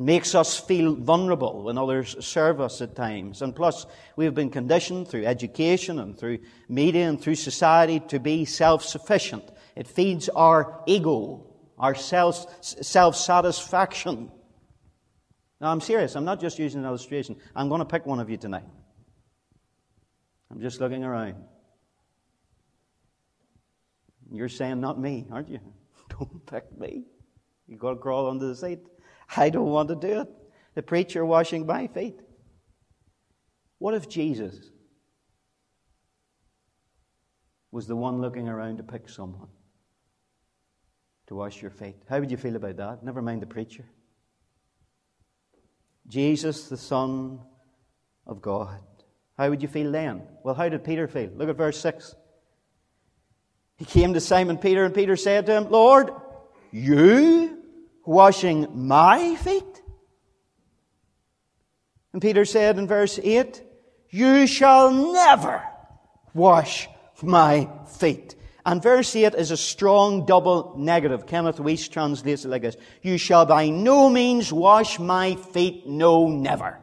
makes 0.00 0.34
us 0.34 0.58
feel 0.58 0.94
vulnerable 0.94 1.62
when 1.62 1.76
others 1.76 2.16
serve 2.24 2.58
us 2.58 2.80
at 2.80 2.96
times. 2.96 3.42
And 3.42 3.54
plus, 3.54 3.84
we've 4.16 4.34
been 4.34 4.48
conditioned 4.48 5.08
through 5.08 5.26
education 5.26 5.98
and 5.98 6.18
through 6.18 6.38
media 6.70 7.06
and 7.06 7.20
through 7.20 7.34
society 7.34 8.00
to 8.08 8.18
be 8.18 8.46
self 8.46 8.82
sufficient. 8.82 9.44
It 9.76 9.86
feeds 9.86 10.30
our 10.30 10.82
ego, 10.86 11.49
our 11.80 11.94
self 11.94 13.16
satisfaction. 13.16 14.30
Now, 15.60 15.72
I'm 15.72 15.80
serious. 15.80 16.14
I'm 16.14 16.24
not 16.24 16.40
just 16.40 16.58
using 16.58 16.80
an 16.80 16.86
illustration. 16.86 17.36
I'm 17.56 17.68
going 17.68 17.80
to 17.80 17.86
pick 17.86 18.06
one 18.06 18.20
of 18.20 18.30
you 18.30 18.36
tonight. 18.36 18.64
I'm 20.50 20.60
just 20.60 20.80
looking 20.80 21.04
around. 21.04 21.36
You're 24.30 24.48
saying, 24.48 24.80
not 24.80 25.00
me, 25.00 25.26
aren't 25.30 25.48
you? 25.48 25.60
Don't 26.10 26.46
pick 26.46 26.78
me. 26.78 27.04
You've 27.66 27.80
got 27.80 27.90
to 27.90 27.96
crawl 27.96 28.28
under 28.28 28.46
the 28.46 28.54
seat. 28.54 28.80
I 29.36 29.48
don't 29.48 29.66
want 29.66 29.88
to 29.90 29.94
do 29.94 30.22
it. 30.22 30.28
The 30.74 30.82
preacher 30.82 31.24
washing 31.24 31.66
my 31.66 31.86
feet. 31.86 32.18
What 33.78 33.94
if 33.94 34.08
Jesus 34.08 34.70
was 37.70 37.86
the 37.86 37.94
one 37.94 38.20
looking 38.20 38.48
around 38.48 38.78
to 38.78 38.82
pick 38.82 39.08
someone 39.08 39.48
to 41.30 41.36
wash 41.36 41.62
your 41.62 41.70
feet? 41.70 41.94
How 42.08 42.18
would 42.18 42.32
you 42.32 42.36
feel 42.36 42.56
about 42.56 42.76
that? 42.78 43.04
Never 43.04 43.22
mind 43.22 43.40
the 43.40 43.46
preacher. 43.46 43.84
Jesus, 46.08 46.68
the 46.68 46.76
Son 46.76 47.38
of 48.26 48.42
God. 48.42 48.80
How 49.38 49.48
would 49.48 49.62
you 49.62 49.68
feel 49.68 49.92
then? 49.92 50.22
Well, 50.42 50.56
how 50.56 50.68
did 50.68 50.82
Peter 50.82 51.06
feel? 51.06 51.30
Look 51.36 51.48
at 51.48 51.56
verse 51.56 51.78
6. 51.78 52.16
He 53.76 53.84
came 53.84 54.12
to 54.14 54.20
Simon 54.20 54.58
Peter, 54.58 54.84
and 54.84 54.92
Peter 54.92 55.14
said 55.14 55.46
to 55.46 55.56
him, 55.56 55.70
Lord, 55.70 56.10
you 56.72 57.62
washing 58.04 58.66
my 58.88 59.36
feet? 59.36 59.82
And 62.12 62.20
Peter 62.20 62.44
said 62.44 62.76
in 62.76 62.88
verse 62.88 63.20
8, 63.22 63.62
You 64.08 64.48
shall 64.48 64.90
never 65.12 65.62
wash 66.34 66.88
my 67.22 67.70
feet. 67.86 68.34
And 68.66 68.82
verse 68.82 69.14
8 69.16 69.34
is 69.34 69.50
a 69.50 69.56
strong 69.56 70.26
double 70.26 70.74
negative. 70.76 71.26
Kenneth 71.26 71.56
Wuest 71.56 71.90
translates 71.92 72.44
it 72.44 72.48
like 72.48 72.62
this 72.62 72.76
You 73.02 73.16
shall 73.16 73.46
by 73.46 73.68
no 73.68 74.08
means 74.08 74.52
wash 74.52 74.98
my 74.98 75.34
feet, 75.34 75.86
no, 75.86 76.28
never. 76.28 76.78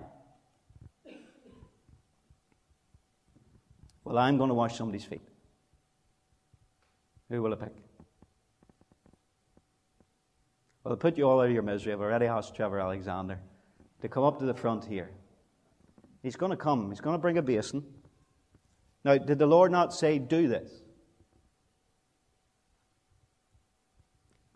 Well, 4.04 4.18
I'm 4.18 4.38
going 4.38 4.48
to 4.48 4.54
wash 4.54 4.78
somebody's 4.78 5.04
feet. 5.04 5.22
Who 7.30 7.42
will 7.42 7.54
I 7.54 7.58
pick? 7.58 7.74
Well, 10.84 10.96
to 10.96 10.98
put 10.98 11.18
you 11.18 11.26
all 11.26 11.42
out 11.42 11.48
of 11.48 11.52
your 11.52 11.64
misery, 11.64 11.92
I've 11.92 12.00
already 12.00 12.28
asked 12.28 12.56
Trevor 12.56 12.80
Alexander 12.80 13.38
to 14.02 14.08
come 14.08 14.24
up 14.24 14.40
to 14.40 14.46
the 14.46 14.54
front 14.54 14.86
here. 14.86 15.10
He's 16.24 16.38
going 16.38 16.52
to 16.52 16.58
come. 16.58 16.90
He's 16.90 17.02
going 17.02 17.16
to 17.16 17.22
bring 17.22 17.38
a 17.38 17.42
basin. 17.42 17.84
Now, 19.04 19.18
did 19.18 19.40
the 19.40 19.46
Lord 19.46 19.72
not 19.72 19.94
say, 19.94 20.18
do 20.18 20.48
this? 20.48 20.72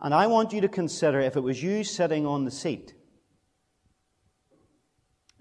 And 0.02 0.14
I 0.14 0.28
want 0.28 0.52
you 0.52 0.62
to 0.62 0.68
consider 0.68 1.20
if 1.20 1.36
it 1.36 1.42
was 1.42 1.62
you 1.62 1.84
sitting 1.84 2.26
on 2.26 2.46
the 2.46 2.52
seat 2.52 2.94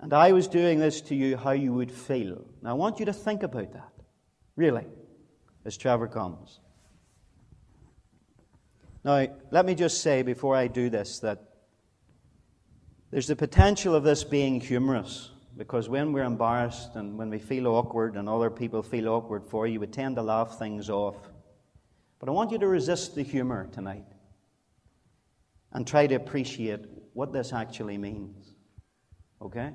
and 0.00 0.14
I 0.14 0.32
was 0.32 0.48
doing 0.48 0.78
this 0.78 1.02
to 1.02 1.14
you, 1.14 1.36
how 1.36 1.50
you 1.50 1.74
would 1.74 1.92
feel. 1.92 2.44
Now, 2.62 2.70
I 2.70 2.72
want 2.72 2.98
you 2.98 3.06
to 3.06 3.12
think 3.12 3.42
about 3.42 3.72
that, 3.74 3.92
really, 4.56 4.86
as 5.66 5.76
Trevor 5.76 6.08
comes. 6.08 6.60
Now, 9.04 9.26
let 9.50 9.66
me 9.66 9.74
just 9.74 10.00
say 10.00 10.22
before 10.22 10.56
I 10.56 10.68
do 10.68 10.88
this 10.88 11.18
that 11.20 11.42
there's 13.10 13.26
the 13.26 13.36
potential 13.36 13.94
of 13.94 14.02
this 14.02 14.24
being 14.24 14.60
humorous 14.60 15.32
because 15.56 15.88
when 15.88 16.12
we're 16.12 16.24
embarrassed 16.24 16.94
and 16.94 17.18
when 17.18 17.28
we 17.28 17.38
feel 17.38 17.66
awkward 17.66 18.16
and 18.16 18.28
other 18.28 18.48
people 18.48 18.82
feel 18.82 19.08
awkward 19.08 19.44
for 19.44 19.66
you, 19.66 19.80
we 19.80 19.86
tend 19.86 20.16
to 20.16 20.22
laugh 20.22 20.58
things 20.58 20.88
off. 20.88 21.16
But 22.18 22.28
I 22.30 22.32
want 22.32 22.52
you 22.52 22.58
to 22.58 22.68
resist 22.68 23.14
the 23.14 23.22
humor 23.22 23.68
tonight 23.72 24.04
and 25.72 25.86
try 25.86 26.06
to 26.06 26.14
appreciate 26.14 26.80
what 27.12 27.32
this 27.32 27.52
actually 27.52 27.98
means. 27.98 28.54
Okay? 29.42 29.70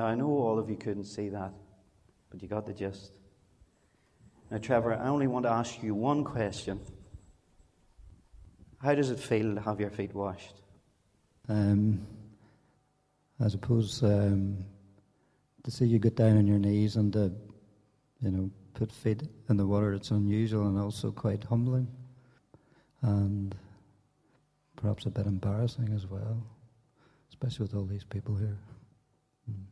Now, 0.00 0.06
I 0.06 0.14
know 0.14 0.30
all 0.30 0.58
of 0.58 0.70
you 0.70 0.76
couldn't 0.76 1.04
see 1.04 1.28
that, 1.28 1.52
but 2.30 2.40
you 2.40 2.48
got 2.48 2.64
the 2.64 2.72
gist. 2.72 3.12
Now, 4.50 4.56
Trevor, 4.56 4.94
I 4.94 5.08
only 5.08 5.26
want 5.26 5.44
to 5.44 5.50
ask 5.50 5.82
you 5.82 5.94
one 5.94 6.24
question. 6.24 6.80
How 8.78 8.94
does 8.94 9.10
it 9.10 9.20
feel 9.20 9.54
to 9.56 9.60
have 9.60 9.78
your 9.78 9.90
feet 9.90 10.14
washed? 10.14 10.62
Um, 11.50 12.06
I 13.44 13.48
suppose 13.48 14.02
um, 14.02 14.64
to 15.64 15.70
see 15.70 15.84
you 15.84 15.98
get 15.98 16.16
down 16.16 16.38
on 16.38 16.46
your 16.46 16.58
knees 16.58 16.96
and 16.96 17.12
to, 17.12 17.30
you 18.22 18.30
know, 18.30 18.50
put 18.72 18.90
feet 18.90 19.24
in 19.50 19.58
the 19.58 19.66
water, 19.66 19.92
it's 19.92 20.12
unusual 20.12 20.66
and 20.66 20.78
also 20.78 21.10
quite 21.10 21.44
humbling. 21.44 21.86
And 23.02 23.54
perhaps 24.76 25.04
a 25.04 25.10
bit 25.10 25.26
embarrassing 25.26 25.92
as 25.94 26.06
well, 26.06 26.42
especially 27.28 27.64
with 27.64 27.74
all 27.74 27.84
these 27.84 28.04
people 28.04 28.34
here. 28.34 28.56
Mm. 29.50 29.64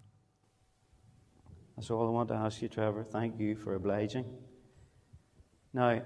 That's 1.78 1.92
all 1.92 2.08
I 2.08 2.10
want 2.10 2.28
to 2.30 2.34
ask 2.34 2.60
you, 2.60 2.66
Trevor. 2.66 3.04
Thank 3.04 3.38
you 3.38 3.54
for 3.54 3.76
obliging. 3.76 4.24
Now, 5.72 6.02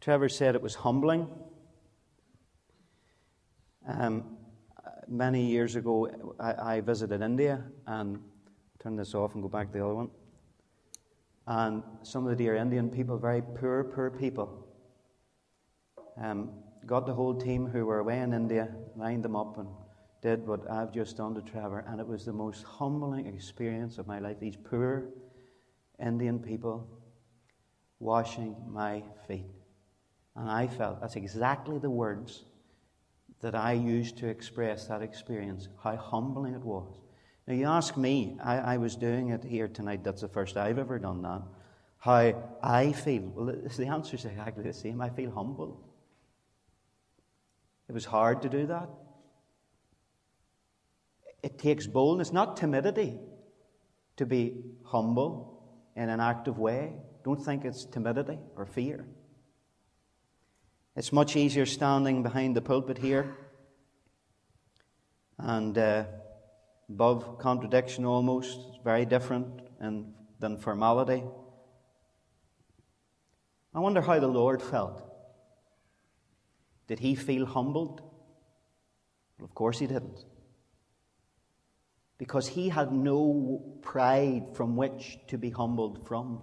Trevor 0.00 0.28
said 0.28 0.56
it 0.56 0.62
was 0.62 0.74
humbling. 0.74 1.28
Um, 3.86 4.36
many 5.06 5.46
years 5.46 5.76
ago, 5.76 6.34
I, 6.40 6.74
I, 6.74 6.80
visited 6.80 7.22
India 7.22 7.62
and 7.86 8.18
turn 8.82 8.96
this 8.96 9.14
off 9.14 9.34
and 9.34 9.44
go 9.44 9.48
back 9.48 9.68
to 9.68 9.78
the 9.78 9.84
other 9.84 9.94
one. 9.94 10.10
And 11.46 11.84
some 12.02 12.24
of 12.24 12.30
the 12.30 12.36
dear 12.36 12.56
Indian 12.56 12.90
people, 12.90 13.16
very 13.16 13.42
poor, 13.42 13.84
poor 13.84 14.10
people, 14.10 14.66
um, 16.20 16.50
got 16.84 17.06
the 17.06 17.14
whole 17.14 17.36
team 17.36 17.68
who 17.68 17.86
were 17.86 18.00
away 18.00 18.18
in 18.18 18.32
India, 18.32 18.74
lined 18.96 19.24
them 19.24 19.36
up, 19.36 19.56
and 19.56 19.68
did 20.24 20.46
what 20.46 20.68
I've 20.70 20.90
just 20.90 21.18
done 21.18 21.34
to 21.34 21.42
Trevor, 21.42 21.84
and 21.86 22.00
it 22.00 22.06
was 22.06 22.24
the 22.24 22.32
most 22.32 22.64
humbling 22.64 23.26
experience 23.26 23.98
of 23.98 24.06
my 24.06 24.18
life. 24.18 24.40
These 24.40 24.56
poor 24.56 25.10
Indian 26.04 26.38
people 26.38 26.88
washing 28.00 28.56
my 28.66 29.02
feet. 29.28 29.44
And 30.34 30.50
I 30.50 30.66
felt 30.66 31.02
that's 31.02 31.16
exactly 31.16 31.78
the 31.78 31.90
words 31.90 32.46
that 33.42 33.54
I 33.54 33.72
used 33.74 34.16
to 34.18 34.26
express 34.26 34.86
that 34.86 35.02
experience, 35.02 35.68
how 35.82 35.96
humbling 35.96 36.54
it 36.54 36.62
was. 36.62 36.88
Now, 37.46 37.52
you 37.52 37.66
ask 37.66 37.94
me, 37.98 38.38
I, 38.42 38.56
I 38.56 38.76
was 38.78 38.96
doing 38.96 39.28
it 39.28 39.44
here 39.44 39.68
tonight, 39.68 40.02
that's 40.02 40.22
the 40.22 40.28
first 40.28 40.56
I've 40.56 40.78
ever 40.78 40.98
done 40.98 41.20
that, 41.20 41.42
how 41.98 42.32
I 42.62 42.92
feel. 42.92 43.30
Well, 43.34 43.54
the 43.76 43.86
answer 43.86 44.16
is 44.16 44.24
exactly 44.24 44.64
the 44.64 44.72
same. 44.72 45.02
I 45.02 45.10
feel 45.10 45.30
humbled. 45.30 45.84
It 47.90 47.92
was 47.92 48.06
hard 48.06 48.40
to 48.40 48.48
do 48.48 48.66
that. 48.68 48.88
It 51.44 51.58
takes 51.58 51.86
boldness, 51.86 52.32
not 52.32 52.56
timidity, 52.56 53.18
to 54.16 54.24
be 54.24 54.62
humble 54.82 55.62
in 55.94 56.08
an 56.08 56.18
active 56.18 56.58
way. 56.58 56.94
Don't 57.22 57.44
think 57.44 57.66
it's 57.66 57.84
timidity 57.84 58.38
or 58.56 58.64
fear. 58.64 59.06
It's 60.96 61.12
much 61.12 61.36
easier 61.36 61.66
standing 61.66 62.22
behind 62.22 62.56
the 62.56 62.62
pulpit 62.62 62.96
here 62.96 63.36
and 65.36 65.76
uh, 65.76 66.04
above 66.88 67.38
contradiction 67.38 68.06
almost. 68.06 68.58
It's 68.68 68.78
very 68.82 69.04
different 69.04 69.60
in, 69.82 70.14
than 70.40 70.56
formality. 70.56 71.24
I 73.74 73.80
wonder 73.80 74.00
how 74.00 74.18
the 74.18 74.28
Lord 74.28 74.62
felt. 74.62 75.02
Did 76.86 77.00
he 77.00 77.14
feel 77.14 77.44
humbled? 77.44 78.00
Well, 79.38 79.44
of 79.44 79.54
course 79.54 79.78
he 79.78 79.86
didn't 79.86 80.24
because 82.24 82.48
he 82.48 82.70
had 82.70 82.90
no 82.90 83.62
pride 83.82 84.46
from 84.54 84.76
which 84.76 85.18
to 85.26 85.36
be 85.36 85.50
humbled 85.50 86.06
from. 86.08 86.40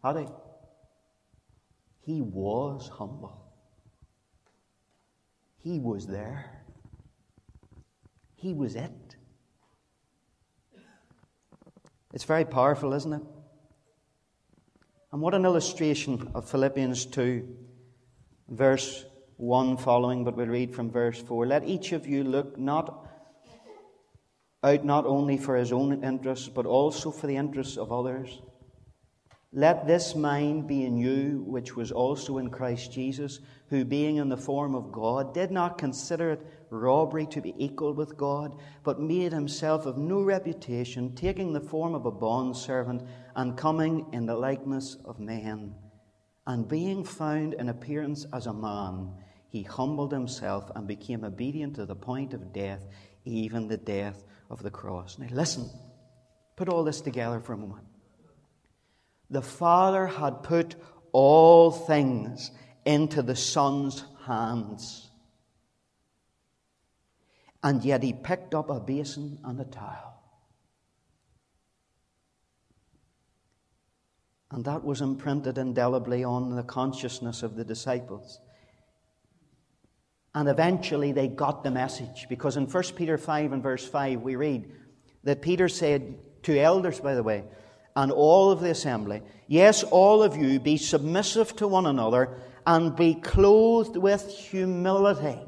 Had 0.00 0.18
he? 0.18 0.26
He 2.02 2.20
was 2.20 2.88
humble. 2.88 3.44
He 5.58 5.80
was 5.80 6.06
there. 6.06 6.62
He 8.36 8.54
was 8.54 8.76
it. 8.76 9.16
It's 12.12 12.22
very 12.22 12.44
powerful, 12.44 12.92
isn't 12.92 13.12
it? 13.12 13.22
And 15.10 15.20
what 15.20 15.34
an 15.34 15.44
illustration 15.44 16.30
of 16.36 16.48
Philippians 16.48 17.06
2, 17.06 17.56
verse 18.50 19.04
1 19.38 19.78
following, 19.78 20.22
but 20.22 20.36
we'll 20.36 20.46
read 20.46 20.72
from 20.72 20.92
verse 20.92 21.20
4. 21.20 21.44
Let 21.44 21.64
each 21.64 21.90
of 21.90 22.06
you 22.06 22.22
look 22.22 22.56
not 22.56 23.03
out 24.64 24.84
not 24.84 25.04
only 25.04 25.36
for 25.36 25.54
his 25.54 25.72
own 25.72 26.02
interests, 26.02 26.48
but 26.48 26.64
also 26.64 27.10
for 27.10 27.26
the 27.26 27.36
interests 27.36 27.76
of 27.76 27.92
others. 27.92 28.40
Let 29.52 29.86
this 29.86 30.16
mind 30.16 30.66
be 30.66 30.84
in 30.84 30.96
you, 30.96 31.44
which 31.46 31.76
was 31.76 31.92
also 31.92 32.38
in 32.38 32.50
Christ 32.50 32.90
Jesus, 32.90 33.38
who, 33.68 33.84
being 33.84 34.16
in 34.16 34.28
the 34.28 34.36
form 34.36 34.74
of 34.74 34.90
God, 34.90 35.32
did 35.32 35.52
not 35.52 35.78
consider 35.78 36.32
it 36.32 36.46
robbery 36.70 37.26
to 37.26 37.40
be 37.40 37.54
equal 37.56 37.92
with 37.92 38.16
God, 38.16 38.58
but 38.82 39.00
made 39.00 39.32
himself 39.32 39.86
of 39.86 39.96
no 39.96 40.22
reputation, 40.22 41.14
taking 41.14 41.52
the 41.52 41.60
form 41.60 41.94
of 41.94 42.04
a 42.04 42.10
bondservant, 42.10 43.02
and 43.36 43.56
coming 43.56 44.06
in 44.12 44.26
the 44.26 44.34
likeness 44.34 44.96
of 45.04 45.20
men. 45.20 45.74
And 46.48 46.66
being 46.66 47.04
found 47.04 47.54
in 47.54 47.68
appearance 47.68 48.26
as 48.32 48.46
a 48.46 48.52
man, 48.52 49.12
he 49.50 49.62
humbled 49.62 50.10
himself 50.10 50.68
and 50.74 50.88
became 50.88 51.22
obedient 51.22 51.76
to 51.76 51.86
the 51.86 51.94
point 51.94 52.34
of 52.34 52.52
death, 52.52 52.88
even 53.24 53.68
the 53.68 53.76
death 53.76 54.24
of 54.54 54.62
the 54.62 54.70
cross. 54.70 55.18
Now, 55.18 55.26
listen, 55.30 55.68
put 56.56 56.70
all 56.70 56.84
this 56.84 57.02
together 57.02 57.40
for 57.40 57.52
a 57.52 57.58
moment 57.58 57.84
the 59.30 59.42
Father 59.42 60.06
had 60.06 60.42
put 60.42 60.76
all 61.12 61.70
things 61.70 62.50
into 62.84 63.22
the 63.22 63.36
Son's 63.36 64.04
hands. 64.26 65.10
And 67.62 67.84
yet 67.84 68.02
he 68.02 68.12
picked 68.12 68.54
up 68.54 68.70
a 68.70 68.78
basin 68.78 69.38
and 69.44 69.58
a 69.60 69.64
towel. 69.64 70.22
And 74.50 74.64
that 74.66 74.84
was 74.84 75.00
imprinted 75.00 75.58
indelibly 75.58 76.22
on 76.22 76.54
the 76.54 76.62
consciousness 76.62 77.42
of 77.42 77.56
the 77.56 77.64
disciples. 77.64 78.38
And 80.34 80.48
eventually 80.48 81.12
they 81.12 81.28
got 81.28 81.62
the 81.62 81.70
message 81.70 82.26
because 82.28 82.56
in 82.56 82.66
1 82.66 82.82
Peter 82.96 83.16
5 83.16 83.52
and 83.52 83.62
verse 83.62 83.86
5 83.86 84.20
we 84.20 84.36
read 84.36 84.70
that 85.22 85.42
Peter 85.42 85.68
said 85.68 86.16
to 86.42 86.58
elders, 86.58 87.00
by 87.00 87.14
the 87.14 87.22
way, 87.22 87.44
and 87.96 88.10
all 88.10 88.50
of 88.50 88.60
the 88.60 88.70
assembly, 88.70 89.22
Yes, 89.46 89.82
all 89.84 90.22
of 90.22 90.36
you, 90.36 90.58
be 90.58 90.76
submissive 90.76 91.54
to 91.56 91.68
one 91.68 91.86
another 91.86 92.36
and 92.66 92.96
be 92.96 93.14
clothed 93.14 93.96
with 93.96 94.36
humility. 94.36 95.38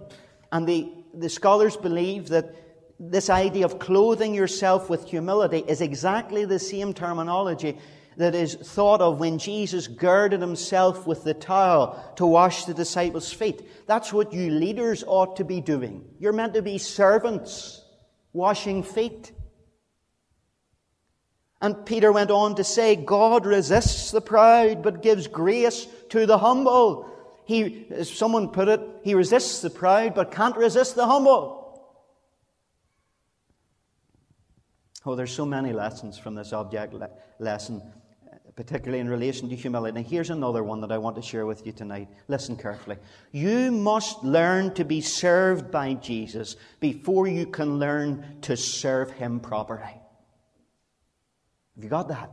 And 0.53 0.67
the, 0.67 0.93
the 1.15 1.31
scholars 1.31 1.77
believe 1.77 2.29
that 2.29 2.55
this 3.01 3.31
idea 3.31 3.65
of 3.65 3.79
clothing 3.79 4.35
yourself 4.35 4.89
with 4.89 5.09
humility 5.09 5.65
is 5.67 5.81
exactly 5.81 6.45
the 6.45 6.59
same 6.59 6.95
terminology 6.95 7.79
that 8.17 8.35
is 8.35 8.55
thought 8.55 9.01
of 9.01 9.21
when 9.21 9.39
Jesus 9.39 9.87
girded 9.87 10.41
himself 10.41 11.07
with 11.07 11.25
the 11.25 11.35
towel 11.35 12.13
to 12.17 12.27
wash 12.27 12.65
the 12.65 12.75
disciples' 12.75 13.33
feet. 13.33 13.87
That's 13.87 14.13
what 14.13 14.33
you 14.33 14.51
leaders 14.51 15.05
ought 15.07 15.37
to 15.37 15.45
be 15.45 15.61
doing. 15.61 16.05
You're 16.19 16.33
meant 16.33 16.55
to 16.55 16.63
be 16.63 16.79
servants, 16.79 17.85
washing 18.33 18.83
feet. 18.83 19.33
And 21.61 21.87
Peter 21.87 22.13
went 22.13 22.31
on 22.31 22.57
to 22.57 22.65
say, 22.65 22.97
God 22.97 23.47
resists 23.47 24.11
the 24.11 24.21
proud, 24.21 24.83
but 24.83 25.03
gives 25.03 25.27
grace 25.27 25.87
to 26.11 26.27
the 26.27 26.39
humble. 26.39 27.11
He, 27.45 27.87
as 27.91 28.11
someone 28.11 28.49
put 28.49 28.69
it, 28.69 28.81
he 29.05 29.15
resists 29.15 29.61
the 29.61 29.71
proud, 29.71 30.15
but 30.15 30.33
can't 30.33 30.57
resist 30.57 30.97
the 30.97 31.07
humble. 31.07 31.65
Oh, 35.05 35.15
there's 35.15 35.33
so 35.33 35.47
many 35.47 35.73
lessons 35.73 36.19
from 36.19 36.35
this 36.35 36.53
object 36.53 36.93
le- 36.93 37.11
lesson, 37.39 37.81
particularly 38.57 39.01
in 39.01 39.09
relation 39.09 39.51
to 39.51 39.55
humility. 39.55 39.99
And 39.99 40.07
here's 40.07 40.31
another 40.31 40.65
one 40.65 40.81
that 40.81 40.91
I 40.91 40.97
want 40.97 41.17
to 41.17 41.23
share 41.23 41.45
with 41.45 41.67
you 41.67 41.73
tonight. 41.73 42.09
Listen 42.27 42.57
carefully. 42.57 42.97
You 43.31 43.71
must 43.71 44.25
learn 44.25 44.73
to 44.75 44.85
be 44.85 45.03
served 45.03 45.71
by 45.71 45.95
Jesus 45.95 46.57
before 46.81 47.27
you 47.27 47.47
can 47.47 47.79
learn 47.79 48.39
to 48.43 48.57
serve 48.57 49.11
him 49.11 49.41
properly. 49.41 50.01
Have 51.77 51.85
you 51.85 51.91
got 51.91 52.09
that? 52.09 52.31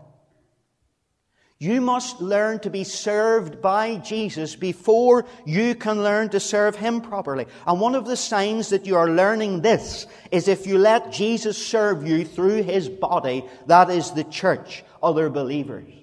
You 1.60 1.80
must 1.80 2.20
learn 2.20 2.60
to 2.60 2.70
be 2.70 2.84
served 2.84 3.62
by 3.62 3.96
Jesus 3.96 4.54
before 4.54 5.26
you 5.46 5.76
can 5.76 6.04
learn 6.04 6.28
to 6.30 6.40
serve 6.42 6.76
Him 6.76 7.00
properly. 7.00 7.46
And 7.66 7.80
one 7.80 7.96
of 7.96 8.06
the 8.06 8.18
signs 8.18 8.68
that 8.70 8.86
you 8.86 8.98
are 8.98 9.10
learning 9.10 9.62
this 9.62 10.06
is 10.30 10.50
if 10.50 10.68
you 10.68 10.78
let 10.78 11.14
Jesus 11.14 11.58
serve 11.58 12.06
you 12.06 12.26
through 12.26 12.64
His 12.64 12.90
body, 12.90 13.46
that 13.68 13.90
is 13.90 14.12
the 14.12 14.26
church, 14.26 14.84
other 15.02 15.30
believers. 15.30 16.03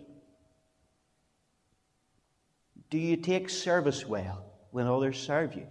Do 2.91 2.99
you 2.99 3.17
take 3.17 3.49
service 3.49 4.05
well 4.05 4.45
when 4.73 4.87
others 4.87 5.19
serve 5.19 5.55
you? 5.55 5.67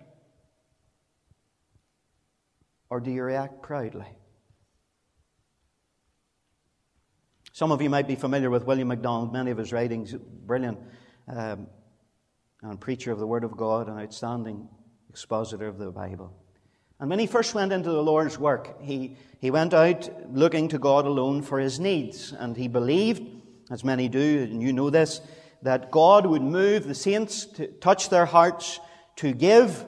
Or 2.90 3.00
do 3.00 3.12
you 3.12 3.24
react 3.24 3.62
proudly? 3.62 4.08
Some 7.52 7.74
of 7.74 7.82
you 7.82 7.90
might 7.90 8.08
be 8.08 8.16
familiar 8.16 8.50
with 8.50 8.64
William 8.64 8.88
MacDonald, 8.88 9.34
many 9.34 9.52
of 9.52 9.58
his 9.58 9.74
writings, 9.74 10.14
brilliant 10.14 10.80
um, 11.28 11.68
and 12.62 12.80
preacher 12.80 13.12
of 13.12 13.20
the 13.20 13.28
Word 13.28 13.44
of 13.44 13.58
God, 13.58 13.90
an 13.90 14.00
outstanding 14.00 14.70
expositor 15.10 15.68
of 15.68 15.78
the 15.78 15.92
Bible. 15.92 16.34
And 17.02 17.10
when 17.10 17.20
he 17.20 17.28
first 17.28 17.54
went 17.54 17.74
into 17.74 17.92
the 17.92 18.02
Lord's 18.02 18.40
work, 18.40 18.82
he, 18.82 19.18
he 19.40 19.52
went 19.52 19.74
out 19.74 20.10
looking 20.34 20.70
to 20.70 20.80
God 20.80 21.06
alone 21.06 21.42
for 21.42 21.60
his 21.60 21.80
needs. 21.80 22.32
And 22.32 22.56
he 22.56 22.68
believed, 22.68 23.24
as 23.70 23.84
many 23.84 24.08
do, 24.08 24.48
and 24.50 24.62
you 24.62 24.72
know 24.72 24.90
this, 24.90 25.22
that 25.62 25.92
God 25.92 26.26
would 26.26 26.42
move 26.42 26.88
the 26.88 26.96
saints 26.96 27.46
to 27.46 27.68
touch 27.68 28.10
their 28.10 28.26
hearts 28.26 28.80
to 29.18 29.34
give 29.34 29.86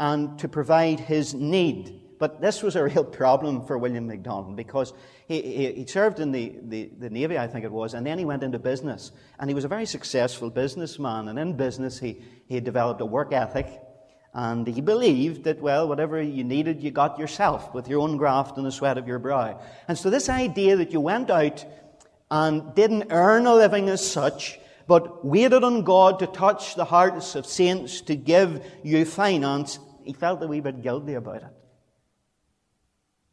and 0.00 0.38
to 0.38 0.48
provide 0.48 1.00
his 1.00 1.34
need. 1.34 2.00
But 2.18 2.40
this 2.40 2.62
was 2.62 2.76
a 2.76 2.84
real 2.84 3.04
problem 3.04 3.66
for 3.66 3.76
William 3.76 4.06
MacDonald 4.06 4.56
because 4.56 4.92
he, 5.26 5.42
he, 5.42 5.72
he, 5.72 5.86
served 5.86 6.20
in 6.20 6.32
the, 6.32 6.56
the, 6.62 6.90
the, 6.98 7.10
Navy, 7.10 7.36
I 7.36 7.46
think 7.46 7.64
it 7.64 7.72
was, 7.72 7.94
and 7.94 8.06
then 8.06 8.18
he 8.18 8.24
went 8.24 8.42
into 8.42 8.58
business. 8.58 9.12
And 9.38 9.50
he 9.50 9.54
was 9.54 9.64
a 9.64 9.68
very 9.68 9.86
successful 9.86 10.48
businessman. 10.48 11.28
And 11.28 11.38
in 11.38 11.56
business, 11.56 11.98
he, 11.98 12.22
he 12.46 12.60
developed 12.60 13.00
a 13.00 13.06
work 13.06 13.32
ethic. 13.32 13.66
And 14.34 14.66
he 14.66 14.80
believed 14.80 15.44
that, 15.44 15.60
well, 15.60 15.88
whatever 15.88 16.22
you 16.22 16.44
needed, 16.44 16.82
you 16.82 16.90
got 16.90 17.18
yourself 17.18 17.74
with 17.74 17.88
your 17.88 18.00
own 18.00 18.16
graft 18.16 18.56
and 18.56 18.64
the 18.64 18.72
sweat 18.72 18.98
of 18.98 19.06
your 19.06 19.18
brow. 19.18 19.60
And 19.88 19.98
so, 19.98 20.08
this 20.08 20.28
idea 20.28 20.76
that 20.76 20.92
you 20.92 21.00
went 21.00 21.28
out 21.28 21.64
and 22.30 22.74
didn't 22.74 23.08
earn 23.10 23.46
a 23.46 23.54
living 23.54 23.90
as 23.90 24.10
such, 24.10 24.58
but 24.86 25.24
waited 25.24 25.64
on 25.64 25.82
God 25.82 26.18
to 26.18 26.26
touch 26.26 26.74
the 26.74 26.84
hearts 26.84 27.34
of 27.34 27.46
saints 27.46 28.00
to 28.02 28.16
give 28.16 28.64
you 28.82 29.04
finance, 29.04 29.78
he 30.04 30.12
felt 30.12 30.42
a 30.42 30.46
wee 30.46 30.60
bit 30.60 30.82
guilty 30.82 31.14
about 31.14 31.42
it 31.42 31.54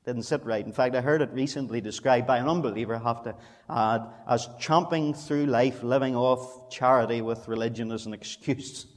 didn't 0.10 0.24
sit 0.24 0.44
right. 0.44 0.66
In 0.66 0.74
fact, 0.74 0.96
I 0.96 1.02
heard 1.02 1.22
it 1.22 1.30
recently 1.34 1.82
described 1.82 2.26
by 2.26 2.40
an 2.40 2.48
unbeliever, 2.48 2.96
I 2.96 3.04
have 3.04 3.24
to 3.26 3.36
add, 3.70 4.02
as 4.28 4.48
chomping 4.60 5.16
through 5.16 5.46
life, 5.46 5.84
living 5.84 6.16
off 6.16 6.72
charity 6.72 7.22
with 7.22 7.48
religion 7.48 7.92
as 7.92 8.08
an 8.08 8.14
excuse. 8.20 8.88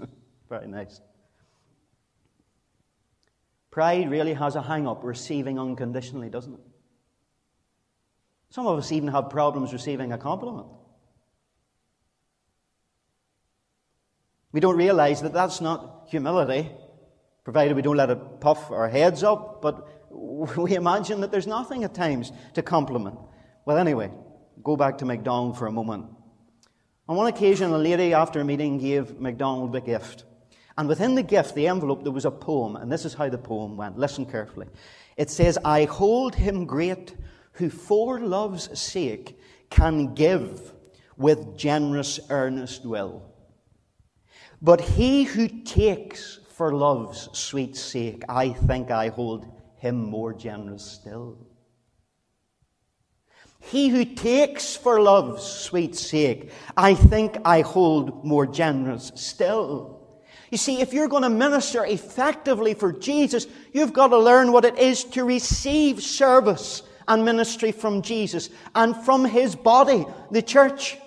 Very 0.48 0.68
nice. 0.68 1.02
Pride 3.70 4.10
really 4.10 4.32
has 4.32 4.56
a 4.56 4.62
hang 4.62 4.88
up 4.88 5.00
receiving 5.02 5.58
unconditionally, 5.58 6.30
doesn't 6.30 6.54
it? 6.54 6.60
Some 8.48 8.66
of 8.66 8.78
us 8.78 8.90
even 8.90 9.08
have 9.08 9.28
problems 9.28 9.72
receiving 9.72 10.12
a 10.12 10.18
compliment. 10.18 10.68
We 14.52 14.60
don't 14.60 14.76
realize 14.76 15.22
that 15.22 15.32
that's 15.32 15.60
not 15.60 16.06
humility, 16.08 16.70
provided 17.44 17.74
we 17.74 17.82
don't 17.82 17.96
let 17.96 18.10
it 18.10 18.40
puff 18.40 18.70
our 18.70 18.88
heads 18.88 19.22
up, 19.22 19.62
but 19.62 19.88
we 20.10 20.74
imagine 20.74 21.20
that 21.22 21.30
there's 21.30 21.46
nothing 21.46 21.84
at 21.84 21.94
times 21.94 22.32
to 22.54 22.62
compliment. 22.62 23.18
Well, 23.64 23.78
anyway, 23.78 24.10
go 24.62 24.76
back 24.76 24.98
to 24.98 25.04
MacDonald 25.04 25.58
for 25.58 25.66
a 25.66 25.72
moment. 25.72 26.06
On 27.08 27.16
one 27.16 27.26
occasion, 27.26 27.72
a 27.72 27.78
lady 27.78 28.14
after 28.14 28.40
a 28.40 28.44
meeting 28.44 28.78
gave 28.78 29.18
MacDonald 29.18 29.74
a 29.74 29.80
gift. 29.80 30.24
And 30.78 30.88
within 30.88 31.14
the 31.14 31.22
gift, 31.22 31.54
the 31.54 31.68
envelope, 31.68 32.02
there 32.02 32.12
was 32.12 32.24
a 32.24 32.30
poem. 32.30 32.76
And 32.76 32.90
this 32.90 33.04
is 33.04 33.14
how 33.14 33.28
the 33.28 33.38
poem 33.38 33.76
went. 33.76 33.98
Listen 33.98 34.24
carefully. 34.24 34.68
It 35.16 35.28
says, 35.28 35.58
I 35.64 35.84
hold 35.84 36.34
him 36.34 36.64
great 36.64 37.14
who 37.52 37.68
for 37.68 38.20
love's 38.20 38.78
sake 38.78 39.38
can 39.68 40.14
give 40.14 40.72
with 41.16 41.56
generous, 41.56 42.20
earnest 42.30 42.86
will. 42.86 43.31
But 44.62 44.80
he 44.80 45.24
who 45.24 45.48
takes 45.48 46.38
for 46.54 46.72
love's 46.72 47.28
sweet 47.32 47.76
sake, 47.76 48.22
I 48.28 48.50
think 48.50 48.92
I 48.92 49.08
hold 49.08 49.60
him 49.76 49.96
more 49.96 50.32
generous 50.32 50.84
still. 50.84 51.36
He 53.58 53.88
who 53.88 54.04
takes 54.04 54.76
for 54.76 55.00
love's 55.00 55.42
sweet 55.42 55.96
sake, 55.96 56.52
I 56.76 56.94
think 56.94 57.38
I 57.44 57.62
hold 57.62 58.24
more 58.24 58.46
generous 58.46 59.10
still. 59.16 60.00
You 60.52 60.58
see, 60.58 60.80
if 60.80 60.92
you're 60.92 61.08
going 61.08 61.22
to 61.24 61.30
minister 61.30 61.84
effectively 61.84 62.74
for 62.74 62.92
Jesus, 62.92 63.46
you've 63.72 63.92
got 63.92 64.08
to 64.08 64.18
learn 64.18 64.52
what 64.52 64.64
it 64.64 64.78
is 64.78 65.02
to 65.04 65.24
receive 65.24 66.02
service 66.02 66.82
and 67.08 67.24
ministry 67.24 67.72
from 67.72 68.02
Jesus 68.02 68.50
and 68.74 68.96
from 68.96 69.24
His 69.24 69.56
body, 69.56 70.04
the 70.30 70.42
church 70.42 70.98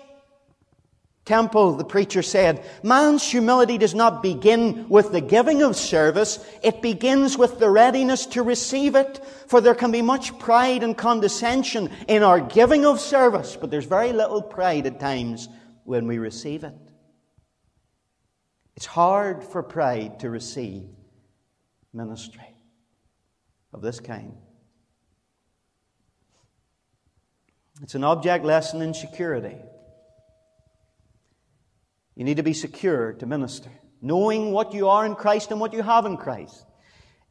temple, 1.26 1.72
the 1.72 1.84
preacher 1.84 2.22
said, 2.22 2.64
man's 2.82 3.28
humility 3.28 3.76
does 3.76 3.94
not 3.94 4.22
begin 4.22 4.88
with 4.88 5.12
the 5.12 5.20
giving 5.20 5.62
of 5.62 5.76
service, 5.76 6.38
it 6.62 6.80
begins 6.80 7.36
with 7.36 7.58
the 7.58 7.68
readiness 7.68 8.24
to 8.26 8.42
receive 8.42 8.94
it. 8.94 9.22
For 9.48 9.60
there 9.60 9.74
can 9.74 9.90
be 9.90 10.02
much 10.02 10.38
pride 10.38 10.82
and 10.82 10.96
condescension 10.96 11.90
in 12.08 12.22
our 12.22 12.40
giving 12.40 12.86
of 12.86 13.00
service, 13.00 13.56
but 13.56 13.70
there's 13.70 13.84
very 13.84 14.12
little 14.12 14.40
pride 14.40 14.86
at 14.86 14.98
times 14.98 15.48
when 15.84 16.06
we 16.06 16.18
receive 16.18 16.64
it. 16.64 16.74
It's 18.76 18.86
hard 18.86 19.42
for 19.42 19.62
pride 19.62 20.20
to 20.20 20.30
receive 20.30 20.88
ministry 21.92 22.54
of 23.72 23.82
this 23.82 24.00
kind. 24.00 24.34
It's 27.82 27.94
an 27.94 28.04
object 28.04 28.44
lesson 28.44 28.80
in 28.80 28.94
security. 28.94 29.56
You 32.16 32.24
need 32.24 32.38
to 32.38 32.42
be 32.42 32.54
secure 32.54 33.12
to 33.12 33.26
minister, 33.26 33.70
knowing 34.00 34.50
what 34.50 34.72
you 34.72 34.88
are 34.88 35.04
in 35.04 35.14
Christ 35.14 35.50
and 35.50 35.60
what 35.60 35.74
you 35.74 35.82
have 35.82 36.06
in 36.06 36.16
Christ. 36.16 36.64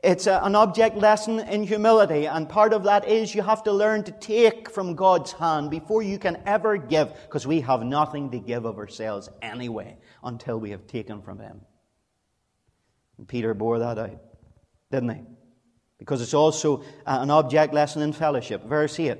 It's 0.03 0.27
a, 0.27 0.39
an 0.43 0.55
object 0.55 0.95
lesson 0.95 1.39
in 1.39 1.63
humility, 1.63 2.27
and 2.27 2.47
part 2.47 2.71
of 2.71 2.83
that 2.83 3.07
is 3.07 3.33
you 3.33 3.41
have 3.41 3.63
to 3.63 3.71
learn 3.71 4.03
to 4.03 4.11
take 4.11 4.69
from 4.69 4.93
God's 4.95 5.31
hand 5.31 5.71
before 5.71 6.03
you 6.03 6.19
can 6.19 6.37
ever 6.45 6.77
give, 6.77 7.11
because 7.23 7.47
we 7.47 7.61
have 7.61 7.81
nothing 7.81 8.29
to 8.29 8.39
give 8.39 8.65
of 8.65 8.77
ourselves 8.77 9.27
anyway 9.41 9.97
until 10.23 10.59
we 10.59 10.69
have 10.69 10.85
taken 10.85 11.23
from 11.23 11.39
Him. 11.39 11.61
And 13.17 13.27
Peter 13.27 13.55
bore 13.55 13.79
that 13.79 13.97
out, 13.97 14.21
didn't 14.91 15.09
he? 15.09 15.21
Because 15.97 16.21
it's 16.21 16.33
also 16.33 16.83
an 17.07 17.31
object 17.31 17.73
lesson 17.73 18.03
in 18.03 18.13
fellowship. 18.13 18.63
Verse 18.65 18.99
8. 18.99 19.17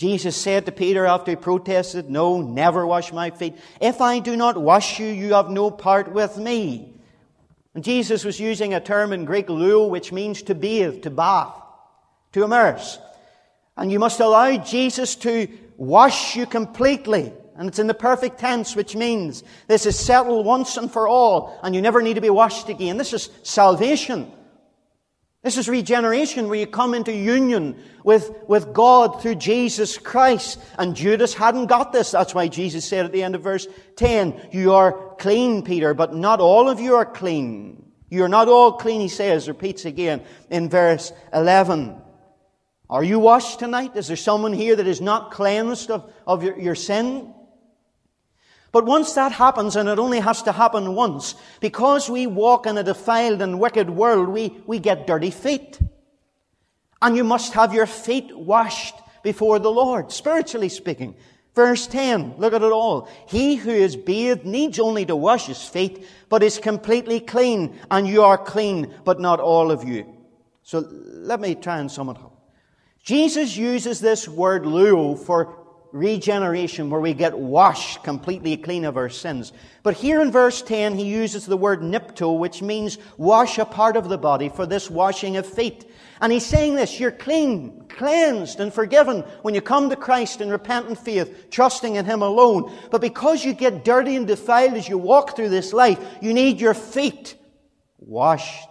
Jesus 0.00 0.34
said 0.34 0.64
to 0.64 0.72
Peter 0.72 1.04
after 1.04 1.32
he 1.32 1.36
protested, 1.36 2.08
No, 2.08 2.40
never 2.40 2.86
wash 2.86 3.12
my 3.12 3.28
feet. 3.28 3.58
If 3.82 4.00
I 4.00 4.20
do 4.20 4.34
not 4.34 4.56
wash 4.56 4.98
you, 4.98 5.06
you 5.06 5.34
have 5.34 5.50
no 5.50 5.70
part 5.70 6.10
with 6.10 6.38
me. 6.38 6.94
And 7.74 7.84
Jesus 7.84 8.24
was 8.24 8.40
using 8.40 8.72
a 8.72 8.80
term 8.80 9.12
in 9.12 9.26
Greek, 9.26 9.48
luo, 9.48 9.90
which 9.90 10.10
means 10.10 10.40
to 10.44 10.54
bathe, 10.54 11.02
to 11.02 11.10
bath, 11.10 11.52
to 12.32 12.44
immerse. 12.44 12.98
And 13.76 13.92
you 13.92 13.98
must 13.98 14.20
allow 14.20 14.56
Jesus 14.56 15.16
to 15.16 15.48
wash 15.76 16.34
you 16.34 16.46
completely. 16.46 17.30
And 17.54 17.68
it's 17.68 17.78
in 17.78 17.86
the 17.86 17.92
perfect 17.92 18.38
tense, 18.38 18.74
which 18.74 18.96
means 18.96 19.44
this 19.66 19.84
is 19.84 19.98
settled 19.98 20.46
once 20.46 20.78
and 20.78 20.90
for 20.90 21.08
all, 21.08 21.60
and 21.62 21.74
you 21.74 21.82
never 21.82 22.00
need 22.00 22.14
to 22.14 22.22
be 22.22 22.30
washed 22.30 22.70
again. 22.70 22.96
This 22.96 23.12
is 23.12 23.28
salvation. 23.42 24.32
This 25.42 25.56
is 25.56 25.70
regeneration 25.70 26.48
where 26.48 26.58
you 26.58 26.66
come 26.66 26.92
into 26.92 27.12
union 27.14 27.82
with, 28.04 28.30
with 28.46 28.74
God 28.74 29.22
through 29.22 29.36
Jesus 29.36 29.96
Christ. 29.96 30.60
And 30.78 30.94
Judas 30.94 31.32
hadn't 31.32 31.66
got 31.66 31.92
this. 31.92 32.10
That's 32.10 32.34
why 32.34 32.48
Jesus 32.48 32.84
said 32.84 33.06
at 33.06 33.12
the 33.12 33.22
end 33.22 33.34
of 33.34 33.42
verse 33.42 33.66
10, 33.96 34.48
You 34.52 34.74
are 34.74 35.14
clean, 35.16 35.62
Peter, 35.62 35.94
but 35.94 36.14
not 36.14 36.40
all 36.40 36.68
of 36.68 36.78
you 36.78 36.96
are 36.96 37.06
clean. 37.06 37.90
You 38.10 38.24
are 38.24 38.28
not 38.28 38.48
all 38.48 38.72
clean, 38.72 39.00
he 39.00 39.08
says, 39.08 39.48
repeats 39.48 39.84
again 39.86 40.22
in 40.50 40.68
verse 40.68 41.12
11. 41.32 41.96
Are 42.90 43.04
you 43.04 43.18
washed 43.20 43.60
tonight? 43.60 43.96
Is 43.96 44.08
there 44.08 44.16
someone 44.16 44.52
here 44.52 44.76
that 44.76 44.86
is 44.86 45.00
not 45.00 45.30
cleansed 45.30 45.90
of, 45.90 46.12
of 46.26 46.42
your, 46.42 46.58
your 46.58 46.74
sin? 46.74 47.32
But 48.72 48.86
once 48.86 49.14
that 49.14 49.32
happens, 49.32 49.74
and 49.74 49.88
it 49.88 49.98
only 49.98 50.20
has 50.20 50.42
to 50.42 50.52
happen 50.52 50.94
once, 50.94 51.34
because 51.60 52.08
we 52.08 52.26
walk 52.26 52.66
in 52.66 52.78
a 52.78 52.84
defiled 52.84 53.42
and 53.42 53.58
wicked 53.58 53.90
world, 53.90 54.28
we, 54.28 54.60
we 54.66 54.78
get 54.78 55.06
dirty 55.06 55.30
feet. 55.30 55.78
And 57.02 57.16
you 57.16 57.24
must 57.24 57.54
have 57.54 57.74
your 57.74 57.86
feet 57.86 58.36
washed 58.36 58.94
before 59.22 59.58
the 59.58 59.70
Lord, 59.70 60.12
spiritually 60.12 60.68
speaking. 60.68 61.16
Verse 61.54 61.88
10, 61.88 62.34
look 62.38 62.52
at 62.52 62.62
it 62.62 62.72
all. 62.72 63.08
He 63.26 63.56
who 63.56 63.70
is 63.70 63.96
bathed 63.96 64.46
needs 64.46 64.78
only 64.78 65.04
to 65.06 65.16
wash 65.16 65.46
his 65.46 65.64
feet, 65.64 66.06
but 66.28 66.44
is 66.44 66.58
completely 66.58 67.18
clean, 67.18 67.76
and 67.90 68.06
you 68.06 68.22
are 68.22 68.38
clean, 68.38 68.94
but 69.04 69.18
not 69.18 69.40
all 69.40 69.72
of 69.72 69.82
you. 69.82 70.06
So 70.62 70.86
let 70.88 71.40
me 71.40 71.56
try 71.56 71.78
and 71.78 71.90
sum 71.90 72.08
it 72.10 72.16
up. 72.18 72.30
Jesus 73.02 73.56
uses 73.56 73.98
this 73.98 74.28
word 74.28 74.62
luo 74.62 75.18
for 75.18 75.59
regeneration 75.92 76.90
where 76.90 77.00
we 77.00 77.14
get 77.14 77.38
washed 77.38 78.04
completely 78.04 78.56
clean 78.56 78.84
of 78.84 78.96
our 78.96 79.08
sins. 79.08 79.52
But 79.82 79.94
here 79.94 80.20
in 80.20 80.30
verse 80.30 80.62
10, 80.62 80.96
he 80.96 81.04
uses 81.04 81.46
the 81.46 81.56
word 81.56 81.80
nipto, 81.80 82.38
which 82.38 82.62
means 82.62 82.98
wash 83.16 83.58
a 83.58 83.64
part 83.64 83.96
of 83.96 84.08
the 84.08 84.18
body 84.18 84.48
for 84.48 84.66
this 84.66 84.90
washing 84.90 85.36
of 85.36 85.46
feet. 85.46 85.90
And 86.20 86.32
he's 86.32 86.44
saying 86.44 86.76
this, 86.76 87.00
you're 87.00 87.10
clean, 87.10 87.86
cleansed, 87.88 88.60
and 88.60 88.72
forgiven 88.72 89.20
when 89.42 89.54
you 89.54 89.60
come 89.60 89.88
to 89.90 89.96
Christ 89.96 90.40
in 90.40 90.50
repentant 90.50 90.98
faith, 90.98 91.48
trusting 91.50 91.96
in 91.96 92.04
Him 92.04 92.22
alone. 92.22 92.72
But 92.90 93.00
because 93.00 93.44
you 93.44 93.54
get 93.54 93.84
dirty 93.84 94.16
and 94.16 94.26
defiled 94.26 94.74
as 94.74 94.88
you 94.88 94.98
walk 94.98 95.34
through 95.34 95.48
this 95.48 95.72
life, 95.72 95.98
you 96.20 96.34
need 96.34 96.60
your 96.60 96.74
feet 96.74 97.36
washed. 97.98 98.68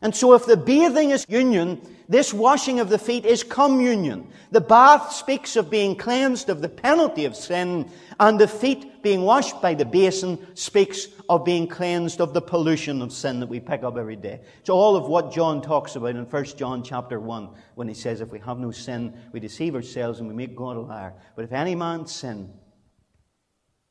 And 0.00 0.14
so 0.14 0.34
if 0.34 0.46
the 0.46 0.56
bathing 0.56 1.10
is 1.10 1.26
union, 1.28 1.82
this 2.08 2.32
washing 2.32 2.80
of 2.80 2.88
the 2.88 2.98
feet 2.98 3.26
is 3.26 3.42
communion. 3.42 4.28
The 4.50 4.62
bath 4.62 5.12
speaks 5.12 5.56
of 5.56 5.68
being 5.68 5.94
cleansed 5.94 6.48
of 6.48 6.62
the 6.62 6.68
penalty 6.68 7.26
of 7.26 7.36
sin, 7.36 7.90
and 8.18 8.40
the 8.40 8.48
feet 8.48 9.02
being 9.02 9.22
washed 9.22 9.60
by 9.60 9.74
the 9.74 9.84
basin 9.84 10.38
speaks 10.54 11.08
of 11.28 11.44
being 11.44 11.68
cleansed 11.68 12.22
of 12.22 12.32
the 12.32 12.40
pollution 12.40 13.02
of 13.02 13.12
sin 13.12 13.40
that 13.40 13.48
we 13.48 13.60
pick 13.60 13.82
up 13.82 13.98
every 13.98 14.16
day. 14.16 14.40
It's 14.60 14.70
all 14.70 14.96
of 14.96 15.06
what 15.06 15.32
John 15.32 15.60
talks 15.60 15.96
about 15.96 16.16
in 16.16 16.24
1 16.24 16.44
John 16.56 16.82
chapter 16.82 17.20
1 17.20 17.50
when 17.74 17.88
he 17.88 17.94
says, 17.94 18.22
If 18.22 18.32
we 18.32 18.38
have 18.40 18.58
no 18.58 18.70
sin, 18.70 19.12
we 19.32 19.40
deceive 19.40 19.74
ourselves 19.74 20.20
and 20.20 20.28
we 20.28 20.34
make 20.34 20.56
God 20.56 20.78
a 20.78 20.80
liar. 20.80 21.12
But 21.36 21.44
if 21.44 21.52
any 21.52 21.74
man 21.74 22.06
sin, 22.06 22.50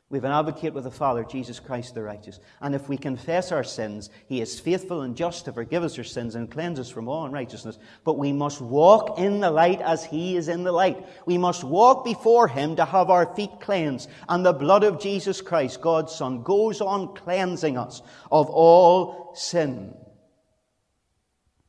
we 0.10 0.18
have 0.18 0.24
an 0.24 0.32
advocate 0.32 0.74
with 0.74 0.86
the 0.86 0.91
Father, 0.91 1.26
Jesus 1.26 1.60
Christ 1.60 1.93
the 1.93 2.01
righteous. 2.01 2.39
And 2.62 2.74
if 2.74 2.88
we 2.88 2.97
confess 2.97 3.51
our 3.51 3.66
sins, 3.66 4.10
He 4.28 4.39
is 4.39 4.58
faithful 4.58 5.01
and 5.01 5.18
just 5.18 5.43
to 5.45 5.51
forgive 5.51 5.84
us 5.84 5.97
our 5.97 6.05
sins 6.05 6.36
and 6.36 6.49
cleanse 6.49 6.80
us 6.80 6.89
from 6.89 7.10
all 7.10 7.26
unrighteousness. 7.26 7.78
But 8.05 8.18
we 8.18 8.32
must 8.32 8.62
walk 8.62 9.20
in 9.20 9.41
the 9.41 9.51
light 9.51 9.82
as 9.82 10.05
He 10.05 10.38
is 10.38 10.47
in 10.47 10.64
the 10.64 10.72
light. 10.72 11.05
We 11.26 11.38
must 11.38 11.66
walk 11.66 12.05
before 12.05 12.47
Him 12.47 12.78
to 12.78 12.86
have 12.86 13.10
our 13.10 13.36
feet 13.36 13.60
cleansed. 13.60 14.10
And 14.30 14.45
the 14.45 14.53
blood 14.53 14.86
of 14.86 15.01
Jesus 15.01 15.41
Christ, 15.41 15.82
God's 15.82 16.16
Son, 16.16 16.41
goes 16.41 16.80
on 16.80 17.14
cleansing 17.14 17.78
us 17.78 18.01
of 18.32 18.49
all 18.49 19.34
sin. 19.36 19.93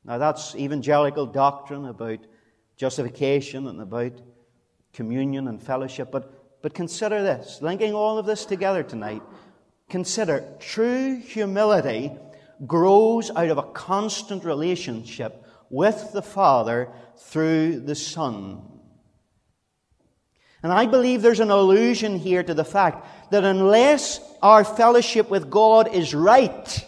Now 0.05 0.19
that's 0.19 0.55
evangelical 0.55 1.27
doctrine 1.27 1.87
about 1.87 2.21
justification 2.77 3.67
and 3.67 3.81
about 3.81 4.13
communion 4.93 5.49
and 5.49 5.61
fellowship. 5.61 6.13
But 6.13 6.38
but 6.63 6.75
consider 6.75 7.23
this, 7.23 7.61
linking 7.63 7.95
all 7.95 8.19
of 8.19 8.27
this 8.27 8.45
together 8.45 8.83
tonight, 8.83 9.23
consider 9.89 10.45
true 10.59 11.17
humility 11.19 12.13
grows 12.67 13.31
out 13.31 13.49
of 13.49 13.59
a 13.59 13.63
constant 13.63 14.45
relationship 14.45 15.45
with 15.71 16.13
the 16.13 16.23
Father 16.23 16.91
through 17.17 17.81
the 17.81 17.95
Son. 17.95 18.63
And 20.63 20.73
I 20.73 20.87
believe 20.87 21.23
there's 21.23 21.41
an 21.41 21.51
allusion 21.51 22.19
here 22.19 22.43
to 22.43 22.55
the 22.55 22.65
fact 22.65 23.31
that 23.31 23.45
unless 23.45 24.21
our 24.43 24.65
fellowship 24.65 25.31
with 25.31 25.51
God 25.51 25.95
is 25.95 26.15
right, 26.15 26.87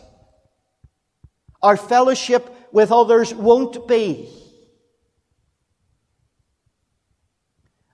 our 1.62 1.76
fellowship 1.76 2.52
with 2.72 2.90
others 2.90 3.32
won't 3.32 3.86
be. 3.86 4.28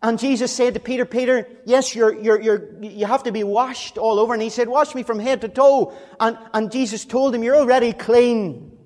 And 0.07 0.21
Jesus 0.21 0.53
said 0.53 0.75
to 0.75 0.81
Peter, 0.81 1.05
Peter, 1.05 1.49
yes, 1.65 1.93
you're, 1.93 2.15
you're, 2.15 2.41
you're, 2.41 2.81
you 2.81 3.07
have 3.07 3.25
to 3.25 3.33
be 3.33 3.43
washed 3.43 3.99
all 3.99 4.21
over. 4.21 4.35
And 4.35 4.41
he 4.41 4.51
said, 4.51 4.69
wash 4.69 4.95
me 4.95 5.03
from 5.03 5.19
head 5.19 5.41
to 5.41 5.49
toe. 5.49 5.95
And, 6.21 6.39
and 6.55 6.71
Jesus 6.71 7.05
told 7.05 7.35
him, 7.35 7.43
you're 7.43 7.57
already 7.57 7.93
clean. 7.93 8.79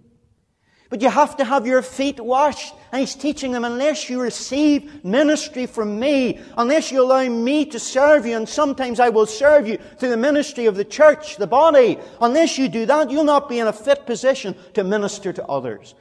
But 0.89 1.03
you 1.03 1.11
have 1.11 1.37
to 1.37 1.45
have 1.45 1.67
your 1.67 1.83
feet 1.83 2.19
washed. 2.19 2.75
And 2.91 3.01
he's 3.01 3.15
teaching 3.15 3.53
them, 3.53 3.67
unless 3.67 4.09
you 4.09 4.19
receive 4.19 5.05
ministry 5.05 5.67
from 5.67 6.01
me, 6.01 6.41
unless 6.57 6.91
you 6.91 7.03
allow 7.03 7.29
me 7.29 7.67
to 7.67 7.79
serve 7.79 8.25
you, 8.25 8.35
and 8.35 8.49
sometimes 8.49 8.99
I 8.99 9.11
will 9.11 9.27
serve 9.27 9.69
you 9.69 9.77
through 9.99 10.09
the 10.09 10.17
ministry 10.17 10.65
of 10.65 10.75
the 10.75 10.87
church, 10.87 11.37
the 11.37 11.47
body, 11.47 11.99
unless 12.23 12.57
you 12.57 12.67
do 12.67 12.87
that, 12.87 13.11
you'll 13.11 13.25
not 13.25 13.47
be 13.47 13.59
in 13.59 13.67
a 13.67 13.75
fit 13.75 14.07
position 14.07 14.57
to 14.73 14.85
minister 14.85 15.35
to 15.35 15.45
others. 15.45 15.95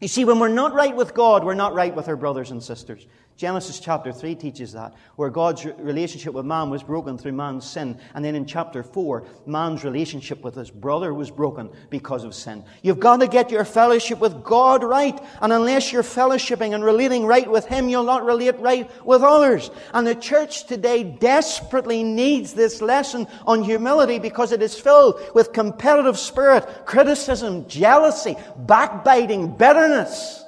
You 0.00 0.08
see, 0.08 0.24
when 0.24 0.40
we're 0.40 0.48
not 0.48 0.74
right 0.74 0.94
with 0.94 1.14
God, 1.14 1.44
we're 1.44 1.54
not 1.54 1.72
right 1.72 1.94
with 1.94 2.08
our 2.08 2.16
brothers 2.16 2.50
and 2.50 2.60
sisters. 2.60 3.06
Genesis 3.36 3.80
chapter 3.80 4.12
3 4.12 4.36
teaches 4.36 4.72
that, 4.74 4.94
where 5.16 5.28
God's 5.28 5.64
relationship 5.64 6.34
with 6.34 6.46
man 6.46 6.70
was 6.70 6.84
broken 6.84 7.18
through 7.18 7.32
man's 7.32 7.68
sin. 7.68 7.98
And 8.14 8.24
then 8.24 8.36
in 8.36 8.46
chapter 8.46 8.84
4, 8.84 9.26
man's 9.44 9.82
relationship 9.82 10.44
with 10.44 10.54
his 10.54 10.70
brother 10.70 11.12
was 11.12 11.32
broken 11.32 11.68
because 11.90 12.22
of 12.22 12.32
sin. 12.32 12.64
You've 12.82 13.00
got 13.00 13.18
to 13.20 13.26
get 13.26 13.50
your 13.50 13.64
fellowship 13.64 14.20
with 14.20 14.44
God 14.44 14.84
right. 14.84 15.20
And 15.40 15.52
unless 15.52 15.92
you're 15.92 16.04
fellowshipping 16.04 16.74
and 16.74 16.84
relating 16.84 17.26
right 17.26 17.50
with 17.50 17.66
Him, 17.66 17.88
you'll 17.88 18.04
not 18.04 18.24
relate 18.24 18.58
right 18.60 18.88
with 19.04 19.22
others. 19.22 19.68
And 19.92 20.06
the 20.06 20.14
church 20.14 20.66
today 20.66 21.02
desperately 21.02 22.04
needs 22.04 22.54
this 22.54 22.80
lesson 22.80 23.26
on 23.46 23.64
humility 23.64 24.20
because 24.20 24.52
it 24.52 24.62
is 24.62 24.78
filled 24.78 25.20
with 25.34 25.52
competitive 25.52 26.18
spirit, 26.18 26.86
criticism, 26.86 27.66
jealousy, 27.66 28.36
backbiting, 28.56 29.56
bitterness. 29.56 30.43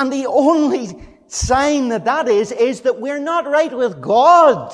And 0.00 0.10
the 0.10 0.24
only 0.24 0.88
sign 1.26 1.90
that 1.90 2.06
that 2.06 2.26
is, 2.26 2.52
is 2.52 2.80
that 2.80 2.98
we're 2.98 3.18
not 3.18 3.46
right 3.46 3.70
with 3.70 4.00
God. 4.00 4.72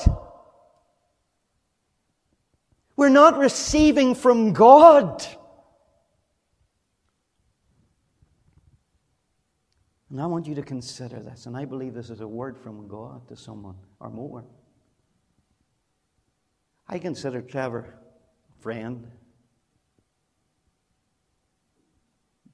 We're 2.95 3.09
not 3.09 3.37
receiving 3.37 4.15
from 4.15 4.53
God. 4.53 5.25
And 10.09 10.21
I 10.21 10.27
want 10.27 10.47
you 10.47 10.55
to 10.55 10.61
consider 10.61 11.19
this, 11.19 11.45
and 11.45 11.57
I 11.57 11.65
believe 11.65 11.93
this 11.93 12.09
is 12.09 12.21
a 12.21 12.27
word 12.27 12.57
from 12.57 12.87
God 12.87 13.27
to 13.27 13.35
someone 13.35 13.75
or 13.99 14.09
more. 14.09 14.45
I 16.87 16.99
consider 16.99 17.41
Trevor 17.41 17.99
a 18.57 18.61
friend. 18.61 19.11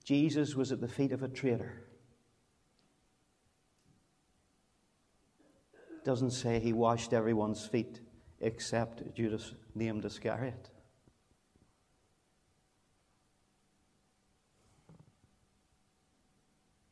Jesus 0.03 0.55
was 0.55 0.71
at 0.71 0.81
the 0.81 0.87
feet 0.87 1.11
of 1.11 1.21
a 1.21 1.27
traitor. 1.27 1.82
Doesn't 6.03 6.31
say 6.31 6.59
he 6.59 6.73
washed 6.73 7.13
everyone's 7.13 7.65
feet 7.65 8.01
except 8.41 9.15
Judas 9.15 9.53
named 9.73 10.03
Iscariot. 10.03 10.69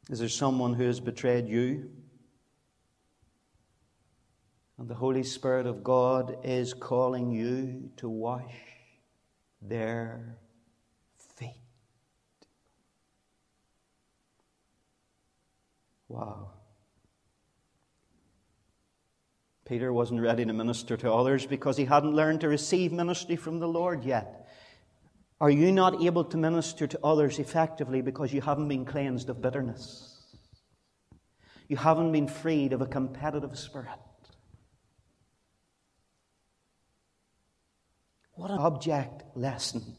Is 0.10 0.20
there 0.20 0.30
someone 0.30 0.74
who 0.74 0.86
has 0.86 1.00
betrayed 1.00 1.48
you? 1.48 1.90
And 4.78 4.90
the 4.90 4.96
Holy 4.96 5.24
Spirit 5.24 5.68
of 5.68 5.84
God 5.84 6.38
is 6.44 6.74
calling 6.74 7.32
you 7.32 7.92
to 7.98 8.10
wash 8.10 8.56
their 9.62 10.38
feet. 11.38 11.62
Wow. 16.08 16.50
Peter 19.66 19.94
wasn't 19.94 20.22
ready 20.22 20.44
to 20.44 20.54
minister 20.54 20.98
to 20.98 21.14
others 21.14 21.46
because 21.46 21.78
he 21.78 21.86
hadn't 21.86 22.16
learned 22.16 22.42
to 22.42 22.48
receive 22.48 22.92
ministry 22.92 23.36
from 23.36 23.60
the 23.60 23.68
Lord 23.68 24.04
yet. 24.04 24.50
Are 25.40 25.50
you 25.50 25.72
not 25.72 26.04
able 26.04 26.24
to 26.26 26.38
minister 26.38 26.88
to 26.88 27.00
others 27.04 27.40
effectively 27.40 28.02
because 28.02 28.34
you 28.34 28.42
haven't 28.42 28.68
been 28.68 28.86
cleansed 28.86 29.30
of 29.30 29.42
bitterness? 29.42 30.38
You 31.68 31.78
haven't 31.78 32.12
been 32.12 32.28
freed 32.28 32.74
of 32.74 32.82
a 32.82 32.86
competitive 32.86 33.58
spirit. 33.58 33.88
What 38.34 38.52
an 38.52 38.60
object 38.60 39.24
lesson 39.36 39.96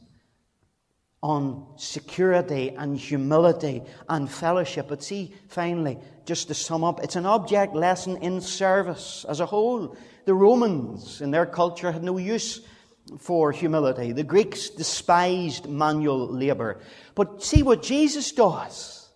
on 1.22 1.64
security 1.76 2.70
and 2.70 2.98
humility 2.98 3.82
and 4.08 4.30
fellowship. 4.30 4.88
But 4.88 5.04
see, 5.04 5.32
finally, 5.48 5.98
just 6.26 6.48
to 6.48 6.54
sum 6.54 6.82
up, 6.82 7.02
it's 7.02 7.16
an 7.16 7.26
object 7.26 7.74
lesson 7.74 8.16
in 8.18 8.40
service 8.40 9.24
as 9.28 9.40
a 9.40 9.46
whole. 9.46 9.96
The 10.24 10.34
Romans, 10.34 11.20
in 11.20 11.30
their 11.30 11.46
culture, 11.46 11.92
had 11.92 12.02
no 12.02 12.18
use 12.18 12.60
for 13.18 13.52
humility. 13.52 14.12
The 14.12 14.24
Greeks 14.24 14.70
despised 14.70 15.68
manual 15.68 16.28
labor. 16.28 16.80
But 17.14 17.42
see 17.42 17.62
what 17.62 17.82
Jesus 17.82 18.32
does. 18.32 19.08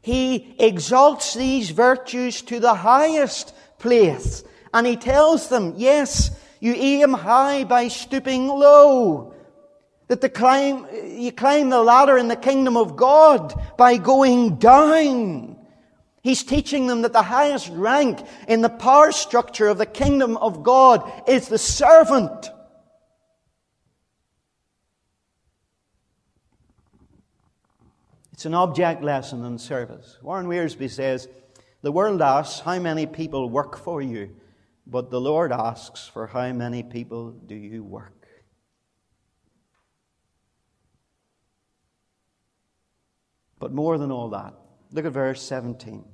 He 0.00 0.56
exalts 0.58 1.34
these 1.34 1.70
virtues 1.70 2.42
to 2.42 2.58
the 2.58 2.74
highest 2.74 3.54
place. 3.78 4.42
And 4.74 4.86
he 4.86 4.96
tells 4.96 5.48
them, 5.48 5.74
yes, 5.76 6.30
you 6.58 6.74
aim 6.74 7.12
high 7.12 7.62
by 7.62 7.88
stooping 7.88 8.48
low. 8.48 9.31
That 10.12 10.20
the 10.20 10.28
climb, 10.28 10.86
you 11.06 11.32
climb 11.32 11.70
the 11.70 11.82
ladder 11.82 12.18
in 12.18 12.28
the 12.28 12.36
kingdom 12.36 12.76
of 12.76 12.96
God 12.96 13.58
by 13.78 13.96
going 13.96 14.56
down. 14.56 15.56
He's 16.22 16.42
teaching 16.42 16.86
them 16.86 17.00
that 17.00 17.14
the 17.14 17.22
highest 17.22 17.70
rank 17.70 18.20
in 18.46 18.60
the 18.60 18.68
power 18.68 19.10
structure 19.12 19.68
of 19.68 19.78
the 19.78 19.86
kingdom 19.86 20.36
of 20.36 20.62
God 20.62 21.10
is 21.26 21.48
the 21.48 21.56
servant. 21.56 22.50
It's 28.34 28.44
an 28.44 28.52
object 28.52 29.02
lesson 29.02 29.42
in 29.46 29.56
service. 29.56 30.18
Warren 30.20 30.46
Wiersbe 30.46 30.90
says, 30.90 31.26
The 31.80 31.90
world 31.90 32.20
asks 32.20 32.60
how 32.60 32.78
many 32.78 33.06
people 33.06 33.48
work 33.48 33.78
for 33.78 34.02
you, 34.02 34.36
but 34.86 35.10
the 35.10 35.22
Lord 35.22 35.52
asks, 35.52 36.06
For 36.06 36.26
how 36.26 36.52
many 36.52 36.82
people 36.82 37.30
do 37.30 37.54
you 37.54 37.82
work? 37.82 38.21
But 43.62 43.72
more 43.72 43.96
than 43.96 44.10
all 44.10 44.30
that, 44.30 44.54
look 44.90 45.04
at 45.04 45.12
verse 45.12 45.40
17. 45.40 46.04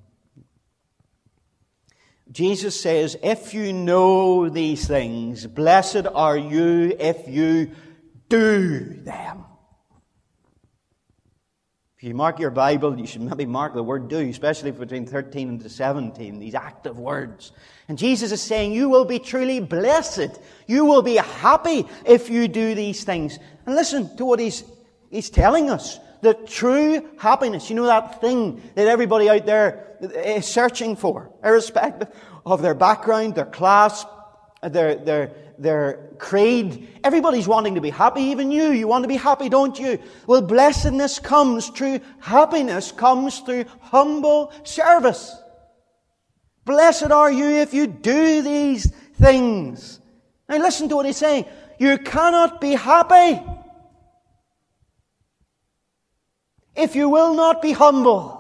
Jesus 2.30 2.78
says, 2.78 3.16
If 3.22 3.54
you 3.54 3.72
know 3.72 4.50
these 4.50 4.86
things, 4.86 5.46
blessed 5.46 6.06
are 6.14 6.36
you 6.36 6.94
if 7.00 7.26
you 7.26 7.70
do 8.28 8.80
them. 9.02 9.46
If 11.96 12.02
you 12.02 12.12
mark 12.12 12.38
your 12.38 12.50
Bible, 12.50 12.98
you 12.98 13.06
should 13.06 13.22
maybe 13.22 13.46
mark 13.46 13.72
the 13.72 13.82
word 13.82 14.08
do, 14.08 14.18
especially 14.28 14.70
between 14.70 15.06
13 15.06 15.48
and 15.48 15.70
17, 15.72 16.38
these 16.38 16.54
active 16.54 16.98
words. 16.98 17.52
And 17.88 17.96
Jesus 17.96 18.30
is 18.30 18.42
saying, 18.42 18.72
You 18.72 18.90
will 18.90 19.06
be 19.06 19.18
truly 19.18 19.60
blessed. 19.60 20.38
You 20.66 20.84
will 20.84 21.00
be 21.00 21.16
happy 21.16 21.86
if 22.04 22.28
you 22.28 22.46
do 22.46 22.74
these 22.74 23.04
things. 23.04 23.38
And 23.64 23.74
listen 23.74 24.14
to 24.18 24.26
what 24.26 24.38
he's, 24.38 24.64
he's 25.10 25.30
telling 25.30 25.70
us. 25.70 25.98
The 26.20 26.34
true 26.34 27.08
happiness. 27.18 27.70
You 27.70 27.76
know 27.76 27.86
that 27.86 28.20
thing 28.20 28.62
that 28.74 28.88
everybody 28.88 29.28
out 29.28 29.46
there 29.46 29.96
is 30.00 30.46
searching 30.46 30.96
for, 30.96 31.30
irrespective 31.44 32.08
of 32.44 32.62
their 32.62 32.74
background, 32.74 33.34
their 33.34 33.44
class, 33.44 34.04
their, 34.62 34.96
their, 34.96 35.32
their 35.58 36.10
creed. 36.18 36.88
Everybody's 37.04 37.46
wanting 37.46 37.76
to 37.76 37.80
be 37.80 37.90
happy, 37.90 38.22
even 38.22 38.50
you. 38.50 38.70
You 38.70 38.88
want 38.88 39.04
to 39.04 39.08
be 39.08 39.16
happy, 39.16 39.48
don't 39.48 39.78
you? 39.78 39.98
Well, 40.26 40.42
blessedness 40.42 41.18
comes 41.18 41.68
through 41.68 42.00
happiness, 42.20 42.90
comes 42.90 43.38
through 43.40 43.66
humble 43.80 44.52
service. 44.64 45.36
Blessed 46.64 47.10
are 47.10 47.30
you 47.30 47.48
if 47.48 47.72
you 47.72 47.86
do 47.86 48.42
these 48.42 48.90
things. 49.14 50.00
Now 50.48 50.58
listen 50.58 50.88
to 50.88 50.96
what 50.96 51.06
he's 51.06 51.16
saying. 51.16 51.44
You 51.78 51.98
cannot 51.98 52.60
be 52.60 52.72
happy 52.72 53.40
if 56.76 56.96
you 56.96 57.08
will 57.08 57.34
not 57.34 57.62
be 57.62 57.72
humble. 57.72 58.38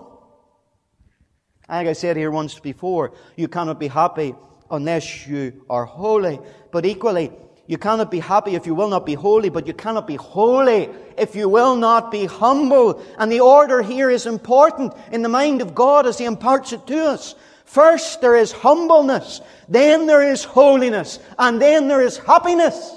Like 1.68 1.86
I 1.86 1.92
said 1.92 2.16
here 2.16 2.30
once 2.30 2.58
before, 2.58 3.12
you 3.36 3.48
cannot 3.48 3.78
be 3.78 3.88
happy 3.88 4.34
unless 4.70 5.26
you 5.26 5.64
are 5.68 5.84
holy. 5.84 6.40
But 6.70 6.86
equally, 6.86 7.32
you 7.66 7.76
cannot 7.76 8.10
be 8.10 8.20
happy 8.20 8.54
if 8.54 8.66
you 8.66 8.74
will 8.74 8.88
not 8.88 9.04
be 9.04 9.12
holy, 9.12 9.50
but 9.50 9.66
you 9.66 9.74
cannot 9.74 10.06
be 10.06 10.16
holy 10.16 10.88
if 11.18 11.36
you 11.36 11.50
will 11.50 11.76
not 11.76 12.10
be 12.10 12.24
humble. 12.24 13.04
And 13.18 13.30
the 13.30 13.40
order 13.40 13.82
here 13.82 14.08
is 14.08 14.24
important 14.24 14.94
in 15.12 15.20
the 15.20 15.28
mind 15.28 15.60
of 15.60 15.74
God 15.74 16.06
as 16.06 16.16
He 16.16 16.24
imparts 16.24 16.72
it 16.72 16.86
to 16.86 17.04
us. 17.04 17.34
First, 17.66 18.22
there 18.22 18.34
is 18.34 18.50
humbleness, 18.50 19.42
then 19.68 20.06
there 20.06 20.22
is 20.22 20.42
holiness, 20.42 21.18
and 21.38 21.60
then 21.60 21.86
there 21.86 22.00
is 22.00 22.16
happiness. 22.16 22.94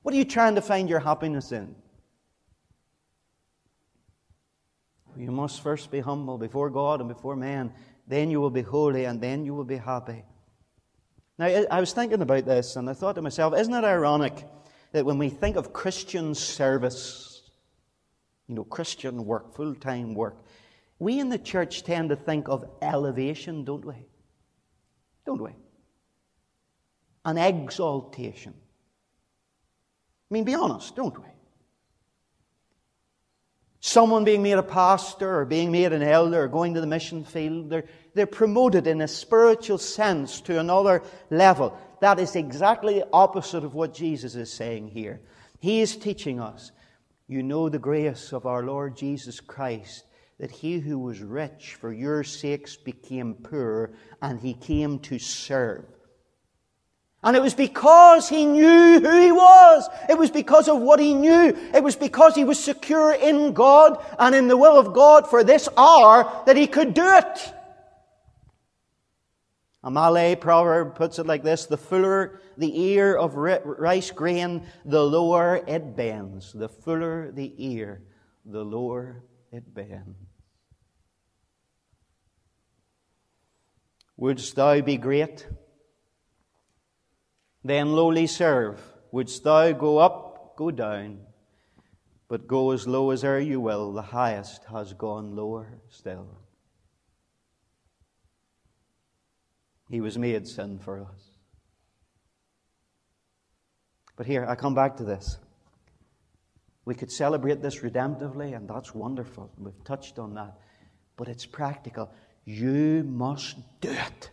What 0.00 0.14
are 0.14 0.18
you 0.18 0.24
trying 0.24 0.54
to 0.54 0.62
find 0.62 0.88
your 0.88 1.00
happiness 1.00 1.52
in? 1.52 1.74
You 5.16 5.30
must 5.30 5.62
first 5.62 5.90
be 5.90 6.00
humble 6.00 6.38
before 6.38 6.70
God 6.70 7.00
and 7.00 7.08
before 7.08 7.36
man. 7.36 7.72
Then 8.06 8.30
you 8.30 8.40
will 8.40 8.50
be 8.50 8.62
holy 8.62 9.04
and 9.04 9.20
then 9.20 9.44
you 9.44 9.54
will 9.54 9.64
be 9.64 9.76
happy. 9.76 10.24
Now, 11.38 11.46
I 11.46 11.80
was 11.80 11.92
thinking 11.92 12.22
about 12.22 12.44
this 12.44 12.76
and 12.76 12.88
I 12.88 12.94
thought 12.94 13.16
to 13.16 13.22
myself, 13.22 13.54
isn't 13.56 13.72
it 13.72 13.84
ironic 13.84 14.44
that 14.92 15.04
when 15.04 15.18
we 15.18 15.28
think 15.28 15.56
of 15.56 15.72
Christian 15.72 16.34
service, 16.34 17.42
you 18.48 18.54
know, 18.54 18.64
Christian 18.64 19.24
work, 19.24 19.54
full 19.54 19.74
time 19.74 20.14
work, 20.14 20.36
we 20.98 21.20
in 21.20 21.28
the 21.28 21.38
church 21.38 21.82
tend 21.82 22.08
to 22.08 22.16
think 22.16 22.48
of 22.48 22.64
elevation, 22.80 23.64
don't 23.64 23.84
we? 23.84 24.06
Don't 25.26 25.42
we? 25.42 25.50
An 27.24 27.36
exaltation. 27.36 28.54
I 30.30 30.34
mean, 30.34 30.44
be 30.44 30.54
honest, 30.54 30.96
don't 30.96 31.18
we? 31.18 31.28
Someone 33.86 34.24
being 34.24 34.42
made 34.42 34.58
a 34.58 34.62
pastor 34.62 35.38
or 35.38 35.44
being 35.44 35.70
made 35.70 35.92
an 35.92 36.02
elder 36.02 36.42
or 36.42 36.48
going 36.48 36.74
to 36.74 36.80
the 36.80 36.86
mission 36.86 37.24
field. 37.24 37.70
They're, 37.70 37.84
they're 38.14 38.26
promoted 38.26 38.86
in 38.88 39.00
a 39.00 39.08
spiritual 39.08 39.78
sense 39.78 40.40
to 40.42 40.58
another 40.58 41.02
level. 41.30 41.78
That 42.00 42.18
is 42.18 42.34
exactly 42.34 42.94
the 42.94 43.08
opposite 43.12 43.62
of 43.62 43.74
what 43.74 43.94
Jesus 43.94 44.34
is 44.34 44.52
saying 44.52 44.88
here. 44.88 45.20
He 45.60 45.80
is 45.80 45.96
teaching 45.96 46.40
us, 46.40 46.72
you 47.28 47.42
know 47.42 47.68
the 47.68 47.78
grace 47.78 48.32
of 48.32 48.44
our 48.44 48.64
Lord 48.64 48.96
Jesus 48.96 49.38
Christ, 49.38 50.04
that 50.40 50.50
he 50.50 50.80
who 50.80 50.98
was 50.98 51.20
rich 51.20 51.76
for 51.80 51.92
your 51.92 52.24
sakes 52.24 52.76
became 52.76 53.34
poor, 53.34 53.92
and 54.20 54.40
he 54.40 54.54
came 54.54 54.98
to 55.00 55.18
serve 55.18 55.84
and 57.22 57.34
it 57.34 57.42
was 57.42 57.54
because 57.54 58.28
he 58.28 58.44
knew 58.44 59.00
who 59.00 59.20
he 59.20 59.32
was. 59.32 59.88
It 60.08 60.18
was 60.18 60.30
because 60.30 60.68
of 60.68 60.80
what 60.80 61.00
he 61.00 61.14
knew. 61.14 61.56
It 61.74 61.82
was 61.82 61.96
because 61.96 62.34
he 62.34 62.44
was 62.44 62.62
secure 62.62 63.12
in 63.12 63.52
God 63.52 64.04
and 64.18 64.34
in 64.34 64.48
the 64.48 64.56
will 64.56 64.78
of 64.78 64.92
God 64.92 65.28
for 65.28 65.42
this 65.42 65.68
hour 65.76 66.30
that 66.46 66.56
he 66.56 66.66
could 66.66 66.94
do 66.94 67.06
it. 67.16 67.52
A 69.82 69.90
Malay 69.90 70.34
proverb 70.34 70.94
puts 70.94 71.18
it 71.18 71.26
like 71.26 71.42
this 71.42 71.66
The 71.66 71.76
fuller 71.76 72.40
the 72.58 72.80
ear 72.80 73.16
of 73.16 73.36
rice 73.36 74.10
grain, 74.10 74.66
the 74.84 75.02
lower 75.02 75.62
it 75.66 75.96
bends. 75.96 76.52
The 76.52 76.68
fuller 76.68 77.30
the 77.30 77.52
ear, 77.56 78.02
the 78.44 78.64
lower 78.64 79.22
it 79.52 79.72
bends. 79.72 80.16
Wouldst 84.16 84.56
thou 84.56 84.80
be 84.80 84.96
great? 84.96 85.46
Then 87.66 87.96
lowly 87.96 88.28
serve. 88.28 88.80
Wouldst 89.10 89.42
thou 89.42 89.72
go 89.72 89.98
up, 89.98 90.56
go 90.56 90.70
down? 90.70 91.18
But 92.28 92.46
go 92.46 92.70
as 92.70 92.86
low 92.86 93.10
as 93.10 93.24
e'er 93.24 93.40
you 93.40 93.60
will, 93.60 93.92
the 93.92 94.02
highest 94.02 94.64
has 94.66 94.92
gone 94.92 95.34
lower 95.34 95.80
still. 95.88 96.28
He 99.90 100.00
was 100.00 100.16
made 100.16 100.46
sin 100.46 100.78
for 100.78 101.00
us. 101.00 101.30
But 104.14 104.26
here, 104.26 104.46
I 104.48 104.54
come 104.54 104.76
back 104.76 104.96
to 104.98 105.04
this. 105.04 105.36
We 106.84 106.94
could 106.94 107.10
celebrate 107.10 107.62
this 107.62 107.80
redemptively, 107.80 108.56
and 108.56 108.68
that's 108.68 108.94
wonderful. 108.94 109.50
We've 109.58 109.84
touched 109.84 110.20
on 110.20 110.34
that. 110.34 110.56
But 111.16 111.26
it's 111.26 111.46
practical. 111.46 112.12
You 112.44 113.02
must 113.02 113.56
do 113.80 113.90
it. 113.90 114.30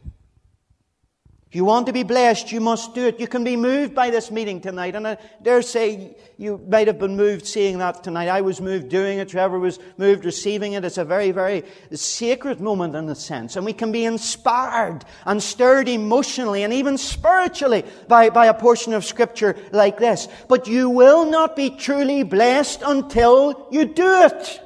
If 1.53 1.57
you 1.57 1.65
want 1.65 1.85
to 1.85 1.93
be 1.93 2.01
blessed, 2.01 2.51
you 2.51 2.59
must 2.59 2.95
do 2.95 3.05
it. 3.05 3.19
You 3.19 3.27
can 3.27 3.43
be 3.43 3.55
moved 3.55 3.93
by 3.93 4.09
this 4.09 4.31
meeting 4.31 4.59
tonight. 4.59 4.95
And 4.95 5.07
I 5.07 5.17
dare 5.39 5.61
say 5.61 6.17
you 6.35 6.59
might 6.67 6.87
have 6.87 6.97
been 6.97 7.15
moved 7.15 7.45
seeing 7.45 7.77
that 7.77 8.03
tonight. 8.03 8.27
I 8.27 8.41
was 8.41 8.59
moved 8.59 8.89
doing 8.89 9.19
it. 9.19 9.29
Trevor 9.29 9.59
was 9.59 9.77
moved 9.97 10.25
receiving 10.25 10.73
it. 10.73 10.83
It's 10.83 10.97
a 10.97 11.05
very, 11.05 11.29
very 11.29 11.63
sacred 11.91 12.59
moment 12.59 12.95
in 12.95 13.07
a 13.07 13.13
sense. 13.13 13.55
And 13.55 13.67
we 13.67 13.73
can 13.73 13.91
be 13.91 14.03
inspired 14.03 15.05
and 15.27 15.43
stirred 15.43 15.87
emotionally 15.87 16.63
and 16.63 16.73
even 16.73 16.97
spiritually 16.97 17.85
by, 18.07 18.31
by 18.31 18.47
a 18.47 18.53
portion 18.55 18.93
of 18.93 19.05
scripture 19.05 19.55
like 19.71 19.99
this. 19.99 20.27
But 20.49 20.67
you 20.67 20.89
will 20.89 21.23
not 21.23 21.55
be 21.55 21.69
truly 21.69 22.23
blessed 22.23 22.81
until 22.83 23.67
you 23.69 23.85
do 23.85 24.23
it. 24.23 24.59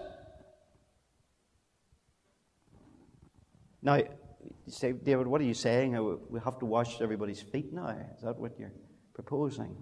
Now, 3.81 4.03
you 4.67 4.73
say, 4.73 4.91
David, 4.91 5.27
what 5.27 5.39
are 5.39 5.45
you 5.45 5.53
saying? 5.53 5.95
Uh, 5.95 6.17
we 6.29 6.39
have 6.41 6.59
to 6.59 6.65
wash 6.65 6.99
everybody's 6.99 7.41
feet 7.41 7.71
now. 7.71 7.87
Is 8.15 8.21
that 8.23 8.37
what 8.37 8.59
you're 8.59 8.73
proposing? 9.13 9.75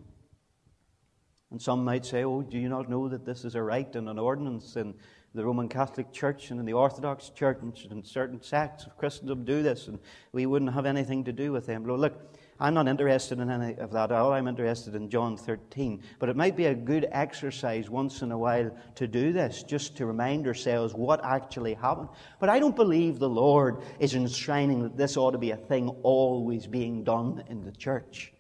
And 1.50 1.60
some 1.60 1.84
might 1.84 2.06
say, 2.06 2.24
Oh, 2.24 2.44
do 2.44 2.60
you 2.60 2.70
not 2.70 2.90
know 2.90 3.10
that 3.10 3.26
this 3.26 3.46
is 3.46 3.56
a 3.56 3.62
rite 3.62 3.96
and 3.96 4.08
an 4.08 4.20
ordinance 4.20 4.76
in 4.76 4.94
the 5.34 5.44
Roman 5.44 5.68
Catholic 5.68 6.14
Church 6.14 6.52
and 6.52 6.60
in 6.60 6.66
the 6.66 6.74
Orthodox 6.74 7.30
Church 7.30 7.60
and 7.90 8.06
certain 8.06 8.42
sects 8.42 8.86
of 8.86 8.96
Christendom 8.98 9.44
do 9.44 9.64
this 9.64 9.88
and 9.88 10.00
we 10.32 10.46
wouldn't 10.46 10.74
have 10.74 10.86
anything 10.86 11.24
to 11.24 11.34
do 11.34 11.52
with 11.52 11.66
them? 11.66 11.84
Look, 11.86 12.35
I'm 12.58 12.74
not 12.74 12.88
interested 12.88 13.40
in 13.40 13.50
any 13.50 13.76
of 13.76 13.92
that 13.92 14.12
at 14.12 14.18
all. 14.18 14.32
I'm 14.32 14.48
interested 14.48 14.96
in 14.96 15.10
John 15.10 15.36
13. 15.36 16.02
But 16.20 16.30
it 16.30 16.38
might 16.38 16.56
be 16.56 16.68
a 16.68 16.74
good 16.74 17.06
exercise 17.12 17.90
once 17.90 18.22
in 18.22 18.32
a 18.32 18.38
while 18.38 18.72
to 18.96 19.08
do 19.08 19.34
this, 19.34 19.64
just 19.64 19.98
to 19.98 20.06
remind 20.06 20.48
ourselves 20.48 20.94
what 20.94 21.24
actually 21.26 21.74
happened. 21.74 22.08
But 22.40 22.50
I 22.50 22.60
don't 22.60 22.76
believe 22.76 23.20
the 23.20 23.28
Lord 23.28 23.82
is 24.00 24.16
enshrining 24.16 24.84
that 24.84 24.96
this 24.96 25.18
ought 25.18 25.32
to 25.32 25.38
be 25.38 25.52
a 25.52 25.58
thing 25.58 25.90
always 26.04 26.66
being 26.66 27.04
done 27.04 27.44
in 27.50 27.66
the 27.66 27.74
church. 27.74 28.32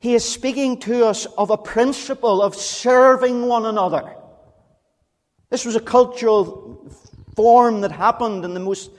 He 0.00 0.14
is 0.14 0.28
speaking 0.28 0.78
to 0.80 1.06
us 1.06 1.26
of 1.26 1.50
a 1.50 1.56
principle 1.56 2.42
of 2.42 2.56
serving 2.56 3.46
one 3.46 3.66
another. 3.66 4.16
This 5.50 5.64
was 5.64 5.76
a 5.76 5.80
cultural 5.80 6.90
form 7.36 7.82
that 7.82 7.92
happened 7.92 8.44
in 8.44 8.54
the 8.54 8.60
most 8.60 8.90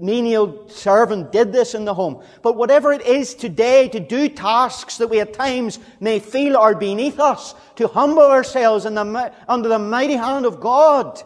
menial 0.00 0.68
servant 0.68 1.32
did 1.32 1.52
this 1.52 1.74
in 1.74 1.84
the 1.84 1.94
home. 1.94 2.22
But 2.42 2.56
whatever 2.56 2.92
it 2.92 3.02
is 3.02 3.34
today 3.34 3.88
to 3.88 4.00
do 4.00 4.28
tasks 4.28 4.98
that 4.98 5.08
we 5.08 5.20
at 5.20 5.32
times 5.32 5.78
may 6.00 6.18
feel 6.18 6.56
are 6.56 6.74
beneath 6.74 7.20
us, 7.20 7.54
to 7.76 7.88
humble 7.88 8.22
ourselves 8.22 8.84
the, 8.84 9.32
under 9.48 9.68
the 9.68 9.78
mighty 9.78 10.14
hand 10.14 10.46
of 10.46 10.60
God, 10.60 11.22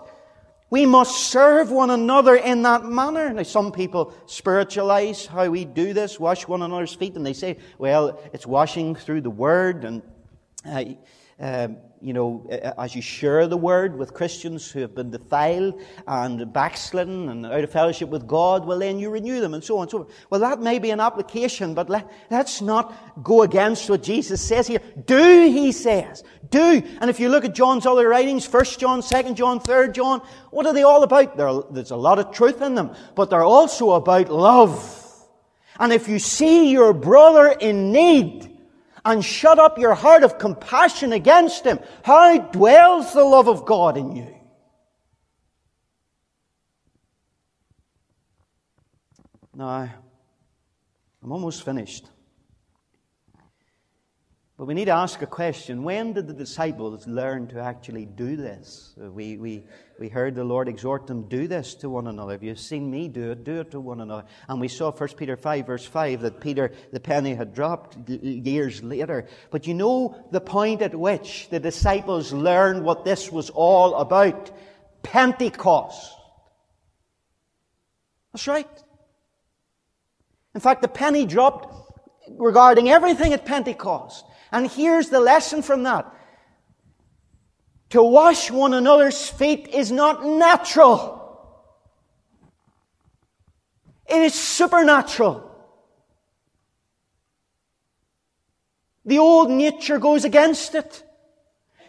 we 0.71 0.85
must 0.85 1.31
serve 1.31 1.71
one 1.71 1.91
another 1.91 2.37
in 2.37 2.63
that 2.63 2.85
manner. 2.85 3.33
Now, 3.33 3.43
some 3.43 3.73
people 3.73 4.13
spiritualize 4.27 5.25
how 5.25 5.49
we 5.49 5.65
do 5.65 5.95
this, 5.95 6.21
wash 6.21 6.47
one 6.47 6.63
another's 6.63 6.95
feet, 6.95 7.17
and 7.17 7.25
they 7.25 7.33
say, 7.33 7.57
well, 7.79 8.21
it's 8.33 8.47
washing 8.47 8.95
through 8.95 9.23
the 9.23 9.31
Word, 9.31 9.85
and 9.85 10.03
uh, 10.67 10.85
uh, 11.41 11.69
you 12.01 12.13
know, 12.13 12.47
as 12.79 12.95
you 12.95 13.03
share 13.03 13.47
the 13.47 13.57
word 13.57 13.97
with 13.97 14.15
Christians 14.15 14.71
who 14.71 14.81
have 14.81 14.95
been 14.95 15.11
defiled 15.11 15.81
and 16.07 16.53
backslidden 16.53 17.29
and 17.29 17.47
out 17.47 17.65
of 17.65 17.71
fellowship 17.71 18.09
with 18.09 18.27
God, 18.27 18.67
well, 18.67 18.79
then 18.79 18.99
you 18.99 19.11
renew 19.11 19.41
them 19.41 19.55
and 19.55 19.63
so 19.63 19.77
on 19.77 19.83
and 19.83 19.91
so 19.91 19.99
forth. 20.05 20.15
Well, 20.31 20.41
that 20.41 20.61
may 20.61 20.79
be 20.79 20.91
an 20.91 21.01
application, 21.01 21.75
but 21.75 21.89
let, 21.89 22.09
us 22.31 22.61
not 22.61 23.23
go 23.23 23.43
against 23.43 23.91
what 23.91 24.03
Jesus 24.03 24.41
says 24.41 24.67
here. 24.67 24.81
Do, 25.07 25.51
he 25.51 25.73
says. 25.73 26.23
Do. 26.51 26.83
And 27.01 27.11
if 27.11 27.19
you 27.21 27.29
look 27.29 27.45
at 27.45 27.55
John's 27.55 27.87
other 27.87 28.09
writings, 28.09 28.47
1 28.47 28.65
John, 28.79 29.03
2 29.03 29.35
John, 29.35 29.61
3 29.61 29.89
John, 29.91 30.21
what 30.51 30.67
are 30.67 30.73
they 30.73 30.85
all 30.85 31.03
about? 31.03 31.37
There's 31.73 31.91
a 31.91 31.97
lot 31.97 32.19
of 32.19 32.33
truth 32.33 32.63
in 32.63 32.75
them, 32.75 32.95
but 33.15 33.31
they're 33.31 33.43
also 33.43 33.93
about 33.93 34.29
love. 34.29 35.05
And 35.81 35.93
if 35.93 36.09
you 36.09 36.19
see 36.19 36.71
your 36.71 36.93
brother 36.93 37.49
in 37.49 37.93
need, 37.93 38.58
and 39.05 39.25
shut 39.25 39.59
up 39.59 39.79
your 39.79 39.95
heart 39.95 40.25
of 40.25 40.39
compassion 40.39 41.13
against 41.13 41.65
him. 41.65 41.79
How 42.03 42.39
dwells 42.39 43.13
the 43.13 43.25
love 43.25 43.49
of 43.49 43.65
God 43.65 43.97
in 43.97 44.17
you? 44.17 44.35
Now, 49.55 49.91
I'm 51.23 51.33
almost 51.33 51.65
finished. 51.65 52.07
But 54.59 54.67
we 54.67 54.75
need 54.75 54.87
to 54.87 54.91
ask 54.91 55.23
a 55.23 55.27
question. 55.27 55.85
When 55.85 56.15
did 56.15 56.27
the 56.27 56.35
disciples 56.35 57.07
learn 57.07 57.47
to 57.49 57.61
actually 57.61 58.07
do 58.07 58.35
this? 58.35 58.93
We, 58.97 59.37
we, 59.37 59.63
we 60.01 60.09
heard 60.09 60.35
the 60.35 60.43
Lord 60.43 60.67
exhort 60.67 61.07
them, 61.07 61.29
do 61.29 61.47
this 61.47 61.75
to 61.77 61.89
one 61.89 62.09
another. 62.09 62.35
If 62.35 62.43
you've 62.43 62.59
seen 62.59 62.91
me 62.91 63.07
do 63.07 63.31
it, 63.31 63.45
do 63.45 63.61
it 63.61 63.71
to 63.71 63.79
one 63.79 64.01
another. 64.01 64.25
And 64.49 64.61
we 64.61 64.67
saw 64.67 64.91
1 64.91 65.11
Peter 65.11 65.37
5, 65.37 65.65
verse 65.65 65.85
5, 65.85 66.23
that 66.23 66.41
Peter, 66.41 66.73
the 66.93 66.99
penny 66.99 67.35
had 67.35 67.55
dropped 67.55 68.09
years 68.09 68.83
later. 68.83 69.29
But 69.53 69.69
you 69.69 69.75
know 69.75 70.27
the 70.33 70.41
point 70.41 70.83
at 70.83 70.93
which 70.93 71.49
the 71.51 71.61
disciples 71.61 72.33
learned 72.33 72.85
what 72.85 73.05
this 73.05 73.31
was 73.31 73.51
all 73.51 73.95
about? 73.95 74.51
Pentecost. 75.05 76.17
That's 78.33 78.49
right. 78.49 78.69
In 80.53 80.61
fact, 80.61 80.83
the 80.83 80.89
penny 80.89 81.27
dropped 81.27 81.73
regarding 82.29 82.89
everything 82.89 83.33
at 83.33 83.47
Pentecost. 83.47 84.25
And 84.51 84.67
here's 84.71 85.09
the 85.09 85.21
lesson 85.21 85.63
from 85.63 85.83
that. 85.85 86.13
To 87.91 88.03
wash 88.03 88.51
one 88.51 88.75
another's 88.75 89.29
feet 89.29 89.69
is 89.69 89.91
not 89.91 90.25
natural. 90.25 91.17
It 94.07 94.23
is 94.23 94.35
supernatural. 94.35 95.45
The 99.05 99.19
old 99.19 99.51
nature 99.51 99.99
goes 99.99 100.25
against 100.25 100.75
it. 100.75 101.05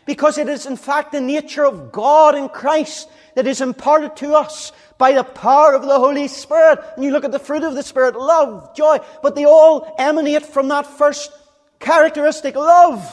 Because 0.06 0.38
it 0.38 0.50
is 0.50 0.66
in 0.66 0.76
fact 0.76 1.12
the 1.12 1.22
nature 1.22 1.66
of 1.66 1.92
God 1.92 2.36
in 2.36 2.50
Christ 2.50 3.08
that 3.36 3.46
is 3.46 3.62
imparted 3.62 4.16
to 4.18 4.34
us 4.34 4.72
by 4.98 5.12
the 5.12 5.24
power 5.24 5.76
of 5.76 5.84
the 5.84 6.00
Holy 6.00 6.28
Spirit. 6.28 6.80
And 6.96 7.06
you 7.06 7.12
look 7.12 7.26
at 7.26 7.32
the 7.32 7.40
fruit 7.40 7.64
of 7.64 7.76
the 7.76 7.84
Spirit, 7.84 8.16
love, 8.16 8.76
joy, 8.76 9.00
but 9.22 9.36
they 9.36 9.46
all 9.46 9.94
emanate 10.00 10.46
from 10.46 10.70
that 10.70 10.88
first 10.88 11.32
characteristic 11.80 12.56
love. 12.56 13.04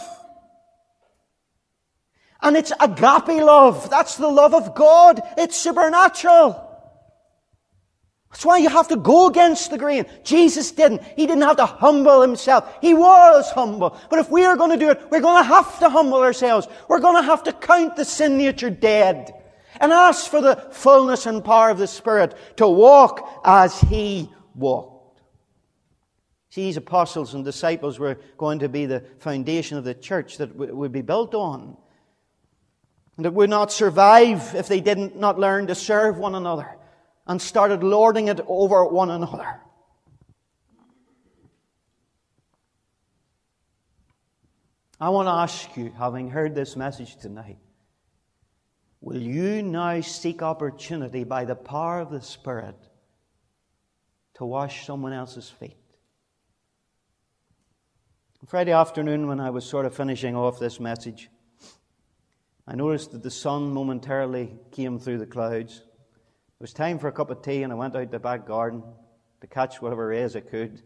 And 2.43 2.57
it's 2.57 2.73
agape 2.81 3.43
love. 3.43 3.89
That's 3.91 4.17
the 4.17 4.29
love 4.29 4.55
of 4.55 4.75
God. 4.75 5.23
It's 5.39 5.57
supernatural. 5.57 6.63
That's 8.31 8.45
why 8.45 8.59
you 8.59 8.69
have 8.69 8.89
to 8.89 8.97
go 8.97 9.29
against 9.29 9.71
the 9.71 9.79
grain. 9.79 10.05
Jesus 10.23 10.71
didn't. 10.71 11.03
He 11.17 11.27
didn't 11.27 11.43
have 11.43 11.57
to 11.57 11.65
humble 11.67 12.21
himself. 12.21 12.71
He 12.83 12.93
was 12.93 13.51
humble. 13.51 13.99
But 14.11 14.19
if 14.19 14.31
we 14.31 14.45
are 14.45 14.57
going 14.57 14.73
to 14.73 14.77
do 14.77 14.91
it, 14.91 15.01
we're 15.11 15.23
going 15.23 15.43
to 15.43 15.49
have 15.49 15.79
to 15.79 15.89
humble 15.89 16.21
ourselves. 16.23 16.69
We're 16.87 17.01
going 17.01 17.17
to 17.17 17.23
have 17.23 17.45
to 17.45 17.53
count 17.53 17.97
the 17.97 18.05
sin 18.05 18.37
nature 18.37 18.69
dead 18.69 19.33
and 19.81 19.91
ask 19.91 20.31
for 20.31 20.43
the 20.43 20.57
fullness 20.71 21.25
and 21.25 21.43
power 21.43 21.71
of 21.71 21.79
the 21.79 21.87
Spirit 21.87 22.35
to 22.57 22.69
walk 22.69 23.27
as 23.45 23.81
He 23.81 24.31
walked. 24.55 24.96
These 26.57 26.79
apostles 26.79 27.35
and 27.35 27.45
disciples 27.45 27.99
were 27.99 28.15
going 28.39 28.61
to 28.61 28.69
be 28.71 28.87
the 28.87 29.05
foundation 29.19 29.77
of 29.77 29.85
the 29.85 29.93
church 29.93 30.39
that 30.39 30.57
would 30.57 30.91
be 30.91 31.03
built 31.03 31.35
on. 31.35 31.77
And 33.19 33.27
it 33.27 33.35
would 33.35 33.51
not 33.51 33.71
survive 33.71 34.55
if 34.55 34.67
they 34.67 34.81
didn't 34.81 35.17
not 35.17 35.39
learn 35.39 35.67
to 35.67 35.75
serve 35.75 36.17
one 36.17 36.35
another 36.35 36.79
and 37.27 37.43
started 37.43 37.85
lording 37.85 38.29
it 38.29 38.41
over 38.49 38.87
one 38.87 39.11
another. 39.11 39.61
I 44.99 45.11
want 45.11 45.27
to 45.27 45.33
ask 45.33 45.77
you, 45.77 45.93
having 45.99 46.31
heard 46.31 46.55
this 46.55 46.75
message 46.75 47.17
tonight, 47.17 47.59
will 49.03 49.21
you 49.21 49.63
now 49.63 50.01
seek 50.01 50.41
opportunity 50.41 51.23
by 51.23 51.45
the 51.45 51.55
power 51.55 52.01
of 52.01 52.11
the 52.11 52.23
Spirit 52.23 52.77
to 54.37 54.47
wash 54.47 54.87
someone 54.87 55.13
else's 55.13 55.51
feet? 55.51 55.77
Friday 58.45 58.73
afternoon, 58.73 59.27
when 59.27 59.41
I 59.41 59.51
was 59.51 59.65
sort 59.65 59.87
of 59.87 59.95
finishing 59.95 60.37
off 60.37 60.61
this 60.61 60.79
message, 60.79 61.31
I 62.69 62.77
noticed 62.77 63.13
that 63.13 63.23
the 63.23 63.31
sun 63.31 63.73
momentarily 63.73 64.55
came 64.71 64.99
through 64.99 65.19
the 65.19 65.27
clouds. 65.27 65.79
It 65.79 66.61
was 66.61 66.73
time 66.73 66.99
for 66.99 67.09
a 67.09 67.13
cup 67.13 67.31
of 67.31 67.43
tea, 67.43 67.63
and 67.63 67.73
I 67.73 67.77
went 67.77 67.97
out 67.97 68.11
the 68.11 68.19
back 68.21 68.47
garden 68.47 68.83
to 69.41 69.47
catch 69.47 69.81
whatever 69.81 70.09
rays 70.09 70.37
I 70.37 70.41
could 70.41 70.83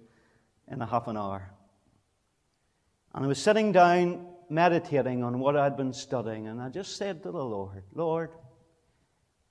in 0.68 0.80
a 0.80 0.86
half 0.86 1.08
an 1.08 1.16
hour. 1.16 1.52
And 3.14 3.24
I 3.24 3.28
was 3.28 3.42
sitting 3.42 3.72
down 3.72 4.28
meditating 4.48 5.24
on 5.24 5.40
what 5.40 5.56
I'd 5.56 5.76
been 5.76 5.92
studying, 5.92 6.46
and 6.46 6.62
I 6.62 6.68
just 6.68 6.96
said 6.96 7.22
to 7.24 7.32
the 7.32 7.44
Lord, 7.44 7.82
Lord, 7.92 8.30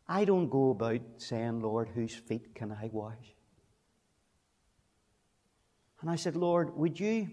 I 0.08 0.24
don't 0.24 0.50
go 0.50 0.72
about 0.72 1.02
saying, 1.18 1.60
Lord, 1.60 1.90
whose 1.90 2.16
feet 2.16 2.56
can 2.56 2.72
I 2.72 2.90
wash? 2.92 3.36
And 6.02 6.10
I 6.10 6.16
said, 6.16 6.38
Lord, 6.38 6.76
would 6.78 6.98
you 7.00 7.30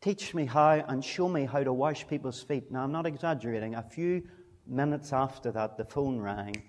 teach 0.00 0.34
me 0.34 0.46
how 0.46 0.84
and 0.88 1.04
show 1.04 1.28
me 1.28 1.44
how 1.44 1.62
to 1.62 1.72
wash 1.72 2.06
people's 2.06 2.42
feet? 2.42 2.70
Now, 2.70 2.82
I'm 2.82 2.92
not 2.92 3.06
exaggerating. 3.06 3.74
A 3.74 3.82
few 3.82 4.22
minutes 4.66 5.12
after 5.12 5.50
that, 5.52 5.76
the 5.76 5.84
phone 5.84 6.18
rang, 6.18 6.62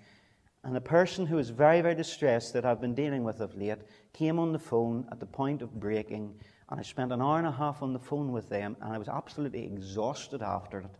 and 0.64 0.76
a 0.76 0.80
person 0.80 1.26
who 1.26 1.36
was 1.36 1.50
very, 1.50 1.80
very 1.80 1.94
distressed 1.94 2.52
that 2.52 2.64
I've 2.64 2.80
been 2.80 2.94
dealing 2.94 3.24
with 3.24 3.40
of 3.40 3.56
late 3.56 3.78
came 4.12 4.38
on 4.38 4.52
the 4.52 4.58
phone 4.58 5.08
at 5.10 5.18
the 5.18 5.26
point 5.26 5.62
of 5.62 5.80
breaking, 5.80 6.34
and 6.70 6.78
I 6.78 6.82
spent 6.82 7.12
an 7.12 7.22
hour 7.22 7.38
and 7.38 7.46
a 7.46 7.52
half 7.52 7.82
on 7.82 7.92
the 7.92 7.98
phone 7.98 8.32
with 8.32 8.48
them, 8.48 8.76
and 8.80 8.92
I 8.92 8.98
was 8.98 9.08
absolutely 9.08 9.64
exhausted 9.64 10.42
after 10.42 10.80
it. 10.80 10.94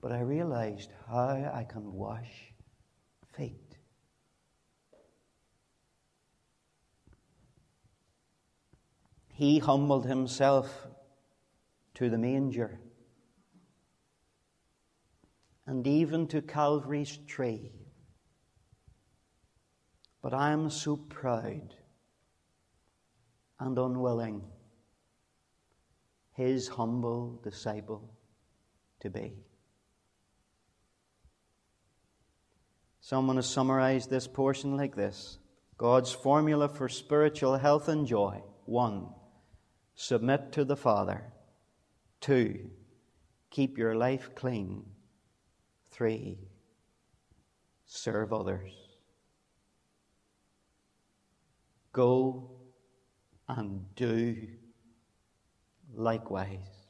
But 0.00 0.12
I 0.12 0.20
realized 0.20 0.90
how 1.08 1.52
I 1.52 1.66
can 1.68 1.92
wash 1.92 2.54
feet. 3.34 3.76
He 9.32 9.58
humbled 9.58 10.06
himself 10.06 10.86
to 12.00 12.10
the 12.10 12.18
manger 12.18 12.80
and 15.66 15.86
even 15.86 16.26
to 16.26 16.42
Calvary's 16.42 17.18
tree 17.28 17.70
but 20.22 20.34
I 20.34 20.52
am 20.52 20.70
so 20.70 20.96
proud 20.96 21.74
and 23.58 23.78
unwilling, 23.78 24.42
his 26.32 26.68
humble 26.68 27.40
disciple 27.42 28.14
to 29.00 29.10
be. 29.10 29.34
Someone 33.00 33.36
has 33.36 33.46
summarized 33.46 34.08
this 34.08 34.26
portion 34.26 34.76
like 34.76 34.94
this 34.94 35.38
God's 35.76 36.12
formula 36.12 36.68
for 36.68 36.88
spiritual 36.88 37.56
health 37.56 37.88
and 37.88 38.06
joy. 38.06 38.42
One, 38.64 39.08
submit 39.94 40.52
to 40.52 40.64
the 40.64 40.76
Father. 40.76 41.24
Two, 42.20 42.70
keep 43.50 43.78
your 43.78 43.94
life 43.94 44.34
clean. 44.34 44.84
Three, 45.90 46.38
serve 47.86 48.32
others. 48.32 48.72
Go 51.92 52.50
and 53.48 53.84
do 53.96 54.36
likewise, 55.94 56.86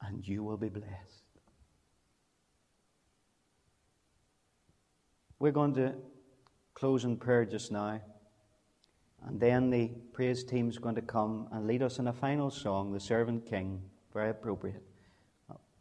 and 0.00 0.26
you 0.26 0.42
will 0.42 0.56
be 0.56 0.70
blessed. 0.70 0.86
We're 5.38 5.52
going 5.52 5.74
to 5.74 5.94
close 6.74 7.04
in 7.04 7.16
prayer 7.16 7.44
just 7.44 7.72
now, 7.72 8.00
and 9.26 9.38
then 9.38 9.70
the 9.70 9.88
praise 10.12 10.44
team 10.44 10.68
is 10.68 10.78
going 10.78 10.94
to 10.94 11.02
come 11.02 11.48
and 11.52 11.66
lead 11.66 11.82
us 11.82 11.98
in 11.98 12.06
a 12.06 12.12
final 12.12 12.50
song, 12.50 12.92
The 12.92 13.00
Servant 13.00 13.46
King, 13.46 13.82
very 14.12 14.30
appropriate. 14.30 14.82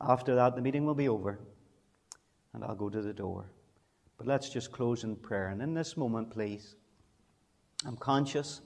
After 0.01 0.35
that, 0.35 0.55
the 0.55 0.61
meeting 0.61 0.85
will 0.85 0.95
be 0.95 1.09
over, 1.09 1.39
and 2.53 2.63
I'll 2.63 2.75
go 2.75 2.89
to 2.89 3.01
the 3.01 3.13
door. 3.13 3.51
But 4.17 4.27
let's 4.27 4.49
just 4.49 4.71
close 4.71 5.03
in 5.03 5.15
prayer. 5.15 5.47
And 5.49 5.61
in 5.61 5.73
this 5.73 5.95
moment, 5.95 6.29
please, 6.29 6.75
I'm 7.85 7.97
conscious 7.97 8.61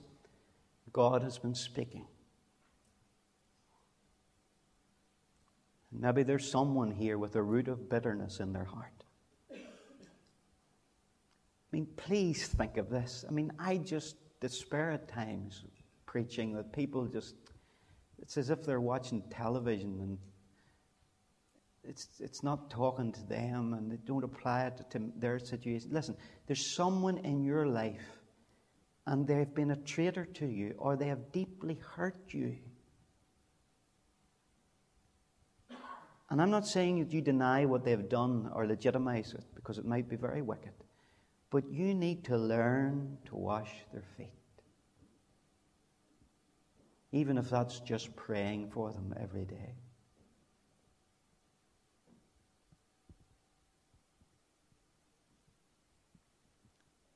God 0.94 1.22
has 1.22 1.38
been 1.38 1.54
speaking. 1.54 2.06
Maybe 5.92 6.22
there's 6.22 6.50
someone 6.50 6.90
here 6.90 7.18
with 7.18 7.36
a 7.36 7.42
root 7.42 7.68
of 7.68 7.88
bitterness 7.88 8.40
in 8.40 8.52
their 8.52 8.64
heart. 8.64 9.04
I 9.52 9.56
mean, 11.72 11.86
please 11.96 12.46
think 12.46 12.76
of 12.76 12.88
this. 12.90 13.24
I 13.28 13.32
mean, 13.32 13.52
I 13.58 13.78
just 13.78 14.16
despair 14.48 14.90
at 14.90 15.08
times 15.08 15.64
preaching 16.04 16.52
that 16.52 16.70
people 16.70 17.06
just, 17.06 17.34
it's 18.20 18.36
as 18.36 18.50
if 18.50 18.62
they're 18.62 18.78
watching 18.78 19.22
television 19.30 19.98
and 20.02 20.18
it's, 21.82 22.08
it's 22.20 22.42
not 22.42 22.68
talking 22.68 23.10
to 23.10 23.22
them 23.26 23.72
and 23.72 23.90
they 23.90 23.96
don't 24.04 24.22
apply 24.22 24.66
it 24.66 24.82
to 24.90 25.00
their 25.16 25.38
situation. 25.38 25.88
Listen, 25.90 26.14
there's 26.46 26.74
someone 26.76 27.16
in 27.18 27.42
your 27.42 27.66
life 27.66 28.20
and 29.06 29.26
they've 29.26 29.54
been 29.54 29.70
a 29.70 29.76
traitor 29.76 30.26
to 30.26 30.46
you 30.46 30.74
or 30.76 30.94
they 30.94 31.08
have 31.08 31.32
deeply 31.32 31.78
hurt 31.96 32.34
you. 32.34 32.54
And 36.28 36.42
I'm 36.42 36.50
not 36.50 36.66
saying 36.66 36.98
that 36.98 37.12
you 37.14 37.22
deny 37.22 37.64
what 37.64 37.82
they've 37.82 38.08
done 38.10 38.50
or 38.54 38.66
legitimize 38.66 39.32
it 39.32 39.44
because 39.54 39.78
it 39.78 39.86
might 39.86 40.06
be 40.06 40.16
very 40.16 40.42
wicked. 40.42 40.83
But 41.54 41.70
you 41.70 41.94
need 41.94 42.24
to 42.24 42.36
learn 42.36 43.16
to 43.26 43.36
wash 43.36 43.70
their 43.92 44.02
feet. 44.16 44.32
Even 47.12 47.38
if 47.38 47.48
that's 47.48 47.78
just 47.78 48.16
praying 48.16 48.72
for 48.72 48.90
them 48.90 49.14
every 49.20 49.44
day. 49.44 49.76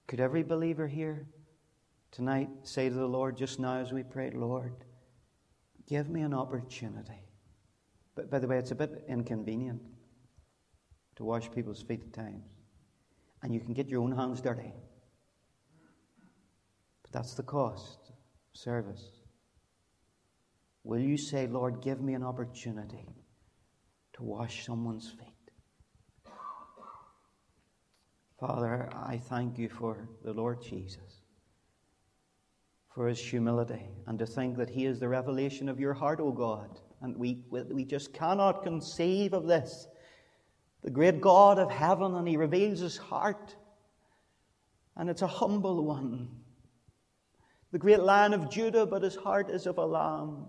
Could 0.07 0.21
every 0.21 0.45
believer 0.45 0.87
here 0.87 1.27
tonight 2.13 2.49
say 2.63 2.89
to 2.89 2.95
the 2.95 3.09
Lord, 3.09 3.37
just 3.37 3.59
now 3.59 3.79
as 3.79 3.93
we 3.93 4.05
prayed, 4.05 4.35
Lord, 4.35 4.85
give 5.89 6.09
me 6.09 6.21
an 6.21 6.33
opportunity. 6.33 7.25
But 8.15 8.31
by 8.31 8.39
the 8.39 8.47
way, 8.47 8.59
it's 8.59 8.71
a 8.71 8.77
bit 8.77 9.05
inconvenient 9.09 9.83
to 11.17 11.25
wash 11.25 11.51
people's 11.51 11.83
feet 11.83 12.03
at 12.05 12.13
times. 12.13 12.58
And 13.43 13.55
you 13.55 13.61
can 13.61 13.73
get 13.73 13.89
your 13.89 14.03
own 14.03 14.13
hands 14.13 14.41
dirty. 14.41 14.73
But 17.03 17.13
that's 17.13 17.35
the 17.35 17.43
cost 17.43 17.99
of 18.11 18.15
service. 18.53 19.05
Will 20.85 21.01
you 21.01 21.17
say, 21.17 21.47
Lord, 21.47 21.83
give 21.83 22.01
me 22.01 22.15
an 22.15 22.23
opportunity 22.23 23.07
to 24.15 24.23
wash 24.23 24.65
someone's 24.65 25.11
feet? 25.11 26.33
Father, 28.41 28.89
I 28.95 29.19
thank 29.19 29.59
you 29.59 29.69
for 29.69 30.09
the 30.25 30.33
Lord 30.33 30.63
Jesus 30.63 31.23
for 32.99 33.07
his 33.07 33.21
humility 33.21 33.87
and 34.09 34.19
to 34.19 34.27
think 34.27 34.57
that 34.57 34.69
he 34.69 34.85
is 34.85 34.99
the 34.99 35.09
revelation 35.09 35.69
of 35.69 35.79
your 35.79 35.95
heart, 35.95 36.19
O 36.21 36.33
God. 36.33 36.81
And 37.01 37.17
we, 37.17 37.45
we 37.49 37.85
just 37.85 38.13
cannot 38.13 38.65
conceive 38.65 39.35
of 39.35 39.47
this. 39.47 39.87
The 40.83 40.91
great 40.91 41.21
God 41.21 41.59
of 41.59 41.71
heaven, 41.71 42.15
and 42.15 42.27
he 42.27 42.37
reveals 42.37 42.81
his 42.81 42.97
heart. 42.97 43.55
And 44.97 45.11
it's 45.11 45.23
a 45.23 45.27
humble 45.27 45.85
one. 45.85 46.29
The 47.73 47.79
great 47.79 48.01
lion 48.01 48.33
of 48.33 48.51
Judah, 48.51 48.87
but 48.87 49.03
his 49.03 49.17
heart 49.17 49.51
is 49.51 49.67
of 49.67 49.79
a 49.79 49.85
lamb. 49.85 50.47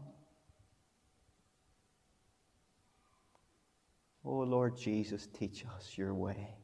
Oh 4.24 4.40
Lord 4.40 4.78
Jesus, 4.78 5.28
teach 5.28 5.66
us 5.76 5.98
your 5.98 6.14
way. 6.14 6.56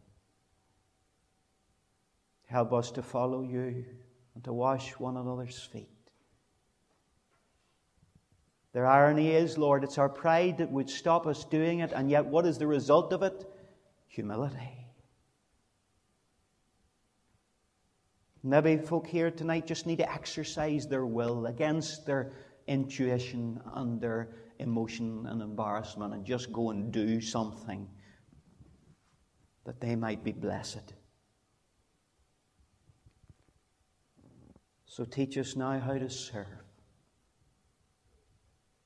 Help 2.45 2.73
us 2.73 2.91
to 2.91 3.01
follow 3.01 3.41
you 3.41 3.85
and 4.35 4.43
to 4.43 4.53
wash 4.53 4.91
one 4.91 5.17
another's 5.17 5.59
feet. 5.59 5.89
Their 8.73 8.85
irony 8.85 9.31
is, 9.31 9.57
Lord, 9.57 9.83
it's 9.83 9.97
our 9.97 10.09
pride 10.09 10.57
that 10.57 10.71
would 10.71 10.89
stop 10.89 11.25
us 11.25 11.45
doing 11.45 11.79
it, 11.79 11.91
and 11.93 12.09
yet 12.09 12.25
what 12.25 12.45
is 12.45 12.57
the 12.57 12.67
result 12.67 13.13
of 13.13 13.23
it? 13.23 13.49
Humility. 14.15 14.87
Maybe 18.43 18.77
folk 18.77 19.07
here 19.07 19.29
tonight 19.29 19.67
just 19.67 19.85
need 19.85 19.97
to 19.97 20.09
exercise 20.09 20.87
their 20.87 21.05
will 21.05 21.47
against 21.47 22.05
their 22.05 22.31
intuition 22.65 23.59
and 23.73 23.99
their 23.99 24.29
emotion 24.59 25.25
and 25.27 25.41
embarrassment 25.41 26.13
and 26.13 26.23
just 26.23 26.53
go 26.53 26.69
and 26.69 26.93
do 26.93 27.19
something 27.19 27.89
that 29.65 29.81
they 29.81 29.97
might 29.97 30.23
be 30.23 30.31
blessed. 30.31 30.93
So 34.85 35.03
teach 35.03 35.37
us 35.37 35.57
now 35.57 35.77
how 35.77 35.97
to 35.97 36.09
serve, 36.09 36.45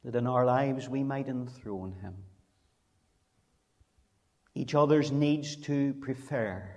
that 0.03 0.15
in 0.15 0.25
our 0.25 0.45
lives 0.45 0.89
we 0.89 1.03
might 1.03 1.27
enthrone 1.27 1.93
Him. 2.01 2.15
Each 4.55 4.75
other's 4.75 5.11
needs 5.11 5.55
to 5.57 5.93
prefer, 5.95 6.67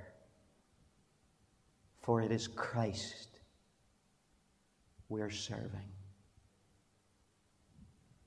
for 2.01 2.21
it 2.21 2.31
is 2.31 2.49
Christ 2.49 3.33
we're 5.09 5.31
serving. 5.31 5.91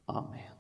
Amen. 0.08 0.55